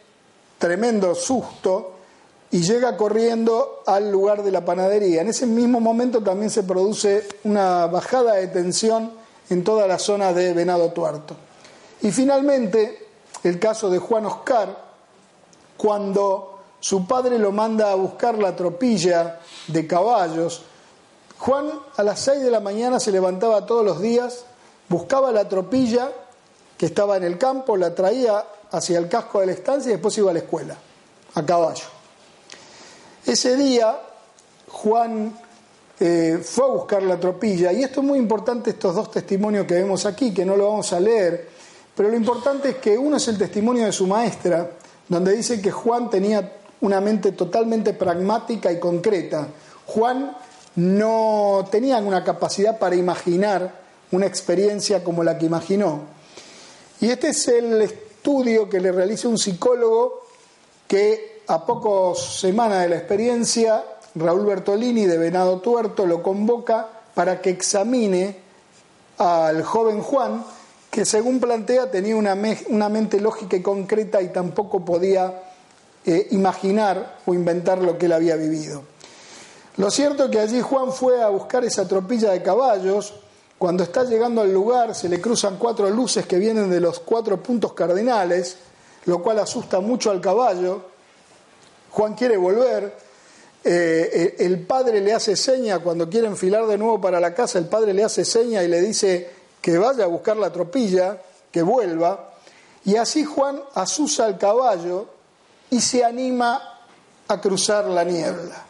tremendo 0.59 1.17
susto 1.17 1.95
y 2.53 2.63
llega 2.63 2.97
corriendo 2.97 3.83
al 3.89 4.13
lugar 4.13 4.45
de 4.45 4.53
la 4.53 4.65
panadería. 4.65 5.23
En 5.23 5.29
ese 5.29 5.45
mismo 5.45 5.81
momento 5.81 6.23
también 6.23 6.51
se 6.51 6.63
produce 6.63 7.27
una 7.43 7.87
bajada 7.87 8.35
de 8.35 8.47
tensión 8.47 9.11
en 9.49 9.65
toda 9.65 9.89
la 9.89 9.99
zona 9.99 10.33
de 10.33 10.55
Venado 10.55 10.93
Tuerto. 10.93 11.35
Y 12.01 12.13
finalmente, 12.13 13.09
el 13.43 13.59
caso 13.59 13.91
de 13.91 13.99
Juan 13.99 14.27
Oscar, 14.27 14.90
cuando 15.81 16.59
su 16.79 17.07
padre 17.07 17.39
lo 17.39 17.53
manda 17.53 17.91
a 17.91 17.95
buscar 17.95 18.37
la 18.37 18.55
tropilla 18.55 19.41
de 19.67 19.87
caballos, 19.87 20.63
Juan 21.39 21.71
a 21.97 22.03
las 22.03 22.21
6 22.21 22.43
de 22.43 22.51
la 22.51 22.61
mañana 22.61 23.01
se 23.01 23.11
levantaba 23.11 23.65
todos 23.65 23.83
los 23.83 23.99
días, 23.99 24.45
buscaba 24.91 25.33
la 25.33 25.49
tropilla 25.49 26.13
que 26.77 26.85
estaba 26.85 27.17
en 27.17 27.25
el 27.25 27.39
campo, 27.39 27.79
la 27.79 27.95
traía 27.95 28.45
hacia 28.71 28.99
el 28.99 29.09
casco 29.09 29.41
de 29.41 29.47
la 29.47 29.53
estancia 29.53 29.89
y 29.89 29.93
después 29.93 30.19
iba 30.19 30.31
a 30.31 30.35
la 30.35 30.41
escuela, 30.41 30.77
a 31.35 31.47
caballo. 31.47 31.85
Ese 33.25 33.57
día 33.57 33.99
Juan 34.69 35.35
eh, 35.99 36.43
fue 36.45 36.65
a 36.67 36.69
buscar 36.69 37.03
la 37.03 37.19
tropilla 37.19 37.73
y 37.73 37.83
esto 37.83 38.01
es 38.01 38.07
muy 38.07 38.19
importante, 38.19 38.69
estos 38.69 38.95
dos 38.95 39.11
testimonios 39.11 39.67
que 39.67 39.75
vemos 39.75 40.05
aquí, 40.05 40.35
que 40.35 40.45
no 40.45 40.57
lo 40.57 40.69
vamos 40.69 40.93
a 40.93 41.01
leer, 41.01 41.49
pero 41.97 42.11
lo 42.11 42.17
importante 42.17 42.69
es 42.69 42.77
que 42.77 42.99
uno 42.99 43.17
es 43.17 43.27
el 43.29 43.39
testimonio 43.39 43.87
de 43.87 43.93
su 43.93 44.07
maestra, 44.07 44.73
donde 45.11 45.37
dice 45.37 45.61
que 45.61 45.71
Juan 45.71 46.09
tenía 46.09 46.57
una 46.81 47.01
mente 47.01 47.33
totalmente 47.33 47.93
pragmática 47.93 48.73
y 48.73 48.79
concreta. 48.79 49.49
Juan 49.85 50.37
no 50.77 51.67
tenía 51.71 51.99
una 51.99 52.25
capacidad 52.25 52.79
para 52.79 52.95
imaginar 52.95 53.75
una 54.13 54.27
experiencia 54.27 55.05
como 55.05 55.23
la 55.23 55.37
que 55.37 55.47
imaginó. 55.47 56.03
Y 57.01 57.11
este 57.11 57.29
es 57.31 57.49
el 57.49 57.83
estudio 57.83 58.69
que 58.69 58.81
le 58.81 58.93
realiza 58.93 59.29
un 59.29 59.37
psicólogo 59.37 60.23
que 60.87 61.43
a 61.49 61.67
pocos 61.67 62.39
semanas 62.41 62.83
de 62.83 62.91
la 62.91 62.97
experiencia, 62.97 63.85
Raúl 64.15 64.47
Bertolini 64.47 65.07
de 65.07 65.19
Venado 65.19 65.61
Tuerto 65.61 66.07
lo 66.07 66.23
convoca 66.23 66.89
para 67.15 67.41
que 67.41 67.51
examine 67.51 68.37
al 69.19 69.65
joven 69.65 70.01
Juan, 70.03 70.45
que 70.91 71.05
según 71.05 71.39
plantea 71.39 71.91
tenía 71.91 72.17
una, 72.17 72.35
mente 72.35 73.21
lógica 73.21 73.57
y 73.57 73.63
concreta 73.63 74.21
y 74.21 74.29
tampoco 74.29 74.85
podía 74.85 75.43
eh, 76.05 76.27
imaginar 76.33 77.19
o 77.27 77.35
inventar 77.35 77.79
lo 77.79 77.97
que 77.97 78.07
él 78.07 78.13
había 78.13 78.37
vivido. 78.37 78.83
Lo 79.77 79.91
cierto 79.91 80.25
es 80.25 80.31
que 80.31 80.41
allí 80.41 80.61
Juan 80.61 80.93
fue 80.93 81.23
a 81.23 81.29
buscar 81.29 81.65
esa 81.65 81.87
tropilla 81.87 82.33
de 82.33 82.43
caballos, 82.43 83.15
cuando 83.57 83.85
está 83.85 84.05
llegando 84.05 84.41
al 84.41 84.53
lugar 84.53 84.95
se 84.95 85.09
le 85.09 85.21
cruzan 85.21 85.59
cuatro 85.59 85.89
luces 85.91 86.27
que 86.27 86.39
vienen 86.39 86.71
de 86.71 86.81
los 86.81 86.99
cuatro 87.01 87.41
puntos 87.43 87.73
cardinales, 87.73 88.57
lo 89.05 89.23
cual 89.23 89.39
asusta 89.39 89.81
mucho 89.81 90.11
al 90.11 90.21
caballo, 90.21 90.83
Juan 91.91 92.15
quiere 92.15 92.37
volver, 92.37 92.97
eh, 93.63 94.37
el 94.39 94.67
padre 94.67 95.01
le 95.01 95.13
hace 95.13 95.37
seña 95.37 95.79
cuando 95.81 96.09
quiere 96.09 96.27
enfilar 96.27 96.67
de 96.67 96.79
nuevo 96.79 97.01
para 97.01 97.21
la 97.21 97.35
casa, 97.35 97.59
el 97.59 97.67
padre 97.67 97.93
le 97.93 98.03
hace 98.03 98.25
seña 98.25 98.63
y 98.63 98.69
le 98.69 98.81
dice 98.81 99.40
que 99.61 99.79
vaya 99.79 100.05
a 100.05 100.09
buscar 100.09 100.37
la 100.37 100.51
tropilla, 100.51 101.21
que 101.51 101.63
vuelva, 101.63 102.31
y 102.85 102.97
así 102.97 103.25
Juan 103.25 103.61
asusa 103.75 104.25
al 104.25 104.39
caballo 104.39 105.07
y 105.69 105.81
se 105.81 106.05
anima 106.05 106.81
a 107.29 107.41
cruzar 107.41 107.87
la 107.87 108.05
niebla. 108.05 108.65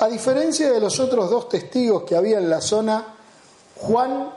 A 0.00 0.08
diferencia 0.08 0.70
de 0.70 0.80
los 0.80 1.00
otros 1.00 1.30
dos 1.30 1.48
testigos 1.48 2.04
que 2.04 2.14
había 2.14 2.38
en 2.38 2.48
la 2.48 2.60
zona, 2.60 3.14
Juan 3.76 4.30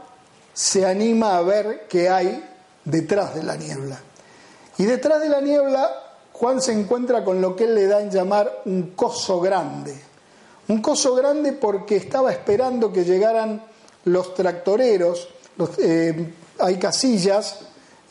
se 0.54 0.86
anima 0.86 1.38
a 1.38 1.42
ver 1.42 1.88
qué 1.88 2.10
hay 2.10 2.44
detrás 2.86 3.36
de 3.36 3.44
la 3.44 3.56
niebla. 3.56 4.00
Y 4.78 4.86
detrás 4.86 5.22
de 5.22 5.30
la 5.30 5.42
niebla 5.42 5.89
Juan 6.34 6.60
se 6.60 6.72
encuentra 6.72 7.24
con 7.24 7.39
lo 7.39 7.56
que 7.56 7.66
él 7.66 7.76
le 7.76 7.86
da 7.86 8.02
en 8.02 8.10
llamar 8.10 8.64
un 8.66 8.96
coso 8.96 9.39
grande. 9.39 9.96
Un 10.70 10.82
coso 10.82 11.14
grande 11.14 11.54
porque 11.54 11.98
estaba 11.98 12.32
esperando 12.32 12.92
que 12.92 13.04
llegaran 13.04 13.64
los 14.06 14.34
tractoreros, 14.34 15.30
eh, 15.78 16.34
hay 16.59 16.78
casillas 16.78 17.59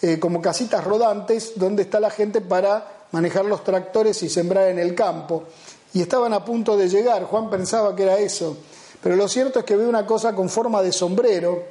eh, 0.03 0.19
como 0.19 0.41
casitas 0.41 0.85
rodantes 0.85 1.53
donde 1.57 1.83
está 1.83 2.01
la 2.01 2.11
gente 2.11 2.41
para 2.41 3.07
manejar 3.13 3.45
los 3.45 3.65
tractores 3.65 4.23
y 4.23 4.29
sembrar 4.29 4.69
en 4.69 4.79
el 4.79 4.95
campo. 4.95 5.45
Y 5.93 6.03
estaban 6.03 6.33
a 6.33 6.45
punto 6.45 6.77
de 6.77 6.89
llegar, 6.89 7.25
Juan 7.25 7.51
pensaba 7.51 7.95
que 7.97 8.05
era 8.05 8.19
eso, 8.19 8.57
pero 9.03 9.17
lo 9.17 9.29
cierto 9.29 9.59
es 9.59 9.65
que 9.65 9.77
ve 9.77 9.87
una 9.87 10.07
cosa 10.07 10.35
con 10.35 10.49
forma 10.49 10.83
de 10.83 10.93
sombrero, 10.93 11.65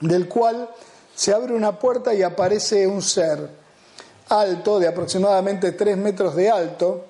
del 0.00 0.28
cual 0.28 0.68
se 1.14 1.32
abre 1.32 1.54
una 1.54 1.78
puerta 1.78 2.12
y 2.14 2.22
aparece 2.22 2.86
un 2.86 3.02
ser 3.02 3.48
alto, 4.28 4.78
de 4.78 4.88
aproximadamente 4.88 5.72
3 5.72 5.96
metros 5.96 6.34
de 6.34 6.50
alto, 6.50 7.04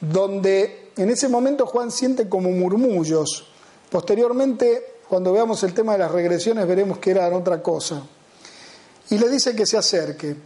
donde 0.00 0.90
en 0.96 1.10
ese 1.10 1.28
momento 1.28 1.66
Juan 1.66 1.90
siente 1.90 2.28
como 2.28 2.50
murmullos. 2.50 3.48
Posteriormente, 3.90 4.95
cuando 5.08 5.32
veamos 5.32 5.62
el 5.62 5.72
tema 5.72 5.92
de 5.92 5.98
las 5.98 6.10
regresiones, 6.10 6.66
veremos 6.66 6.98
que 6.98 7.12
eran 7.12 7.32
otra 7.32 7.62
cosa. 7.62 8.02
Y 9.10 9.18
le 9.18 9.28
dice 9.28 9.54
que 9.54 9.66
se 9.66 9.76
acerque. 9.76 10.36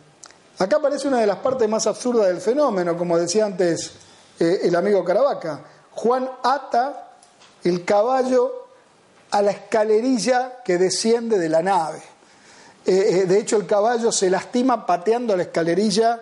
Acá 0.59 0.77
aparece 0.77 1.09
una 1.09 1.21
de 1.21 1.27
las 1.27 1.39
partes 1.39 1.69
más 1.69 1.87
absurdas 1.87 2.27
del 2.27 2.41
fenómeno, 2.41 2.97
como 2.97 3.17
decía 3.17 3.47
antes 3.47 3.93
eh, 4.39 4.61
el 4.65 4.77
amigo 4.77 5.03
Caravaca. 5.03 5.65
Juan 5.93 6.31
ata 6.43 7.15
el 7.65 7.85
caballo 7.85 8.69
a 9.31 9.41
la 9.41 9.53
escalerilla 9.53 10.63
que 10.63 10.77
desciende 10.77 11.39
de 11.39 11.49
la 11.49 11.63
nave. 11.63 12.03
Eh, 12.85 13.23
eh, 13.23 13.27
de 13.27 13.39
hecho, 13.39 13.57
el 13.57 13.67
caballo 13.67 14.13
se 14.13 14.29
lastima 14.29 14.85
pateando 14.85 15.37
la 15.37 15.45
escalerilla 15.45 16.21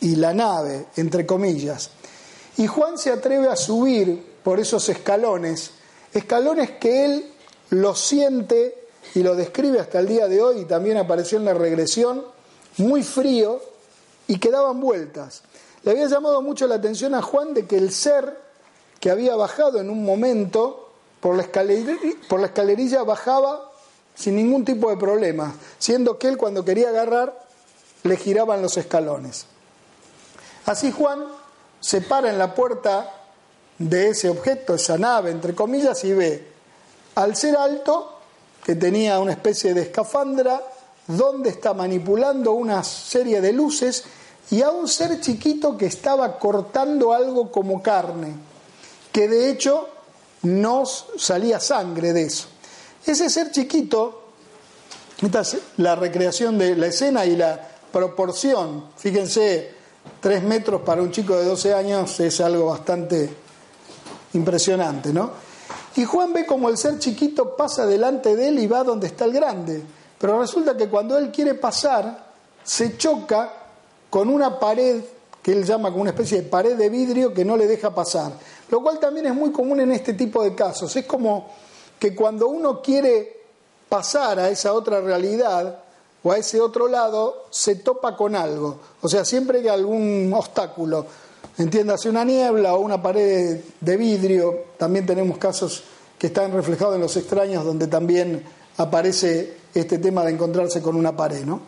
y 0.00 0.16
la 0.16 0.32
nave, 0.32 0.86
entre 0.96 1.26
comillas. 1.26 1.90
Y 2.56 2.66
Juan 2.66 2.96
se 2.96 3.12
atreve 3.12 3.48
a 3.48 3.56
subir 3.56 4.38
por 4.42 4.58
esos 4.60 4.88
escalones, 4.88 5.72
escalones 6.12 6.72
que 6.72 7.04
él 7.04 7.32
lo 7.70 7.94
siente 7.94 8.88
y 9.14 9.22
lo 9.22 9.34
describe 9.34 9.80
hasta 9.80 10.00
el 10.00 10.06
día 10.06 10.28
de 10.28 10.42
hoy, 10.42 10.60
y 10.60 10.64
también 10.64 10.96
apareció 10.96 11.38
en 11.38 11.44
la 11.44 11.54
regresión, 11.54 12.24
muy 12.76 13.02
frío 13.02 13.60
y 14.26 14.38
que 14.38 14.50
daban 14.50 14.80
vueltas. 14.80 15.42
Le 15.82 15.92
había 15.92 16.06
llamado 16.06 16.42
mucho 16.42 16.66
la 16.66 16.76
atención 16.76 17.14
a 17.14 17.22
Juan 17.22 17.54
de 17.54 17.66
que 17.66 17.76
el 17.76 17.92
ser 17.92 18.38
que 19.00 19.10
había 19.10 19.36
bajado 19.36 19.80
en 19.80 19.90
un 19.90 20.04
momento 20.04 20.90
por 21.20 21.36
la 21.36 21.42
escalerilla, 21.42 21.96
por 22.28 22.40
la 22.40 22.46
escalerilla 22.46 23.02
bajaba 23.02 23.70
sin 24.14 24.36
ningún 24.36 24.64
tipo 24.64 24.90
de 24.90 24.96
problema, 24.96 25.54
siendo 25.78 26.18
que 26.18 26.28
él 26.28 26.36
cuando 26.36 26.64
quería 26.64 26.88
agarrar 26.88 27.38
le 28.02 28.16
giraban 28.16 28.62
los 28.62 28.76
escalones. 28.76 29.46
Así 30.66 30.92
Juan 30.92 31.24
se 31.80 32.00
para 32.00 32.30
en 32.30 32.38
la 32.38 32.54
puerta 32.54 33.14
de 33.78 34.08
ese 34.08 34.28
objeto, 34.28 34.74
esa 34.74 34.98
nave, 34.98 35.30
entre 35.30 35.54
comillas, 35.54 36.02
y 36.04 36.12
ve 36.12 36.47
al 37.18 37.34
ser 37.34 37.56
alto, 37.56 38.20
que 38.64 38.76
tenía 38.76 39.18
una 39.18 39.32
especie 39.32 39.74
de 39.74 39.82
escafandra, 39.82 40.62
donde 41.08 41.50
está 41.50 41.74
manipulando 41.74 42.52
una 42.52 42.84
serie 42.84 43.40
de 43.40 43.52
luces, 43.52 44.04
y 44.52 44.62
a 44.62 44.70
un 44.70 44.86
ser 44.86 45.20
chiquito 45.20 45.76
que 45.76 45.86
estaba 45.86 46.38
cortando 46.38 47.12
algo 47.12 47.50
como 47.50 47.82
carne, 47.82 48.34
que 49.10 49.26
de 49.26 49.50
hecho 49.50 49.88
no 50.42 50.84
salía 50.86 51.58
sangre 51.58 52.12
de 52.12 52.22
eso. 52.22 52.46
Ese 53.04 53.28
ser 53.28 53.50
chiquito, 53.50 54.22
esta 55.20 55.40
es 55.40 55.58
la 55.78 55.96
recreación 55.96 56.56
de 56.56 56.76
la 56.76 56.86
escena 56.86 57.26
y 57.26 57.34
la 57.34 57.60
proporción, 57.92 58.84
fíjense, 58.96 59.72
tres 60.20 60.44
metros 60.44 60.82
para 60.82 61.02
un 61.02 61.10
chico 61.10 61.36
de 61.36 61.46
12 61.46 61.74
años 61.74 62.20
es 62.20 62.40
algo 62.40 62.66
bastante 62.66 63.28
impresionante, 64.34 65.12
¿no? 65.12 65.47
Y 65.98 66.04
Juan 66.04 66.32
ve 66.32 66.46
como 66.46 66.68
el 66.68 66.78
ser 66.78 67.00
chiquito 67.00 67.56
pasa 67.56 67.84
delante 67.84 68.36
de 68.36 68.50
él 68.50 68.60
y 68.60 68.68
va 68.68 68.84
donde 68.84 69.08
está 69.08 69.24
el 69.24 69.32
grande. 69.32 69.82
Pero 70.16 70.38
resulta 70.40 70.76
que 70.76 70.88
cuando 70.88 71.18
él 71.18 71.32
quiere 71.32 71.54
pasar, 71.54 72.24
se 72.62 72.96
choca 72.96 73.52
con 74.08 74.28
una 74.28 74.60
pared 74.60 75.02
que 75.42 75.50
él 75.50 75.64
llama 75.64 75.90
como 75.90 76.02
una 76.02 76.10
especie 76.10 76.42
de 76.42 76.48
pared 76.48 76.76
de 76.76 76.88
vidrio 76.88 77.34
que 77.34 77.44
no 77.44 77.56
le 77.56 77.66
deja 77.66 77.92
pasar. 77.92 78.30
Lo 78.70 78.80
cual 78.80 79.00
también 79.00 79.26
es 79.26 79.34
muy 79.34 79.50
común 79.50 79.80
en 79.80 79.90
este 79.90 80.14
tipo 80.14 80.44
de 80.44 80.54
casos. 80.54 80.94
Es 80.94 81.04
como 81.04 81.50
que 81.98 82.14
cuando 82.14 82.46
uno 82.46 82.80
quiere 82.80 83.36
pasar 83.88 84.38
a 84.38 84.50
esa 84.50 84.74
otra 84.74 85.00
realidad 85.00 85.80
o 86.22 86.30
a 86.30 86.38
ese 86.38 86.60
otro 86.60 86.86
lado, 86.86 87.46
se 87.50 87.74
topa 87.74 88.16
con 88.16 88.36
algo. 88.36 88.78
O 89.00 89.08
sea, 89.08 89.24
siempre 89.24 89.58
hay 89.58 89.66
algún 89.66 90.32
obstáculo. 90.32 91.06
Entiéndase 91.58 92.08
una 92.08 92.24
niebla 92.24 92.74
o 92.74 92.80
una 92.80 93.02
pared 93.02 93.60
de 93.80 93.96
vidrio. 93.96 94.64
También 94.78 95.04
tenemos 95.04 95.38
casos 95.38 95.82
que 96.16 96.28
están 96.28 96.52
reflejados 96.52 96.94
en 96.94 97.00
los 97.00 97.16
extraños 97.16 97.64
donde 97.64 97.88
también 97.88 98.44
aparece 98.76 99.56
este 99.74 99.98
tema 99.98 100.24
de 100.24 100.32
encontrarse 100.32 100.80
con 100.80 100.94
una 100.94 101.16
pared. 101.16 101.44
¿no? 101.44 101.60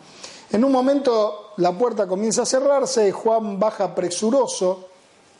En 0.49 0.63
un 0.63 0.71
momento 0.71 1.51
la 1.57 1.77
puerta 1.77 2.07
comienza 2.07 2.43
a 2.43 2.45
cerrarse, 2.45 3.11
Juan 3.11 3.59
baja 3.59 3.93
presuroso 3.93 4.87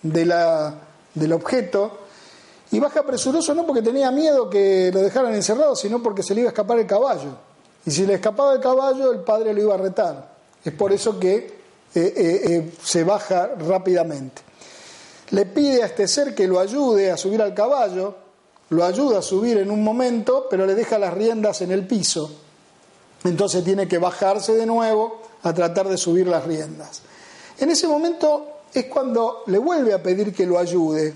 de 0.01 0.25
la, 0.25 0.75
del 1.13 1.31
objeto 1.31 1.99
y 2.71 2.79
baja 2.79 3.03
presuroso 3.03 3.55
no 3.55 3.65
porque 3.65 3.81
tenía 3.81 4.11
miedo 4.11 4.49
que 4.49 4.91
lo 4.93 5.01
dejaran 5.01 5.33
encerrado, 5.33 5.77
sino 5.77 6.03
porque 6.03 6.23
se 6.23 6.35
le 6.35 6.41
iba 6.41 6.49
a 6.49 6.51
escapar 6.51 6.77
el 6.77 6.87
caballo. 6.87 7.37
Y 7.85 7.91
si 7.91 8.05
le 8.05 8.15
escapaba 8.15 8.53
el 8.53 8.59
caballo, 8.59 9.13
el 9.13 9.19
padre 9.19 9.53
lo 9.53 9.61
iba 9.61 9.75
a 9.75 9.77
retar. 9.77 10.35
Es 10.63 10.73
por 10.73 10.91
eso 10.91 11.17
que 11.19 11.60
eh, 11.93 12.13
eh, 12.15 12.41
eh, 12.45 12.73
se 12.81 13.03
baja 13.03 13.51
rápidamente. 13.57 14.41
Le 15.31 15.45
pide 15.45 15.83
a 15.83 15.87
este 15.87 16.07
ser 16.07 16.33
que 16.33 16.47
lo 16.47 16.59
ayude 16.59 17.11
a 17.11 17.17
subir 17.17 17.41
al 17.41 17.53
caballo, 17.53 18.15
lo 18.69 18.85
ayuda 18.85 19.19
a 19.19 19.21
subir 19.21 19.57
en 19.57 19.69
un 19.69 19.83
momento, 19.83 20.47
pero 20.49 20.65
le 20.65 20.73
deja 20.73 20.97
las 20.97 21.13
riendas 21.13 21.61
en 21.61 21.71
el 21.71 21.85
piso. 21.85 22.31
Entonces 23.25 23.63
tiene 23.63 23.87
que 23.87 23.97
bajarse 23.97 24.53
de 24.55 24.65
nuevo 24.65 25.21
a 25.43 25.53
tratar 25.53 25.89
de 25.89 25.97
subir 25.97 26.27
las 26.27 26.45
riendas. 26.45 27.01
En 27.59 27.69
ese 27.69 27.87
momento 27.87 28.61
es 28.73 28.85
cuando 28.85 29.43
le 29.47 29.57
vuelve 29.57 29.93
a 29.93 30.01
pedir 30.01 30.33
que 30.33 30.45
lo 30.45 30.57
ayude, 30.57 31.13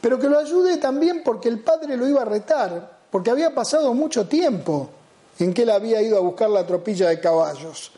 pero 0.00 0.18
que 0.18 0.28
lo 0.28 0.38
ayude 0.38 0.76
también 0.76 1.22
porque 1.24 1.48
el 1.48 1.60
padre 1.60 1.96
lo 1.96 2.06
iba 2.06 2.22
a 2.22 2.26
retar, 2.26 2.98
porque 3.10 3.30
había 3.30 3.54
pasado 3.54 3.94
mucho 3.94 4.28
tiempo 4.28 4.90
en 5.38 5.54
que 5.54 5.62
él 5.62 5.70
había 5.70 6.02
ido 6.02 6.18
a 6.18 6.20
buscar 6.20 6.50
la 6.50 6.66
tropilla 6.66 7.08
de 7.08 7.20
caballos. 7.20 7.90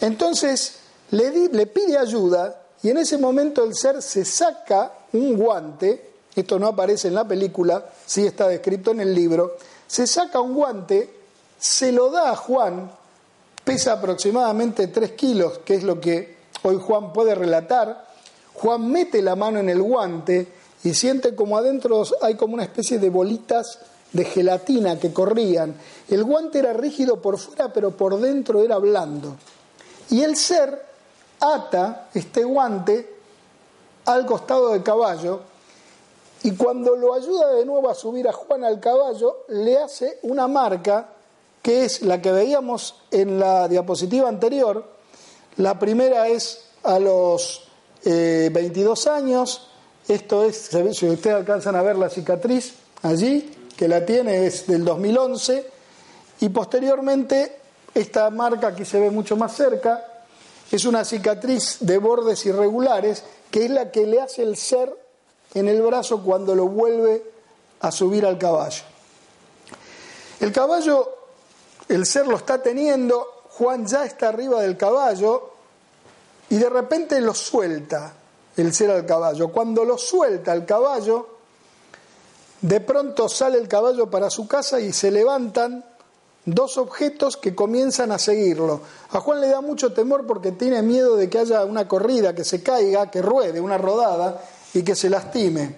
Entonces 0.00 0.85
le, 1.10 1.66
pide 1.66 1.98
ayuda 1.98 2.62
y 2.82 2.90
en 2.90 2.98
ese 2.98 3.18
momento 3.18 3.64
el 3.64 3.74
ser 3.74 4.02
se 4.02 4.24
saca 4.24 4.92
un 5.12 5.36
guante, 5.36 6.12
esto 6.34 6.58
no 6.58 6.68
aparece 6.68 7.08
en 7.08 7.14
la 7.14 7.26
película, 7.26 7.84
sí 8.04 8.26
está 8.26 8.48
descrito 8.48 8.90
en 8.90 9.00
el 9.00 9.14
libro, 9.14 9.56
se 9.86 10.06
saca 10.06 10.40
un 10.40 10.54
guante 10.54 11.16
se 11.58 11.92
lo 11.92 12.10
da 12.10 12.30
a 12.30 12.36
Juan, 12.36 12.90
pesa 13.64 13.92
aproximadamente 13.92 14.88
3 14.88 15.12
kilos, 15.12 15.58
que 15.64 15.74
es 15.74 15.82
lo 15.82 16.00
que 16.00 16.36
hoy 16.62 16.78
Juan 16.80 17.12
puede 17.12 17.34
relatar. 17.34 18.06
Juan 18.54 18.90
mete 18.90 19.22
la 19.22 19.36
mano 19.36 19.58
en 19.58 19.68
el 19.68 19.82
guante 19.82 20.46
y 20.84 20.94
siente 20.94 21.34
como 21.34 21.56
adentro 21.56 22.04
hay 22.22 22.34
como 22.36 22.54
una 22.54 22.64
especie 22.64 22.98
de 22.98 23.10
bolitas 23.10 23.78
de 24.12 24.24
gelatina 24.24 24.98
que 24.98 25.12
corrían. 25.12 25.74
El 26.08 26.24
guante 26.24 26.58
era 26.58 26.72
rígido 26.72 27.20
por 27.20 27.38
fuera, 27.38 27.72
pero 27.72 27.90
por 27.96 28.20
dentro 28.20 28.62
era 28.62 28.78
blando. 28.78 29.36
Y 30.10 30.22
el 30.22 30.36
ser 30.36 30.84
ata 31.40 32.08
este 32.14 32.44
guante 32.44 33.16
al 34.04 34.24
costado 34.26 34.70
del 34.72 34.82
caballo 34.82 35.40
y 36.42 36.52
cuando 36.52 36.94
lo 36.94 37.14
ayuda 37.14 37.54
de 37.54 37.64
nuevo 37.64 37.90
a 37.90 37.94
subir 37.94 38.28
a 38.28 38.32
Juan 38.32 38.64
al 38.64 38.78
caballo, 38.78 39.44
le 39.48 39.78
hace 39.78 40.18
una 40.22 40.46
marca 40.46 41.08
que 41.60 41.84
es 41.84 42.02
la 42.02 42.22
que 42.22 42.30
veíamos 42.30 43.02
en 43.10 43.40
la 43.40 43.66
diapositiva 43.66 44.28
anterior. 44.28 44.84
La 45.56 45.78
primera 45.78 46.28
es 46.28 46.66
a 46.84 47.00
los 47.00 47.66
22 48.04 49.06
eh, 49.06 49.10
años, 49.10 49.68
esto 50.06 50.44
es, 50.44 50.70
si 50.92 51.08
ustedes 51.08 51.34
alcanzan 51.34 51.74
a 51.74 51.82
ver 51.82 51.96
la 51.96 52.08
cicatriz 52.08 52.74
allí, 53.02 53.52
que 53.76 53.88
la 53.88 54.06
tiene 54.06 54.46
es 54.46 54.68
del 54.68 54.84
2011, 54.84 55.68
y 56.40 56.48
posteriormente 56.50 57.56
esta 57.92 58.30
marca 58.30 58.68
aquí 58.68 58.84
se 58.84 59.00
ve 59.00 59.10
mucho 59.10 59.36
más 59.36 59.56
cerca, 59.56 60.15
es 60.70 60.84
una 60.84 61.04
cicatriz 61.04 61.78
de 61.80 61.98
bordes 61.98 62.44
irregulares, 62.46 63.22
que 63.50 63.64
es 63.64 63.70
la 63.70 63.90
que 63.90 64.06
le 64.06 64.20
hace 64.20 64.42
el 64.42 64.56
ser 64.56 64.94
en 65.54 65.68
el 65.68 65.80
brazo 65.82 66.22
cuando 66.22 66.54
lo 66.54 66.66
vuelve 66.66 67.22
a 67.80 67.92
subir 67.92 68.26
al 68.26 68.38
caballo. 68.38 68.82
El 70.40 70.52
caballo 70.52 71.16
el 71.88 72.04
ser 72.04 72.26
lo 72.26 72.36
está 72.36 72.60
teniendo, 72.62 73.44
Juan 73.50 73.86
ya 73.86 74.04
está 74.04 74.28
arriba 74.28 74.60
del 74.60 74.76
caballo 74.76 75.50
y 76.50 76.56
de 76.56 76.68
repente 76.68 77.20
lo 77.20 77.32
suelta 77.32 78.12
el 78.56 78.74
ser 78.74 78.90
al 78.90 79.06
caballo. 79.06 79.48
Cuando 79.48 79.84
lo 79.84 79.96
suelta 79.96 80.52
el 80.52 80.64
caballo, 80.66 81.28
de 82.60 82.80
pronto 82.80 83.28
sale 83.28 83.58
el 83.58 83.68
caballo 83.68 84.10
para 84.10 84.30
su 84.30 84.48
casa 84.48 84.80
y 84.80 84.92
se 84.92 85.10
levantan 85.10 85.84
dos 86.46 86.78
objetos 86.78 87.36
que 87.36 87.54
comienzan 87.54 88.12
a 88.12 88.18
seguirlo. 88.18 88.80
A 89.10 89.20
Juan 89.20 89.40
le 89.40 89.48
da 89.48 89.60
mucho 89.60 89.92
temor 89.92 90.26
porque 90.26 90.52
tiene 90.52 90.80
miedo 90.80 91.16
de 91.16 91.28
que 91.28 91.38
haya 91.38 91.64
una 91.64 91.86
corrida, 91.86 92.34
que 92.34 92.44
se 92.44 92.62
caiga, 92.62 93.10
que 93.10 93.20
ruede, 93.20 93.60
una 93.60 93.76
rodada 93.76 94.42
y 94.72 94.82
que 94.82 94.94
se 94.94 95.10
lastime. 95.10 95.76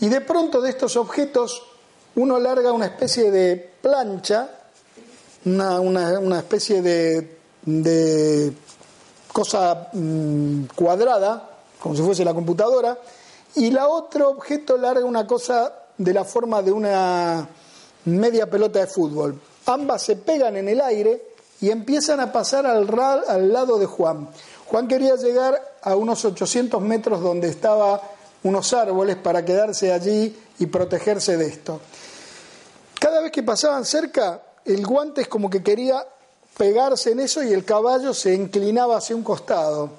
Y 0.00 0.08
de 0.08 0.22
pronto 0.22 0.60
de 0.60 0.70
estos 0.70 0.96
objetos 0.96 1.62
uno 2.16 2.40
larga 2.40 2.72
una 2.72 2.86
especie 2.86 3.30
de 3.30 3.56
plancha 3.80 4.56
una, 5.44 5.80
una, 5.80 6.38
especie 6.38 6.82
de, 6.82 8.52
cosa 9.32 9.88
mm, 9.92 10.64
cuadrada, 10.74 11.50
como 11.78 11.96
si 11.96 12.02
fuese 12.02 12.24
la 12.24 12.34
computadora, 12.34 12.98
y 13.54 13.70
la 13.70 13.88
otro 13.88 14.30
objeto 14.30 14.76
larga 14.76 15.04
una 15.04 15.26
cosa 15.26 15.72
de 15.96 16.14
la 16.14 16.24
forma 16.24 16.62
de 16.62 16.72
una 16.72 17.48
media 18.04 18.48
pelota 18.48 18.80
de 18.80 18.86
fútbol. 18.86 19.40
Ambas 19.66 20.02
se 20.02 20.16
pegan 20.16 20.56
en 20.56 20.68
el 20.68 20.80
aire 20.80 21.30
y 21.60 21.70
empiezan 21.70 22.20
a 22.20 22.32
pasar 22.32 22.66
al, 22.66 23.52
lado 23.52 23.78
de 23.78 23.86
Juan. 23.86 24.28
Juan 24.66 24.88
quería 24.88 25.16
llegar 25.16 25.76
a 25.82 25.94
unos 25.94 26.24
800 26.24 26.80
metros 26.80 27.20
donde 27.20 27.48
estaban 27.48 28.00
unos 28.42 28.72
árboles 28.72 29.16
para 29.16 29.44
quedarse 29.44 29.92
allí 29.92 30.36
y 30.58 30.66
protegerse 30.66 31.36
de 31.36 31.46
esto. 31.46 31.80
Cada 32.98 33.20
vez 33.20 33.32
que 33.32 33.42
pasaban 33.42 33.84
cerca, 33.84 34.40
el 34.64 34.86
guante 34.86 35.22
es 35.22 35.28
como 35.28 35.50
que 35.50 35.62
quería 35.62 36.06
pegarse 36.56 37.12
en 37.12 37.20
eso 37.20 37.42
y 37.42 37.52
el 37.52 37.64
caballo 37.64 38.14
se 38.14 38.34
inclinaba 38.34 38.96
hacia 38.96 39.16
un 39.16 39.22
costado, 39.22 39.90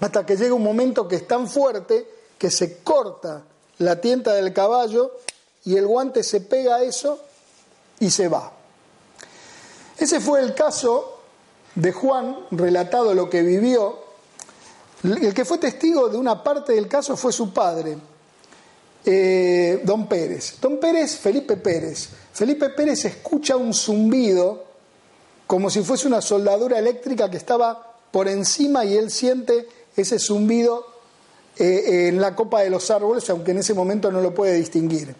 hasta 0.00 0.24
que 0.24 0.36
llega 0.36 0.54
un 0.54 0.62
momento 0.62 1.08
que 1.08 1.16
es 1.16 1.26
tan 1.26 1.48
fuerte 1.48 2.08
que 2.38 2.50
se 2.50 2.78
corta 2.78 3.42
la 3.78 4.00
tienta 4.00 4.34
del 4.34 4.52
caballo 4.52 5.12
y 5.64 5.76
el 5.76 5.86
guante 5.86 6.22
se 6.22 6.40
pega 6.40 6.76
a 6.76 6.82
eso 6.82 7.18
y 7.98 8.10
se 8.10 8.28
va. 8.28 8.55
Ese 9.98 10.20
fue 10.20 10.40
el 10.40 10.54
caso 10.54 11.20
de 11.74 11.92
Juan, 11.92 12.36
relatado 12.50 13.14
lo 13.14 13.30
que 13.30 13.42
vivió. 13.42 13.98
El 15.02 15.32
que 15.32 15.44
fue 15.44 15.58
testigo 15.58 16.08
de 16.08 16.16
una 16.16 16.42
parte 16.42 16.72
del 16.72 16.88
caso 16.88 17.16
fue 17.16 17.32
su 17.32 17.52
padre, 17.52 17.96
eh, 19.04 19.80
don 19.84 20.08
Pérez. 20.08 20.56
Don 20.60 20.78
Pérez, 20.78 21.16
Felipe 21.16 21.56
Pérez. 21.56 22.08
Felipe 22.32 22.70
Pérez 22.70 23.04
escucha 23.04 23.56
un 23.56 23.72
zumbido 23.72 24.64
como 25.46 25.70
si 25.70 25.82
fuese 25.82 26.08
una 26.08 26.20
soldadura 26.20 26.78
eléctrica 26.78 27.30
que 27.30 27.36
estaba 27.36 27.94
por 28.10 28.28
encima 28.28 28.84
y 28.84 28.96
él 28.96 29.10
siente 29.10 29.68
ese 29.96 30.18
zumbido 30.18 30.86
eh, 31.58 32.08
en 32.08 32.20
la 32.20 32.34
copa 32.34 32.62
de 32.62 32.70
los 32.70 32.90
árboles, 32.90 33.30
aunque 33.30 33.52
en 33.52 33.58
ese 33.58 33.74
momento 33.74 34.10
no 34.10 34.20
lo 34.20 34.34
puede 34.34 34.54
distinguir. 34.54 35.14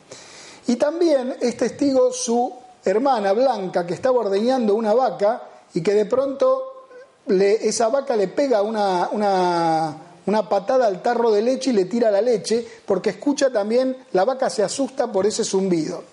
Y 0.67 0.77
también 0.77 1.37
es 1.41 1.57
testigo 1.57 2.13
su 2.13 2.53
hermana 2.91 3.33
blanca 3.33 3.87
que 3.87 3.95
estaba 3.95 4.21
ordeñando 4.21 4.75
una 4.75 4.95
vaca 4.95 5.43
y 5.75 5.83
que 5.83 5.95
de 5.95 6.07
pronto 6.07 6.89
esa 7.29 7.89
vaca 7.89 8.17
le 8.17 8.29
pega 8.29 8.63
una, 8.63 9.09
una, 9.13 9.97
una 10.27 10.49
patada 10.49 10.87
al 10.87 11.03
tarro 11.03 11.31
de 11.31 11.43
leche 11.43 11.71
y 11.71 11.73
le 11.73 11.87
tira 11.87 12.11
la 12.11 12.21
leche, 12.21 12.67
porque 12.87 13.11
escucha 13.11 13.51
también, 13.51 13.97
la 14.13 14.25
vaca 14.25 14.49
se 14.51 14.63
asusta 14.63 15.11
por 15.11 15.27
ese 15.27 15.45
zumbido. 15.45 16.05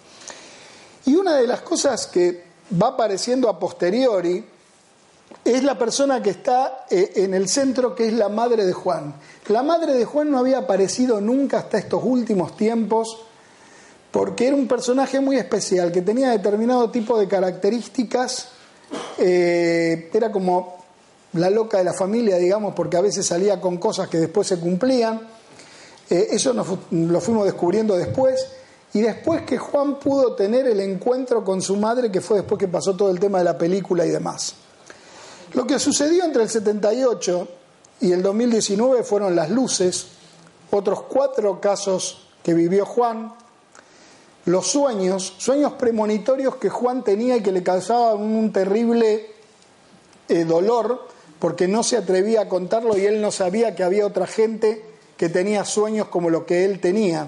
Y 1.06 1.16
una 1.16 1.36
de 1.36 1.48
las 1.48 1.62
cosas 1.62 2.08
que 2.08 2.44
va 2.82 2.90
apareciendo 2.90 3.50
a 3.50 3.60
posteriori 3.60 4.44
es 5.44 5.64
la 5.64 5.78
persona 5.78 6.22
que 6.22 6.30
está 6.30 6.86
eh, 6.90 7.12
en 7.16 7.34
el 7.34 7.50
centro, 7.50 7.96
que 7.96 8.08
es 8.08 8.14
la 8.14 8.30
madre 8.30 8.66
de 8.66 8.74
Juan. 8.74 9.14
La 9.48 9.64
madre 9.64 9.94
de 9.94 10.06
Juan 10.06 10.32
no 10.32 10.40
había 10.40 10.60
aparecido 10.60 11.20
nunca 11.20 11.60
hasta 11.60 11.78
estos 11.78 12.02
últimos 12.04 12.56
tiempos, 12.56 13.26
porque 14.14 14.46
era 14.46 14.56
un 14.56 14.68
personaje 14.68 15.20
muy 15.20 15.38
especial, 15.38 15.92
que 15.92 16.04
tenía 16.04 16.30
determinado 16.30 16.92
tipo 16.92 17.20
de 17.20 17.28
características, 17.28 18.50
eh, 19.18 20.12
era 20.14 20.32
como 20.32 20.76
la 21.34 21.50
loca 21.50 21.80
de 21.80 21.84
la 21.84 21.94
familia, 21.94 22.38
digamos, 22.38 22.76
porque 22.76 22.96
a 22.96 23.02
veces 23.02 23.26
salía 23.26 23.60
con 23.60 23.78
cosas 23.78 24.08
que 24.10 24.20
después 24.20 24.46
se 24.46 24.60
cumplían. 24.60 25.20
Eh, 26.12 26.28
eso 26.30 26.54
lo 26.54 27.22
fuimos 27.22 27.46
descubriendo 27.46 27.98
después. 27.98 28.46
Y 28.94 29.02
después 29.02 29.42
que 29.42 29.58
Juan 29.58 29.98
pudo 29.98 30.36
tener 30.36 30.68
el 30.68 30.80
encuentro 30.82 31.44
con 31.44 31.60
su 31.64 31.76
madre, 31.78 32.12
que 32.12 32.22
fue 32.22 32.38
después 32.38 32.60
que 32.60 32.68
pasó 32.68 32.96
todo 32.96 33.10
el 33.10 33.20
tema 33.20 33.40
de 33.40 33.46
la 33.46 33.58
película 33.58 34.06
y 34.06 34.10
demás. 34.10 34.54
Lo 35.54 35.66
que 35.66 35.80
sucedió 35.80 36.24
entre 36.24 36.44
el 36.44 36.50
78 36.50 37.48
y 38.02 38.12
el 38.12 38.22
2019 38.22 39.02
fueron 39.02 39.36
las 39.36 39.50
luces, 39.50 40.06
otros 40.70 41.02
cuatro 41.02 41.60
casos 41.60 42.28
que 42.44 42.54
vivió 42.54 42.86
Juan, 42.86 43.34
los 44.46 44.68
sueños, 44.68 45.36
sueños 45.38 45.74
premonitorios 45.74 46.58
que 46.58 46.70
Juan 46.70 47.04
tenía 47.04 47.38
y 47.38 47.42
que 47.42 47.52
le 47.52 47.64
causaban 47.64 48.22
un 48.22 48.52
terrible 48.52 49.28
eh, 50.28 50.44
dolor 50.44 51.08
porque 51.40 51.68
no 51.68 51.84
se 51.84 51.98
atrevía 51.98 52.42
a 52.42 52.50
contarlo 52.50 52.98
y 52.98 53.06
él 53.06 53.22
no 53.22 53.32
sabía 53.32 53.76
que 53.76 53.84
había 53.84 54.06
otra 54.06 54.28
gente 54.28 54.84
que 55.18 55.30
tenía 55.30 55.66
sueños 55.66 56.08
como 56.08 56.30
lo 56.30 56.46
que 56.46 56.66
él 56.66 56.80
tenía. 56.80 57.28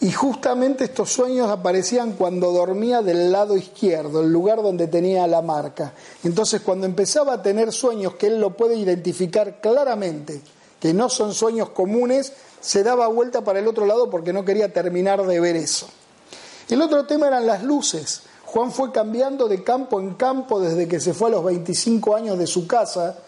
Y 0.00 0.12
justamente 0.12 0.84
estos 0.84 1.10
sueños 1.10 1.50
aparecían 1.50 2.12
cuando 2.12 2.52
dormía 2.52 3.02
del 3.02 3.32
lado 3.32 3.56
izquierdo, 3.56 4.20
el 4.20 4.32
lugar 4.32 4.62
donde 4.62 4.86
tenía 4.86 5.26
la 5.26 5.42
marca. 5.42 5.92
Entonces 6.22 6.60
cuando 6.60 6.86
empezaba 6.86 7.34
a 7.34 7.42
tener 7.42 7.72
sueños 7.72 8.14
que 8.14 8.28
él 8.28 8.40
lo 8.40 8.56
puede 8.56 8.76
identificar 8.76 9.60
claramente, 9.60 10.40
que 10.78 10.94
no 10.94 11.08
son 11.08 11.34
sueños 11.34 11.70
comunes, 11.70 12.32
se 12.60 12.82
daba 12.82 13.06
vuelta 13.08 13.42
para 13.42 13.58
el 13.58 13.68
otro 13.68 13.86
lado 13.86 14.10
porque 14.10 14.32
no 14.32 14.44
quería 14.44 14.72
terminar 14.72 15.24
de 15.26 15.40
ver 15.40 15.56
eso. 15.56 15.88
El 16.68 16.82
otro 16.82 17.06
tema 17.06 17.28
eran 17.28 17.46
las 17.46 17.62
luces. 17.62 18.22
Juan 18.44 18.72
fue 18.72 18.92
cambiando 18.92 19.48
de 19.48 19.62
campo 19.62 20.00
en 20.00 20.14
campo 20.14 20.60
desde 20.60 20.88
que 20.88 21.00
se 21.00 21.14
fue 21.14 21.28
a 21.28 21.32
los 21.32 21.44
25 21.44 22.14
años 22.14 22.38
de 22.38 22.46
su 22.46 22.66
casa, 22.66 23.18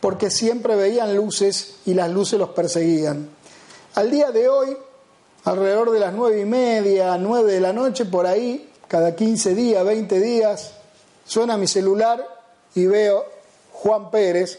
porque 0.00 0.30
siempre 0.30 0.76
veían 0.76 1.14
luces 1.14 1.76
y 1.86 1.94
las 1.94 2.10
luces 2.10 2.38
los 2.38 2.50
perseguían. 2.50 3.28
Al 3.94 4.10
día 4.10 4.30
de 4.30 4.48
hoy, 4.48 4.76
alrededor 5.44 5.90
de 5.90 6.00
las 6.00 6.12
nueve 6.12 6.40
y 6.40 6.44
media, 6.44 7.16
nueve 7.18 7.52
de 7.52 7.60
la 7.60 7.72
noche, 7.72 8.04
por 8.06 8.26
ahí, 8.26 8.70
cada 8.88 9.14
15 9.14 9.54
días, 9.54 9.84
20 9.84 10.20
días, 10.20 10.72
suena 11.24 11.56
mi 11.56 11.66
celular 11.66 12.26
y 12.74 12.86
veo 12.86 13.24
Juan 13.72 14.10
Pérez 14.10 14.58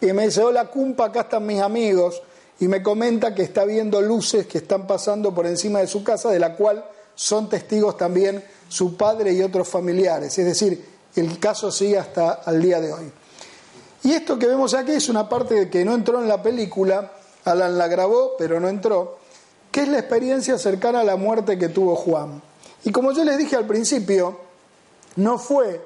y 0.00 0.12
me 0.12 0.26
dice, 0.26 0.42
hola 0.42 0.68
cumpa, 0.68 1.06
acá 1.06 1.22
están 1.22 1.46
mis 1.46 1.60
amigos, 1.60 2.22
y 2.58 2.68
me 2.68 2.82
comenta 2.82 3.34
que 3.34 3.42
está 3.42 3.64
viendo 3.64 4.00
luces 4.00 4.46
que 4.46 4.58
están 4.58 4.86
pasando 4.86 5.34
por 5.34 5.46
encima 5.46 5.80
de 5.80 5.86
su 5.86 6.02
casa, 6.02 6.30
de 6.30 6.38
la 6.38 6.54
cual 6.54 6.84
son 7.14 7.48
testigos 7.48 7.96
también 7.96 8.42
su 8.68 8.96
padre 8.96 9.32
y 9.32 9.42
otros 9.42 9.68
familiares. 9.68 10.38
Es 10.38 10.44
decir, 10.46 10.84
el 11.16 11.38
caso 11.38 11.70
sigue 11.70 11.98
hasta 11.98 12.42
el 12.46 12.62
día 12.62 12.80
de 12.80 12.92
hoy. 12.92 13.12
Y 14.04 14.12
esto 14.12 14.38
que 14.38 14.46
vemos 14.46 14.74
aquí 14.74 14.92
es 14.92 15.08
una 15.08 15.28
parte 15.28 15.68
que 15.68 15.84
no 15.84 15.94
entró 15.94 16.22
en 16.22 16.28
la 16.28 16.42
película, 16.42 17.12
Alan 17.44 17.76
la 17.76 17.88
grabó, 17.88 18.36
pero 18.38 18.60
no 18.60 18.68
entró, 18.68 19.18
que 19.70 19.82
es 19.82 19.88
la 19.88 19.98
experiencia 19.98 20.58
cercana 20.58 21.00
a 21.00 21.04
la 21.04 21.16
muerte 21.16 21.58
que 21.58 21.68
tuvo 21.68 21.96
Juan. 21.96 22.40
Y 22.84 22.92
como 22.92 23.12
yo 23.12 23.24
les 23.24 23.36
dije 23.36 23.56
al 23.56 23.66
principio, 23.66 24.38
no 25.16 25.38
fue 25.38 25.80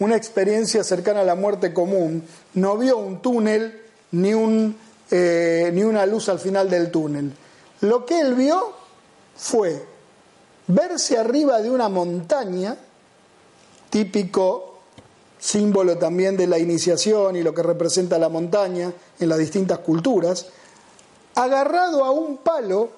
una 0.00 0.16
experiencia 0.16 0.84
cercana 0.84 1.20
a 1.20 1.24
la 1.24 1.34
muerte 1.34 1.72
común, 1.72 2.24
no 2.54 2.76
vio 2.76 2.98
un 2.98 3.22
túnel 3.22 3.80
ni, 4.10 4.34
un, 4.34 4.76
eh, 5.14 5.70
ni 5.74 5.82
una 5.82 6.06
luz 6.06 6.30
al 6.30 6.38
final 6.38 6.70
del 6.70 6.90
túnel. 6.90 7.30
Lo 7.82 8.06
que 8.06 8.18
él 8.18 8.34
vio 8.34 8.72
fue 9.36 9.84
verse 10.68 11.18
arriba 11.18 11.60
de 11.60 11.68
una 11.68 11.90
montaña, 11.90 12.78
típico 13.90 14.78
símbolo 15.38 15.98
también 15.98 16.34
de 16.38 16.46
la 16.46 16.58
iniciación 16.58 17.36
y 17.36 17.42
lo 17.42 17.52
que 17.52 17.62
representa 17.62 18.18
la 18.18 18.30
montaña 18.30 18.90
en 19.20 19.28
las 19.28 19.38
distintas 19.38 19.80
culturas, 19.80 20.46
agarrado 21.34 22.06
a 22.06 22.10
un 22.10 22.38
palo 22.38 22.88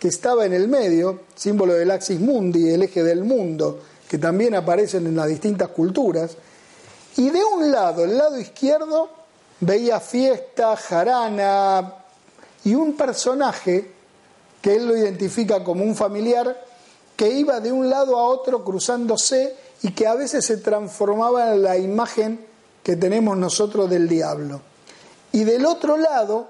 que 0.00 0.08
estaba 0.08 0.44
en 0.44 0.54
el 0.54 0.66
medio, 0.66 1.20
símbolo 1.36 1.74
del 1.74 1.92
axis 1.92 2.18
mundi, 2.18 2.70
el 2.70 2.82
eje 2.82 3.04
del 3.04 3.22
mundo, 3.22 3.82
que 4.08 4.18
también 4.18 4.56
aparecen 4.56 5.06
en 5.06 5.14
las 5.14 5.28
distintas 5.28 5.68
culturas, 5.68 6.36
y 7.18 7.30
de 7.30 7.44
un 7.44 7.70
lado, 7.70 8.02
el 8.02 8.18
lado 8.18 8.40
izquierdo, 8.40 9.21
veía 9.62 10.00
fiesta, 10.00 10.76
jarana 10.76 11.94
y 12.64 12.74
un 12.74 12.96
personaje 12.96 13.92
que 14.60 14.74
él 14.74 14.86
lo 14.86 14.96
identifica 14.96 15.62
como 15.62 15.84
un 15.84 15.94
familiar 15.94 16.64
que 17.16 17.28
iba 17.30 17.60
de 17.60 17.70
un 17.70 17.88
lado 17.88 18.18
a 18.18 18.24
otro 18.24 18.64
cruzándose 18.64 19.56
y 19.82 19.92
que 19.92 20.06
a 20.08 20.14
veces 20.14 20.44
se 20.44 20.56
transformaba 20.56 21.54
en 21.54 21.62
la 21.62 21.76
imagen 21.76 22.44
que 22.82 22.96
tenemos 22.96 23.36
nosotros 23.36 23.88
del 23.88 24.08
diablo. 24.08 24.60
Y 25.30 25.44
del 25.44 25.64
otro 25.64 25.96
lado, 25.96 26.48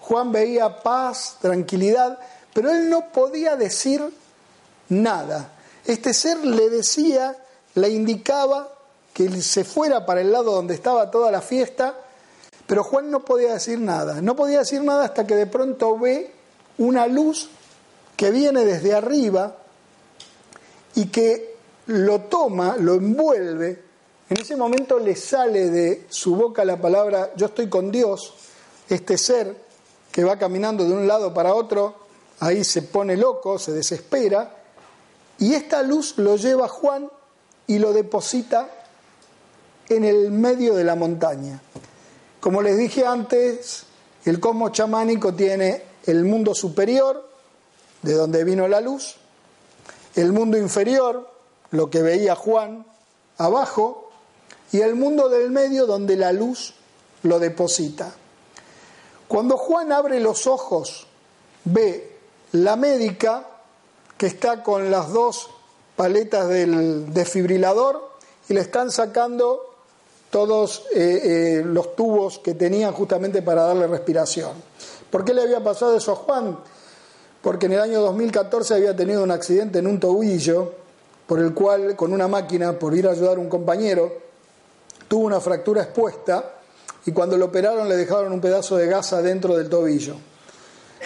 Juan 0.00 0.32
veía 0.32 0.82
paz, 0.82 1.36
tranquilidad, 1.40 2.18
pero 2.52 2.72
él 2.72 2.90
no 2.90 3.12
podía 3.12 3.54
decir 3.54 4.02
nada. 4.88 5.52
Este 5.84 6.12
ser 6.12 6.44
le 6.44 6.70
decía, 6.70 7.36
le 7.74 7.88
indicaba 7.88 8.68
que 9.14 9.40
se 9.42 9.62
fuera 9.62 10.04
para 10.04 10.22
el 10.22 10.32
lado 10.32 10.52
donde 10.52 10.74
estaba 10.74 11.10
toda 11.10 11.30
la 11.30 11.40
fiesta, 11.40 11.94
pero 12.68 12.84
Juan 12.84 13.10
no 13.10 13.24
podía 13.24 13.54
decir 13.54 13.80
nada. 13.80 14.22
No 14.22 14.36
podía 14.36 14.60
decir 14.60 14.84
nada 14.84 15.06
hasta 15.06 15.26
que 15.26 15.34
de 15.34 15.46
pronto 15.46 15.98
ve 15.98 16.30
una 16.78 17.08
luz 17.08 17.48
que 18.16 18.30
viene 18.30 18.64
desde 18.64 18.94
arriba, 18.94 19.56
y 20.98 21.06
que 21.06 21.54
lo 21.86 22.22
toma, 22.22 22.76
lo 22.76 22.94
envuelve, 22.94 23.84
en 24.28 24.36
ese 24.36 24.56
momento 24.56 24.98
le 24.98 25.14
sale 25.14 25.70
de 25.70 26.06
su 26.08 26.34
boca 26.34 26.64
la 26.64 26.80
palabra 26.80 27.30
yo 27.36 27.46
estoy 27.46 27.68
con 27.68 27.92
Dios, 27.92 28.34
este 28.88 29.16
ser 29.16 29.56
que 30.10 30.24
va 30.24 30.36
caminando 30.36 30.84
de 30.84 30.92
un 30.92 31.06
lado 31.06 31.32
para 31.32 31.54
otro, 31.54 31.94
ahí 32.40 32.64
se 32.64 32.82
pone 32.82 33.16
loco, 33.16 33.60
se 33.60 33.70
desespera, 33.70 34.56
y 35.38 35.54
esta 35.54 35.82
luz 35.82 36.18
lo 36.18 36.34
lleva 36.34 36.66
Juan 36.66 37.08
y 37.68 37.78
lo 37.78 37.92
deposita 37.92 38.68
en 39.88 40.04
el 40.04 40.32
medio 40.32 40.74
de 40.74 40.82
la 40.82 40.96
montaña. 40.96 41.62
Como 42.40 42.62
les 42.62 42.76
dije 42.76 43.04
antes, 43.04 43.84
el 44.24 44.40
cosmos 44.40 44.72
chamánico 44.72 45.34
tiene 45.34 45.82
el 46.06 46.24
mundo 46.24 46.54
superior, 46.54 47.28
de 48.02 48.14
donde 48.14 48.44
vino 48.44 48.68
la 48.68 48.80
luz, 48.80 49.16
el 50.14 50.32
mundo 50.32 50.56
inferior, 50.56 51.28
lo 51.70 51.90
que 51.90 52.02
veía 52.02 52.34
Juan, 52.34 52.86
abajo, 53.38 54.10
y 54.70 54.80
el 54.80 54.94
mundo 54.94 55.28
del 55.28 55.50
medio 55.50 55.86
donde 55.86 56.16
la 56.16 56.32
luz 56.32 56.74
lo 57.22 57.38
deposita. 57.38 58.12
Cuando 59.26 59.56
Juan 59.56 59.92
abre 59.92 60.20
los 60.20 60.46
ojos, 60.46 61.06
ve 61.64 62.16
la 62.52 62.76
médica 62.76 63.46
que 64.16 64.26
está 64.26 64.62
con 64.62 64.90
las 64.90 65.12
dos 65.12 65.50
paletas 65.96 66.48
del 66.48 67.12
desfibrilador 67.12 68.10
y 68.48 68.54
le 68.54 68.60
están 68.60 68.90
sacando 68.90 69.67
todos 70.30 70.84
eh, 70.94 71.20
eh, 71.24 71.62
los 71.64 71.96
tubos 71.96 72.38
que 72.38 72.54
tenían 72.54 72.92
justamente 72.92 73.42
para 73.42 73.62
darle 73.64 73.86
respiración. 73.86 74.52
¿Por 75.10 75.24
qué 75.24 75.32
le 75.32 75.42
había 75.42 75.62
pasado 75.62 75.96
eso 75.96 76.12
a 76.12 76.16
Juan? 76.16 76.58
porque 77.42 77.66
en 77.66 77.72
el 77.72 77.80
año 77.80 78.00
2014 78.00 78.74
había 78.74 78.96
tenido 78.96 79.22
un 79.22 79.30
accidente 79.30 79.78
en 79.78 79.86
un 79.86 80.00
tobillo, 80.00 80.72
por 81.26 81.38
el 81.38 81.54
cual, 81.54 81.94
con 81.94 82.12
una 82.12 82.26
máquina, 82.26 82.78
por 82.78 82.96
ir 82.96 83.06
a 83.06 83.12
ayudar 83.12 83.36
a 83.36 83.40
un 83.40 83.48
compañero, 83.48 84.12
tuvo 85.06 85.26
una 85.26 85.40
fractura 85.40 85.82
expuesta 85.82 86.56
y 87.06 87.12
cuando 87.12 87.36
lo 87.36 87.46
operaron 87.46 87.88
le 87.88 87.96
dejaron 87.96 88.32
un 88.32 88.40
pedazo 88.40 88.76
de 88.76 88.86
gasa 88.86 89.22
dentro 89.22 89.56
del 89.56 89.68
tobillo. 89.68 90.16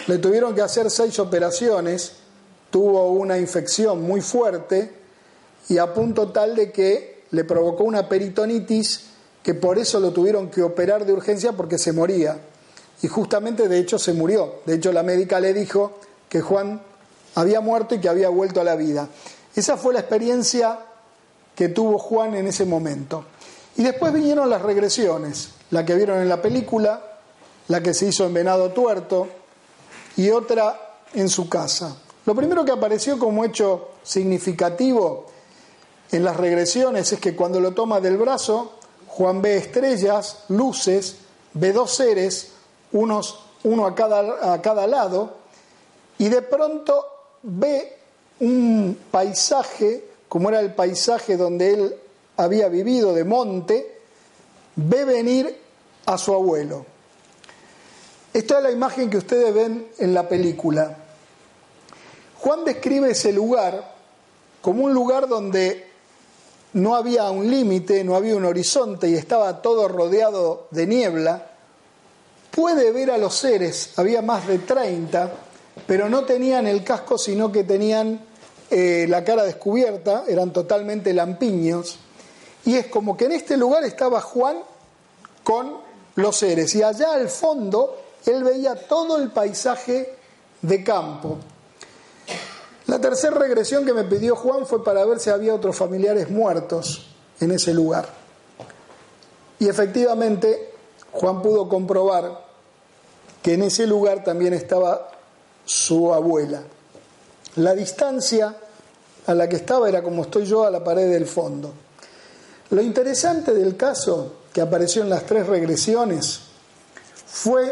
Le 0.07 0.17
tuvieron 0.17 0.55
que 0.55 0.61
hacer 0.61 0.89
seis 0.89 1.19
operaciones, 1.19 2.13
tuvo 2.71 3.11
una 3.11 3.37
infección 3.37 4.01
muy 4.01 4.21
fuerte 4.21 4.91
y 5.69 5.77
a 5.77 5.93
punto 5.93 6.31
tal 6.31 6.55
de 6.55 6.71
que 6.71 7.23
le 7.31 7.43
provocó 7.43 7.83
una 7.83 8.09
peritonitis 8.09 9.11
que 9.43 9.53
por 9.53 9.77
eso 9.77 9.99
lo 9.99 10.11
tuvieron 10.11 10.49
que 10.49 10.63
operar 10.63 11.05
de 11.05 11.13
urgencia 11.13 11.51
porque 11.51 11.77
se 11.77 11.91
moría. 11.91 12.39
Y 13.01 13.07
justamente 13.07 13.67
de 13.67 13.77
hecho 13.77 13.99
se 13.99 14.13
murió. 14.13 14.55
De 14.65 14.75
hecho 14.75 14.91
la 14.93 15.03
médica 15.03 15.39
le 15.39 15.53
dijo, 15.53 15.99
que 16.33 16.41
Juan 16.41 16.81
había 17.35 17.61
muerto 17.61 17.93
y 17.93 17.99
que 17.99 18.09
había 18.09 18.27
vuelto 18.29 18.59
a 18.59 18.63
la 18.63 18.75
vida. 18.75 19.07
Esa 19.55 19.77
fue 19.77 19.93
la 19.93 19.99
experiencia 19.99 20.79
que 21.53 21.69
tuvo 21.69 21.99
Juan 21.99 22.33
en 22.33 22.47
ese 22.47 22.65
momento. 22.65 23.25
Y 23.77 23.83
después 23.83 24.11
vinieron 24.11 24.49
las 24.49 24.63
regresiones, 24.63 25.49
la 25.69 25.85
que 25.85 25.93
vieron 25.93 26.19
en 26.23 26.27
la 26.27 26.41
película, 26.41 27.19
la 27.67 27.83
que 27.83 27.93
se 27.93 28.07
hizo 28.07 28.25
en 28.25 28.33
Venado 28.33 28.71
Tuerto 28.71 29.27
y 30.17 30.31
otra 30.31 31.03
en 31.13 31.29
su 31.29 31.47
casa. 31.47 31.97
Lo 32.25 32.33
primero 32.33 32.65
que 32.65 32.71
apareció 32.71 33.19
como 33.19 33.45
hecho 33.45 33.89
significativo 34.01 35.27
en 36.11 36.23
las 36.23 36.35
regresiones 36.35 37.13
es 37.13 37.19
que 37.19 37.35
cuando 37.35 37.59
lo 37.59 37.73
toma 37.73 38.01
del 38.01 38.17
brazo, 38.17 38.79
Juan 39.15 39.43
ve 39.43 39.57
estrellas, 39.57 40.45
luces, 40.47 41.17
ve 41.53 41.71
dos 41.71 41.93
seres, 41.93 42.49
unos, 42.93 43.43
uno 43.63 43.85
a 43.85 43.93
cada, 43.93 44.53
a 44.53 44.59
cada 44.59 44.87
lado, 44.87 45.35
y 46.17 46.29
de 46.29 46.41
pronto 46.41 47.05
ve 47.43 47.95
un 48.39 48.97
paisaje, 49.11 50.03
como 50.27 50.49
era 50.49 50.61
el 50.61 50.73
paisaje 50.73 51.37
donde 51.37 51.73
él 51.73 51.95
había 52.37 52.69
vivido 52.69 53.13
de 53.13 53.23
monte, 53.23 53.99
ve 54.75 55.05
venir 55.05 55.59
a 56.07 56.17
su 56.17 56.33
abuelo. 56.33 56.83
Esta 58.33 58.57
es 58.57 58.63
la 58.63 58.71
imagen 58.71 59.11
que 59.11 59.17
ustedes 59.17 59.53
ven 59.53 59.89
en 59.99 60.15
la 60.15 60.27
película. 60.27 60.97
Juan 62.39 62.65
describe 62.65 63.11
ese 63.11 63.31
lugar 63.31 63.93
como 64.59 64.85
un 64.85 64.93
lugar 64.95 65.27
donde 65.27 65.92
no 66.73 66.95
había 66.95 67.29
un 67.29 67.49
límite, 67.49 68.03
no 68.03 68.15
había 68.15 68.35
un 68.35 68.45
horizonte 68.45 69.09
y 69.09 69.15
estaba 69.15 69.61
todo 69.61 69.87
rodeado 69.87 70.67
de 70.71 70.87
niebla. 70.87 71.51
Puede 72.51 72.91
ver 72.91 73.11
a 73.11 73.17
los 73.17 73.35
seres, 73.35 73.93
había 73.97 74.21
más 74.21 74.47
de 74.47 74.59
30, 74.59 75.31
pero 75.87 76.09
no 76.09 76.23
tenían 76.25 76.67
el 76.67 76.83
casco, 76.83 77.17
sino 77.17 77.51
que 77.51 77.63
tenían 77.63 78.19
eh, 78.69 79.05
la 79.07 79.23
cara 79.23 79.43
descubierta, 79.43 80.23
eran 80.27 80.51
totalmente 80.51 81.13
lampiños. 81.13 81.99
Y 82.65 82.75
es 82.75 82.87
como 82.87 83.17
que 83.17 83.25
en 83.25 83.33
este 83.33 83.57
lugar 83.57 83.83
estaba 83.83 84.21
Juan 84.21 84.57
con 85.43 85.77
los 86.15 86.37
seres. 86.37 86.73
Y 86.75 86.83
allá 86.83 87.13
al 87.13 87.29
fondo 87.29 88.01
él 88.25 88.43
veía 88.43 88.75
todo 88.75 89.17
el 89.17 89.31
paisaje 89.31 90.15
de 90.61 90.83
campo. 90.83 91.37
La 92.87 92.99
tercera 92.99 93.37
regresión 93.37 93.85
que 93.85 93.93
me 93.93 94.03
pidió 94.03 94.35
Juan 94.35 94.65
fue 94.65 94.83
para 94.83 95.05
ver 95.05 95.19
si 95.19 95.29
había 95.29 95.53
otros 95.53 95.75
familiares 95.75 96.29
muertos 96.29 97.07
en 97.39 97.51
ese 97.51 97.73
lugar. 97.73 98.07
Y 99.59 99.69
efectivamente 99.69 100.73
Juan 101.11 101.41
pudo 101.41 101.69
comprobar 101.69 102.45
que 103.41 103.53
en 103.53 103.63
ese 103.63 103.87
lugar 103.87 104.23
también 104.23 104.53
estaba 104.53 105.11
su 105.65 106.13
abuela. 106.13 106.61
La 107.55 107.73
distancia 107.73 108.55
a 109.25 109.33
la 109.33 109.47
que 109.47 109.57
estaba 109.57 109.87
era 109.87 110.01
como 110.01 110.23
estoy 110.23 110.45
yo 110.45 110.65
a 110.65 110.71
la 110.71 110.83
pared 110.83 111.09
del 111.09 111.25
fondo. 111.25 111.71
Lo 112.71 112.81
interesante 112.81 113.53
del 113.53 113.77
caso 113.77 114.33
que 114.51 114.61
apareció 114.61 115.03
en 115.03 115.09
las 115.09 115.25
tres 115.25 115.47
regresiones 115.47 116.41
fue 117.25 117.71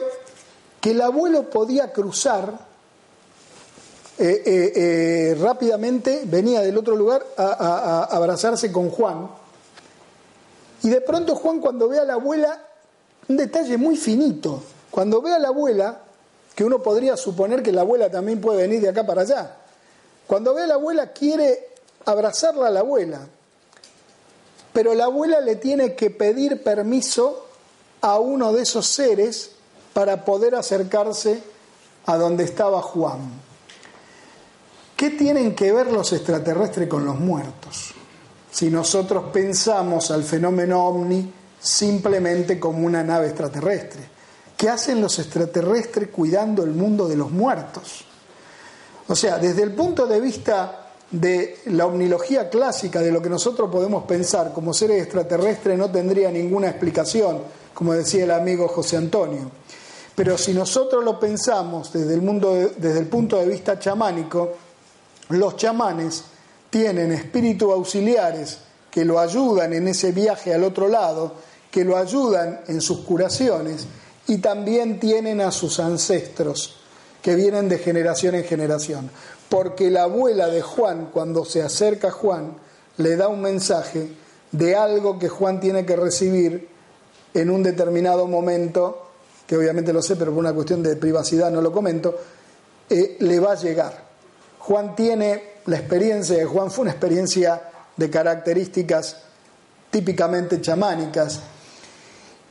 que 0.80 0.92
el 0.92 1.02
abuelo 1.02 1.50
podía 1.50 1.92
cruzar 1.92 2.71
eh, 4.24 4.44
eh, 4.46 4.72
eh, 4.76 5.38
rápidamente, 5.42 6.22
venía 6.26 6.62
del 6.62 6.78
otro 6.78 6.96
lugar 6.96 7.26
a, 7.36 8.04
abrazarse 8.04 8.72
con 8.72 8.92
Juan. 8.92 9.28
Y 10.84 10.90
de 10.90 11.02
pronto 11.02 11.36
Juan 11.36 11.60
cuando 11.60 11.90
ve 11.90 11.98
a 11.98 12.06
la 12.06 12.14
abuela, 12.14 12.62
un 13.28 13.36
detalle 13.36 13.78
muy 13.78 13.98
finito, 13.98 14.62
cuando 14.92 15.24
ve 15.24 15.34
a 15.34 15.40
la 15.40 15.48
abuela, 15.48 16.02
que 16.54 16.64
uno 16.64 16.84
podría 16.84 17.18
suponer 17.18 17.64
que 17.64 17.72
la 17.72 17.82
abuela 17.82 18.12
también 18.12 18.40
puede 18.40 18.62
venir 18.62 18.82
de 18.82 18.90
acá 18.90 19.08
para 19.08 19.24
allá, 19.24 19.56
cuando 20.28 20.54
ve 20.54 20.66
a 20.66 20.68
la 20.68 20.76
abuela 20.76 21.14
quiere 21.14 21.70
abrazarla 22.06 22.68
a 22.68 22.72
la 22.72 22.82
abuela, 22.82 23.22
pero 24.72 24.94
la 24.94 25.06
abuela 25.06 25.42
le 25.42 25.56
tiene 25.56 25.96
que 25.96 26.12
pedir 26.12 26.62
permiso 26.62 27.48
a 28.02 28.20
uno 28.20 28.54
de 28.54 28.62
esos 28.62 28.86
seres 28.86 29.54
para 29.94 30.26
poder 30.26 30.54
acercarse 30.54 31.42
a 32.06 32.18
donde 32.18 32.44
estaba 32.44 32.84
Juan. 32.84 33.50
¿Qué 35.02 35.10
tienen 35.10 35.56
que 35.56 35.72
ver 35.72 35.92
los 35.92 36.14
extraterrestres 36.14 36.88
con 36.88 37.04
los 37.04 37.20
muertos? 37.20 37.92
Si 38.52 38.70
nosotros 38.70 39.32
pensamos 39.34 40.12
al 40.12 40.24
fenómeno 40.24 40.86
ovni 40.86 41.34
simplemente 41.60 42.60
como 42.60 42.86
una 42.86 43.02
nave 43.04 43.30
extraterrestre. 43.30 44.02
¿Qué 44.56 44.70
hacen 44.70 45.02
los 45.02 45.18
extraterrestres 45.18 46.10
cuidando 46.10 46.64
el 46.64 46.70
mundo 46.70 47.08
de 47.08 47.16
los 47.16 47.32
muertos? 47.32 48.06
O 49.08 49.16
sea, 49.16 49.40
desde 49.40 49.64
el 49.64 49.74
punto 49.74 50.06
de 50.06 50.22
vista 50.22 50.92
de 51.10 51.62
la 51.66 51.88
omnilogía 51.88 52.48
clásica, 52.48 53.02
de 53.02 53.12
lo 53.12 53.24
que 53.24 53.30
nosotros 53.30 53.72
podemos 53.72 54.04
pensar 54.04 54.54
como 54.54 54.72
seres 54.72 55.02
extraterrestres, 55.02 55.80
no 55.80 55.90
tendría 55.90 56.30
ninguna 56.30 56.70
explicación, 56.70 57.40
como 57.74 57.94
decía 57.94 58.26
el 58.26 58.32
amigo 58.32 58.68
José 58.68 58.98
Antonio. 58.98 59.50
Pero 60.14 60.38
si 60.38 60.54
nosotros 60.54 61.04
lo 61.04 61.20
pensamos 61.20 61.92
desde 61.92 62.14
el, 62.14 62.22
mundo, 62.22 62.54
desde 62.78 63.00
el 63.00 63.08
punto 63.08 63.38
de 63.38 63.48
vista 63.48 63.80
chamánico, 63.80 64.52
los 65.34 65.56
chamanes 65.58 66.24
tienen 66.70 67.12
espíritus 67.12 67.72
auxiliares 67.72 68.60
que 68.90 69.06
lo 69.06 69.20
ayudan 69.20 69.74
en 69.74 69.88
ese 69.88 70.12
viaje 70.12 70.54
al 70.54 70.64
otro 70.64 70.88
lado, 70.88 71.34
que 71.70 71.86
lo 71.86 71.98
ayudan 71.98 72.62
en 72.68 72.82
sus 72.82 73.00
curaciones 73.02 73.88
y 74.28 74.38
también 74.38 75.00
tienen 75.00 75.42
a 75.42 75.52
sus 75.52 75.80
ancestros 75.80 76.78
que 77.22 77.36
vienen 77.36 77.70
de 77.70 77.78
generación 77.78 78.36
en 78.36 78.44
generación 78.44 79.10
porque 79.52 79.92
la 79.92 80.04
abuela 80.04 80.48
de 80.48 80.62
Juan, 80.62 81.10
cuando 81.12 81.44
se 81.44 81.62
acerca 81.62 82.08
a 82.08 82.12
Juan, 82.12 82.56
le 82.96 83.18
da 83.18 83.28
un 83.28 83.42
mensaje 83.42 84.08
de 84.50 84.78
algo 84.78 85.20
que 85.20 85.28
Juan 85.28 85.60
tiene 85.60 85.86
que 85.86 85.98
recibir 85.98 86.70
en 87.34 87.50
un 87.50 87.62
determinado 87.62 88.28
momento, 88.28 89.10
que 89.46 89.58
obviamente 89.58 89.92
lo 89.92 90.02
sé, 90.02 90.16
pero 90.16 90.32
por 90.32 90.40
una 90.40 90.54
cuestión 90.54 90.82
de 90.82 90.96
privacidad 90.96 91.52
no 91.52 91.62
lo 91.62 91.70
comento, 91.70 92.18
eh, 92.90 93.18
le 93.20 93.42
va 93.42 93.52
a 93.52 93.56
llegar. 93.56 94.11
Juan 94.62 94.96
tiene 94.96 95.44
la 95.66 95.78
experiencia 95.78 96.38
de 96.38 96.46
Juan, 96.46 96.72
fue 96.72 96.84
una 96.84 96.92
experiencia 96.92 97.62
de 97.96 98.10
características 98.10 99.18
típicamente 99.90 100.62
chamánicas, 100.62 101.42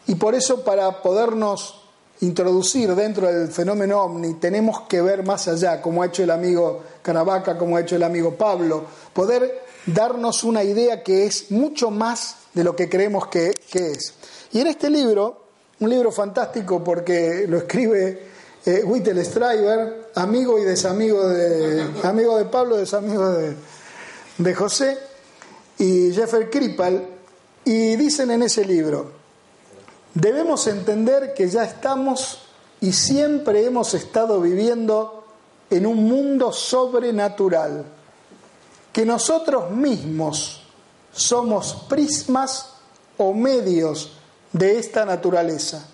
y 0.06 0.14
por 0.16 0.34
eso 0.34 0.64
para 0.64 1.02
podernos 1.02 1.80
introducir 2.20 2.94
dentro 2.94 3.32
del 3.32 3.48
fenómeno 3.48 4.02
ovni, 4.02 4.34
tenemos 4.34 4.82
que 4.82 5.00
ver 5.00 5.24
más 5.24 5.48
allá, 5.48 5.80
como 5.80 6.02
ha 6.02 6.06
hecho 6.06 6.22
el 6.22 6.30
amigo 6.30 6.82
Caravaca, 7.02 7.56
como 7.56 7.76
ha 7.76 7.80
hecho 7.80 7.96
el 7.96 8.02
amigo 8.02 8.34
Pablo, 8.34 8.84
poder 9.12 9.64
darnos 9.86 10.44
una 10.44 10.62
idea 10.62 11.02
que 11.02 11.26
es 11.26 11.50
mucho 11.50 11.90
más 11.90 12.36
de 12.52 12.64
lo 12.64 12.76
que 12.76 12.88
creemos 12.88 13.28
que, 13.28 13.52
es. 13.72 14.14
Y 14.52 14.61
en 14.61 14.66
este 14.66 14.90
libro, 14.90 15.44
un 15.78 15.88
libro 15.88 16.12
fantástico 16.12 16.84
porque 16.84 17.46
lo 17.48 17.58
escribe 17.58 18.30
eh, 18.66 18.82
Whittle 18.84 19.22
amigo 20.14 20.58
y 20.58 20.64
desamigo 20.64 21.28
de, 21.28 21.86
amigo 22.02 22.36
de 22.38 22.44
Pablo, 22.46 22.76
desamigo 22.76 23.30
de, 23.30 23.54
de 24.38 24.54
José, 24.54 24.98
y 25.78 26.12
Jeffrey 26.12 26.50
Kripal, 26.50 27.06
y 27.64 27.96
dicen 27.96 28.30
en 28.30 28.42
ese 28.42 28.64
libro, 28.64 29.20
Debemos 30.14 30.66
entender 30.66 31.34
que 31.34 31.48
ya 31.48 31.64
estamos 31.64 32.42
y 32.80 32.92
siempre 32.92 33.64
hemos 33.64 33.94
estado 33.94 34.40
viviendo 34.40 35.24
en 35.68 35.86
un 35.86 36.04
mundo 36.04 36.52
sobrenatural, 36.52 37.84
que 38.92 39.06
nosotros 39.06 39.70
mismos 39.70 40.64
somos 41.12 41.84
prismas 41.88 42.72
o 43.18 43.32
medios 43.32 44.12
de 44.52 44.78
esta 44.78 45.04
naturaleza, 45.04 45.86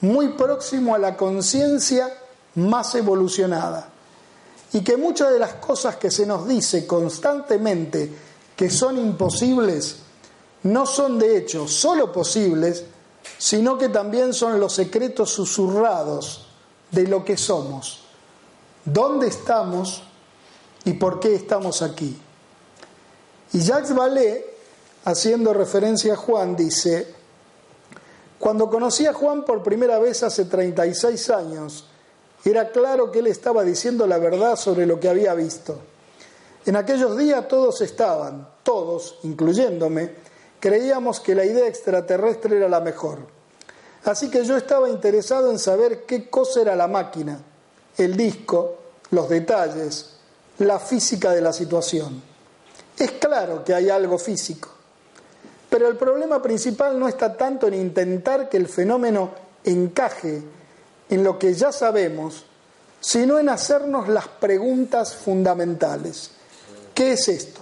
muy 0.00 0.28
próximo 0.30 0.94
a 0.94 0.98
la 0.98 1.16
conciencia 1.16 2.12
más 2.54 2.94
evolucionada, 2.94 3.88
y 4.72 4.82
que 4.82 4.96
muchas 4.96 5.32
de 5.32 5.38
las 5.38 5.54
cosas 5.54 5.96
que 5.96 6.10
se 6.10 6.26
nos 6.26 6.46
dice 6.46 6.86
constantemente 6.86 8.10
que 8.56 8.70
son 8.70 8.98
imposibles, 8.98 9.96
no 10.62 10.86
son 10.86 11.18
de 11.18 11.38
hecho 11.38 11.66
solo 11.66 12.12
posibles, 12.12 12.84
sino 13.38 13.78
que 13.78 13.88
también 13.88 14.34
son 14.34 14.60
los 14.60 14.74
secretos 14.74 15.30
susurrados 15.30 16.46
de 16.90 17.06
lo 17.06 17.24
que 17.24 17.36
somos, 17.36 18.00
dónde 18.84 19.28
estamos 19.28 20.02
y 20.84 20.92
por 20.94 21.20
qué 21.20 21.34
estamos 21.34 21.82
aquí. 21.82 22.16
Y 23.52 23.60
Jacques 23.60 23.94
Vallée, 23.94 24.44
haciendo 25.04 25.52
referencia 25.52 26.12
a 26.12 26.16
Juan, 26.16 26.54
dice, 26.54 27.14
cuando 28.40 28.70
conocí 28.70 29.06
a 29.06 29.12
Juan 29.12 29.44
por 29.44 29.62
primera 29.62 29.98
vez 29.98 30.22
hace 30.22 30.46
36 30.46 31.28
años, 31.28 31.84
era 32.42 32.70
claro 32.70 33.12
que 33.12 33.18
él 33.18 33.26
estaba 33.26 33.62
diciendo 33.62 34.06
la 34.06 34.16
verdad 34.16 34.56
sobre 34.56 34.86
lo 34.86 34.98
que 34.98 35.10
había 35.10 35.34
visto. 35.34 35.78
En 36.64 36.74
aquellos 36.74 37.18
días 37.18 37.46
todos 37.48 37.82
estaban, 37.82 38.48
todos, 38.62 39.18
incluyéndome, 39.24 40.14
creíamos 40.58 41.20
que 41.20 41.34
la 41.34 41.44
idea 41.44 41.68
extraterrestre 41.68 42.56
era 42.56 42.70
la 42.70 42.80
mejor. 42.80 43.18
Así 44.04 44.30
que 44.30 44.42
yo 44.42 44.56
estaba 44.56 44.88
interesado 44.88 45.50
en 45.50 45.58
saber 45.58 46.06
qué 46.06 46.30
cosa 46.30 46.62
era 46.62 46.74
la 46.74 46.88
máquina, 46.88 47.38
el 47.98 48.16
disco, 48.16 48.78
los 49.10 49.28
detalles, 49.28 50.16
la 50.60 50.78
física 50.78 51.32
de 51.32 51.42
la 51.42 51.52
situación. 51.52 52.22
Es 52.98 53.10
claro 53.12 53.62
que 53.62 53.74
hay 53.74 53.90
algo 53.90 54.18
físico, 54.18 54.70
pero 55.70 55.88
el 55.88 55.96
problema 55.96 56.42
principal 56.42 56.98
no 56.98 57.06
está 57.06 57.36
tanto 57.36 57.68
en 57.68 57.74
intentar 57.74 58.48
que 58.48 58.56
el 58.56 58.66
fenómeno 58.66 59.30
encaje 59.64 60.42
en 61.08 61.24
lo 61.24 61.38
que 61.38 61.54
ya 61.54 61.70
sabemos, 61.70 62.44
sino 63.00 63.38
en 63.38 63.48
hacernos 63.48 64.08
las 64.08 64.26
preguntas 64.26 65.14
fundamentales. 65.14 66.32
¿Qué 66.92 67.12
es 67.12 67.28
esto? 67.28 67.60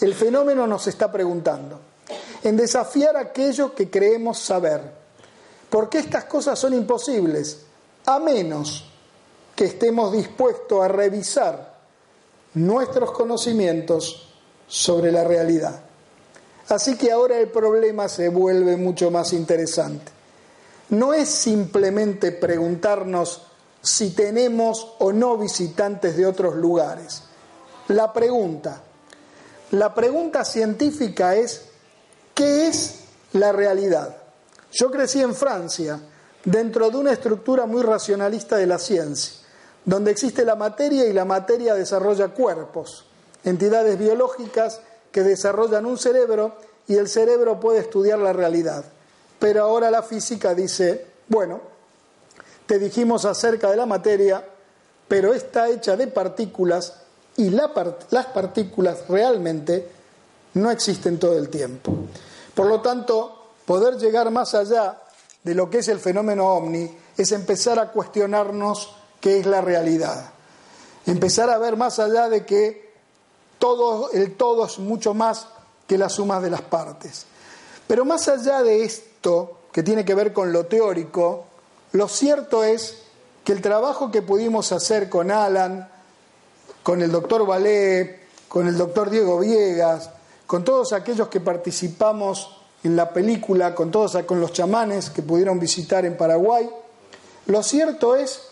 El 0.00 0.14
fenómeno 0.14 0.66
nos 0.66 0.86
está 0.86 1.10
preguntando, 1.10 1.80
en 2.42 2.56
desafiar 2.56 3.16
aquello 3.16 3.74
que 3.74 3.90
creemos 3.90 4.38
saber. 4.38 4.80
¿Por 5.68 5.88
qué 5.88 5.98
estas 5.98 6.24
cosas 6.24 6.58
son 6.58 6.72
imposibles? 6.72 7.62
A 8.06 8.20
menos 8.20 8.90
que 9.56 9.64
estemos 9.64 10.12
dispuestos 10.12 10.82
a 10.82 10.88
revisar 10.88 11.74
nuestros 12.54 13.10
conocimientos 13.12 14.34
sobre 14.68 15.10
la 15.10 15.24
realidad. 15.24 15.83
Así 16.68 16.96
que 16.96 17.12
ahora 17.12 17.38
el 17.38 17.48
problema 17.48 18.08
se 18.08 18.28
vuelve 18.28 18.76
mucho 18.76 19.10
más 19.10 19.32
interesante. 19.32 20.12
No 20.90 21.12
es 21.12 21.28
simplemente 21.28 22.32
preguntarnos 22.32 23.46
si 23.82 24.10
tenemos 24.10 24.94
o 24.98 25.12
no 25.12 25.36
visitantes 25.36 26.16
de 26.16 26.26
otros 26.26 26.56
lugares. 26.56 27.22
La 27.88 28.12
pregunta, 28.12 28.80
la 29.72 29.94
pregunta 29.94 30.44
científica 30.44 31.34
es, 31.34 31.66
¿qué 32.34 32.68
es 32.68 33.00
la 33.32 33.52
realidad? 33.52 34.16
Yo 34.72 34.90
crecí 34.90 35.20
en 35.20 35.34
Francia, 35.34 36.00
dentro 36.44 36.90
de 36.90 36.96
una 36.96 37.12
estructura 37.12 37.66
muy 37.66 37.82
racionalista 37.82 38.56
de 38.56 38.66
la 38.66 38.78
ciencia, 38.78 39.34
donde 39.84 40.10
existe 40.10 40.44
la 40.44 40.56
materia 40.56 41.04
y 41.06 41.12
la 41.12 41.24
materia 41.24 41.74
desarrolla 41.74 42.28
cuerpos, 42.28 43.06
entidades 43.44 43.98
biológicas 43.98 44.80
que 45.14 45.22
desarrollan 45.22 45.86
un 45.86 45.96
cerebro 45.96 46.56
y 46.88 46.96
el 46.96 47.08
cerebro 47.08 47.60
puede 47.60 47.78
estudiar 47.78 48.18
la 48.18 48.32
realidad. 48.32 48.84
Pero 49.38 49.62
ahora 49.62 49.88
la 49.88 50.02
física 50.02 50.56
dice, 50.56 51.06
bueno, 51.28 51.60
te 52.66 52.80
dijimos 52.80 53.24
acerca 53.24 53.70
de 53.70 53.76
la 53.76 53.86
materia, 53.86 54.44
pero 55.06 55.32
está 55.32 55.68
hecha 55.68 55.96
de 55.96 56.08
partículas 56.08 56.94
y 57.36 57.50
las 57.50 58.26
partículas 58.34 59.06
realmente 59.08 59.88
no 60.54 60.72
existen 60.72 61.20
todo 61.20 61.38
el 61.38 61.48
tiempo. 61.48 61.94
Por 62.52 62.66
lo 62.66 62.80
tanto, 62.80 63.52
poder 63.66 63.96
llegar 63.98 64.32
más 64.32 64.56
allá 64.56 65.00
de 65.44 65.54
lo 65.54 65.70
que 65.70 65.78
es 65.78 65.86
el 65.86 66.00
fenómeno 66.00 66.48
ovni 66.48 66.92
es 67.16 67.30
empezar 67.30 67.78
a 67.78 67.92
cuestionarnos 67.92 68.96
qué 69.20 69.38
es 69.38 69.46
la 69.46 69.60
realidad. 69.60 70.32
Empezar 71.06 71.50
a 71.50 71.58
ver 71.58 71.76
más 71.76 72.00
allá 72.00 72.28
de 72.28 72.44
que 72.44 72.83
todo, 73.58 74.10
el 74.12 74.36
todo 74.36 74.66
es 74.66 74.78
mucho 74.78 75.14
más 75.14 75.46
que 75.86 75.98
la 75.98 76.08
suma 76.08 76.40
de 76.40 76.50
las 76.50 76.62
partes. 76.62 77.26
Pero 77.86 78.04
más 78.04 78.28
allá 78.28 78.62
de 78.62 78.84
esto, 78.84 79.58
que 79.72 79.82
tiene 79.82 80.04
que 80.04 80.14
ver 80.14 80.32
con 80.32 80.52
lo 80.52 80.66
teórico, 80.66 81.44
lo 81.92 82.08
cierto 82.08 82.64
es 82.64 83.02
que 83.44 83.52
el 83.52 83.60
trabajo 83.60 84.10
que 84.10 84.22
pudimos 84.22 84.72
hacer 84.72 85.08
con 85.08 85.30
Alan, 85.30 85.88
con 86.82 87.02
el 87.02 87.10
doctor 87.10 87.46
Valé, 87.46 88.20
con 88.48 88.68
el 88.68 88.76
doctor 88.76 89.10
Diego 89.10 89.40
Viegas, 89.40 90.10
con 90.46 90.64
todos 90.64 90.92
aquellos 90.92 91.28
que 91.28 91.40
participamos 91.40 92.60
en 92.84 92.96
la 92.96 93.10
película, 93.12 93.74
con 93.74 93.90
todos 93.90 94.16
con 94.24 94.40
los 94.40 94.52
chamanes 94.52 95.10
que 95.10 95.22
pudieron 95.22 95.58
visitar 95.58 96.04
en 96.04 96.16
Paraguay, 96.16 96.70
lo 97.46 97.62
cierto 97.62 98.16
es 98.16 98.42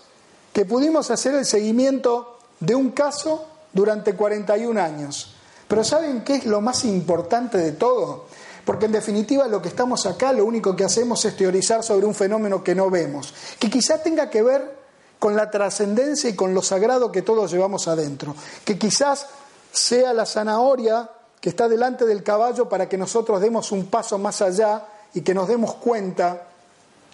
que 0.52 0.64
pudimos 0.64 1.10
hacer 1.10 1.34
el 1.34 1.46
seguimiento 1.46 2.38
de 2.60 2.74
un 2.74 2.90
caso 2.90 3.46
durante 3.72 4.14
41 4.14 4.80
años. 4.80 5.34
Pero 5.68 5.84
¿saben 5.84 6.22
qué 6.22 6.36
es 6.36 6.46
lo 6.46 6.60
más 6.60 6.84
importante 6.84 7.58
de 7.58 7.72
todo? 7.72 8.26
Porque 8.64 8.86
en 8.86 8.92
definitiva 8.92 9.48
lo 9.48 9.60
que 9.60 9.68
estamos 9.68 10.06
acá, 10.06 10.32
lo 10.32 10.44
único 10.44 10.76
que 10.76 10.84
hacemos 10.84 11.24
es 11.24 11.36
teorizar 11.36 11.82
sobre 11.82 12.06
un 12.06 12.14
fenómeno 12.14 12.62
que 12.62 12.74
no 12.74 12.90
vemos, 12.90 13.34
que 13.58 13.70
quizá 13.70 14.02
tenga 14.02 14.30
que 14.30 14.42
ver 14.42 14.82
con 15.18 15.36
la 15.36 15.50
trascendencia 15.50 16.30
y 16.30 16.36
con 16.36 16.54
lo 16.54 16.62
sagrado 16.62 17.10
que 17.10 17.22
todos 17.22 17.50
llevamos 17.50 17.88
adentro, 17.88 18.34
que 18.64 18.78
quizás 18.78 19.26
sea 19.72 20.12
la 20.12 20.26
zanahoria 20.26 21.10
que 21.40 21.48
está 21.48 21.68
delante 21.68 22.04
del 22.04 22.22
caballo 22.22 22.68
para 22.68 22.88
que 22.88 22.98
nosotros 22.98 23.40
demos 23.40 23.72
un 23.72 23.86
paso 23.86 24.18
más 24.18 24.42
allá 24.42 24.86
y 25.14 25.22
que 25.22 25.34
nos 25.34 25.48
demos 25.48 25.74
cuenta 25.74 26.48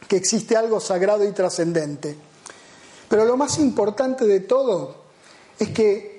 que 0.07 0.17
existe 0.17 0.57
algo 0.57 0.81
sagrado 0.81 1.25
y 1.25 1.33
trascendente. 1.33 2.17
Pero 3.09 3.25
lo 3.25 3.37
más 3.37 3.59
importante 3.59 4.27
de 4.27 4.41
todo 4.41 4.97
es 5.59 5.71
que 5.71 6.18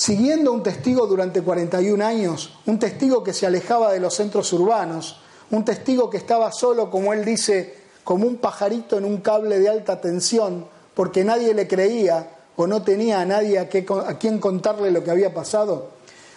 siguiendo 0.00 0.50
un 0.50 0.62
testigo 0.62 1.06
durante 1.06 1.42
41 1.42 2.02
años, 2.02 2.54
un 2.64 2.78
testigo 2.78 3.22
que 3.22 3.34
se 3.34 3.46
alejaba 3.46 3.92
de 3.92 4.00
los 4.00 4.14
centros 4.14 4.50
urbanos, 4.54 5.20
un 5.50 5.62
testigo 5.62 6.08
que 6.08 6.16
estaba 6.16 6.50
solo, 6.52 6.90
como 6.90 7.12
él 7.12 7.22
dice, 7.22 7.74
como 8.02 8.26
un 8.26 8.38
pajarito 8.38 8.96
en 8.96 9.04
un 9.04 9.18
cable 9.18 9.58
de 9.58 9.68
alta 9.68 10.00
tensión, 10.00 10.64
porque 10.94 11.22
nadie 11.22 11.52
le 11.52 11.68
creía 11.68 12.30
o 12.56 12.66
no 12.66 12.82
tenía 12.82 13.20
a 13.20 13.26
nadie 13.26 13.58
a, 13.58 13.68
quien 13.68 14.38
contarle 14.38 14.90
lo 14.90 15.04
que 15.04 15.10
había 15.10 15.34
pasado. 15.34 15.88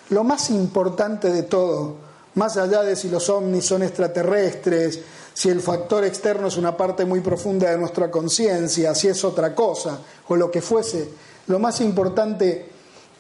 Lo 0.09 0.26
más 0.26 0.49
importante 0.49 1.32
de 1.32 1.43
todo, 1.43 1.95
más 2.36 2.57
allá 2.57 2.82
de 2.82 2.97
si 2.97 3.07
los 3.07 3.30
ovnis 3.30 3.64
son 3.64 3.82
extraterrestres, 3.82 4.99
si 5.34 5.47
el 5.47 5.61
factor 5.61 6.03
externo 6.03 6.47
es 6.47 6.57
una 6.57 6.76
parte 6.76 7.05
muy 7.05 7.22
profunda 7.22 7.72
de 7.72 7.78
nuestra 7.78 8.11
conciencia, 8.11 8.93
si 8.93 9.07
es 9.07 9.24
otra 9.24 9.55
cosa 9.55 9.99
o 10.28 10.36
lo 10.36 10.51
que 10.51 10.61
fuese, 10.61 11.07
lo 11.47 11.59
más 11.59 11.80
importante 11.80 12.73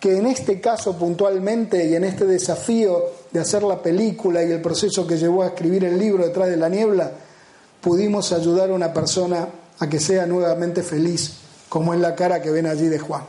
que 0.03 0.17
en 0.17 0.25
este 0.25 0.59
caso 0.59 0.97
puntualmente 0.97 1.85
y 1.85 1.95
en 1.95 2.03
este 2.03 2.25
desafío 2.25 3.05
de 3.31 3.39
hacer 3.39 3.63
la 3.63 3.81
película 3.81 4.43
y 4.43 4.51
el 4.51 4.61
proceso 4.61 5.07
que 5.07 5.17
llevó 5.17 5.43
a 5.43 5.47
escribir 5.47 5.85
el 5.85 5.97
libro 5.97 6.25
detrás 6.25 6.49
de 6.49 6.57
la 6.57 6.67
niebla, 6.67 7.09
pudimos 7.79 8.33
ayudar 8.33 8.69
a 8.69 8.73
una 8.73 8.91
persona 8.91 9.47
a 9.79 9.87
que 9.87 10.01
sea 10.01 10.25
nuevamente 10.25 10.83
feliz, 10.83 11.35
como 11.69 11.93
en 11.93 12.01
la 12.01 12.15
cara 12.15 12.41
que 12.41 12.51
ven 12.51 12.65
allí 12.65 12.89
de 12.89 12.99
Juan. 12.99 13.23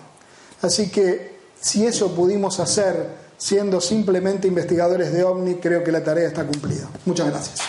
Así 0.63 0.91
que 0.91 1.37
si 1.61 1.87
eso 1.87 2.13
pudimos 2.13 2.59
hacer 2.59 3.07
siendo 3.39 3.81
simplemente 3.81 4.49
investigadores 4.49 5.13
de 5.13 5.23
OVNI, 5.23 5.55
creo 5.61 5.85
que 5.85 5.93
la 5.93 6.03
tarea 6.03 6.27
está 6.27 6.45
cumplida. 6.45 6.91
Muchas 7.05 7.29
gracias. 7.29 7.61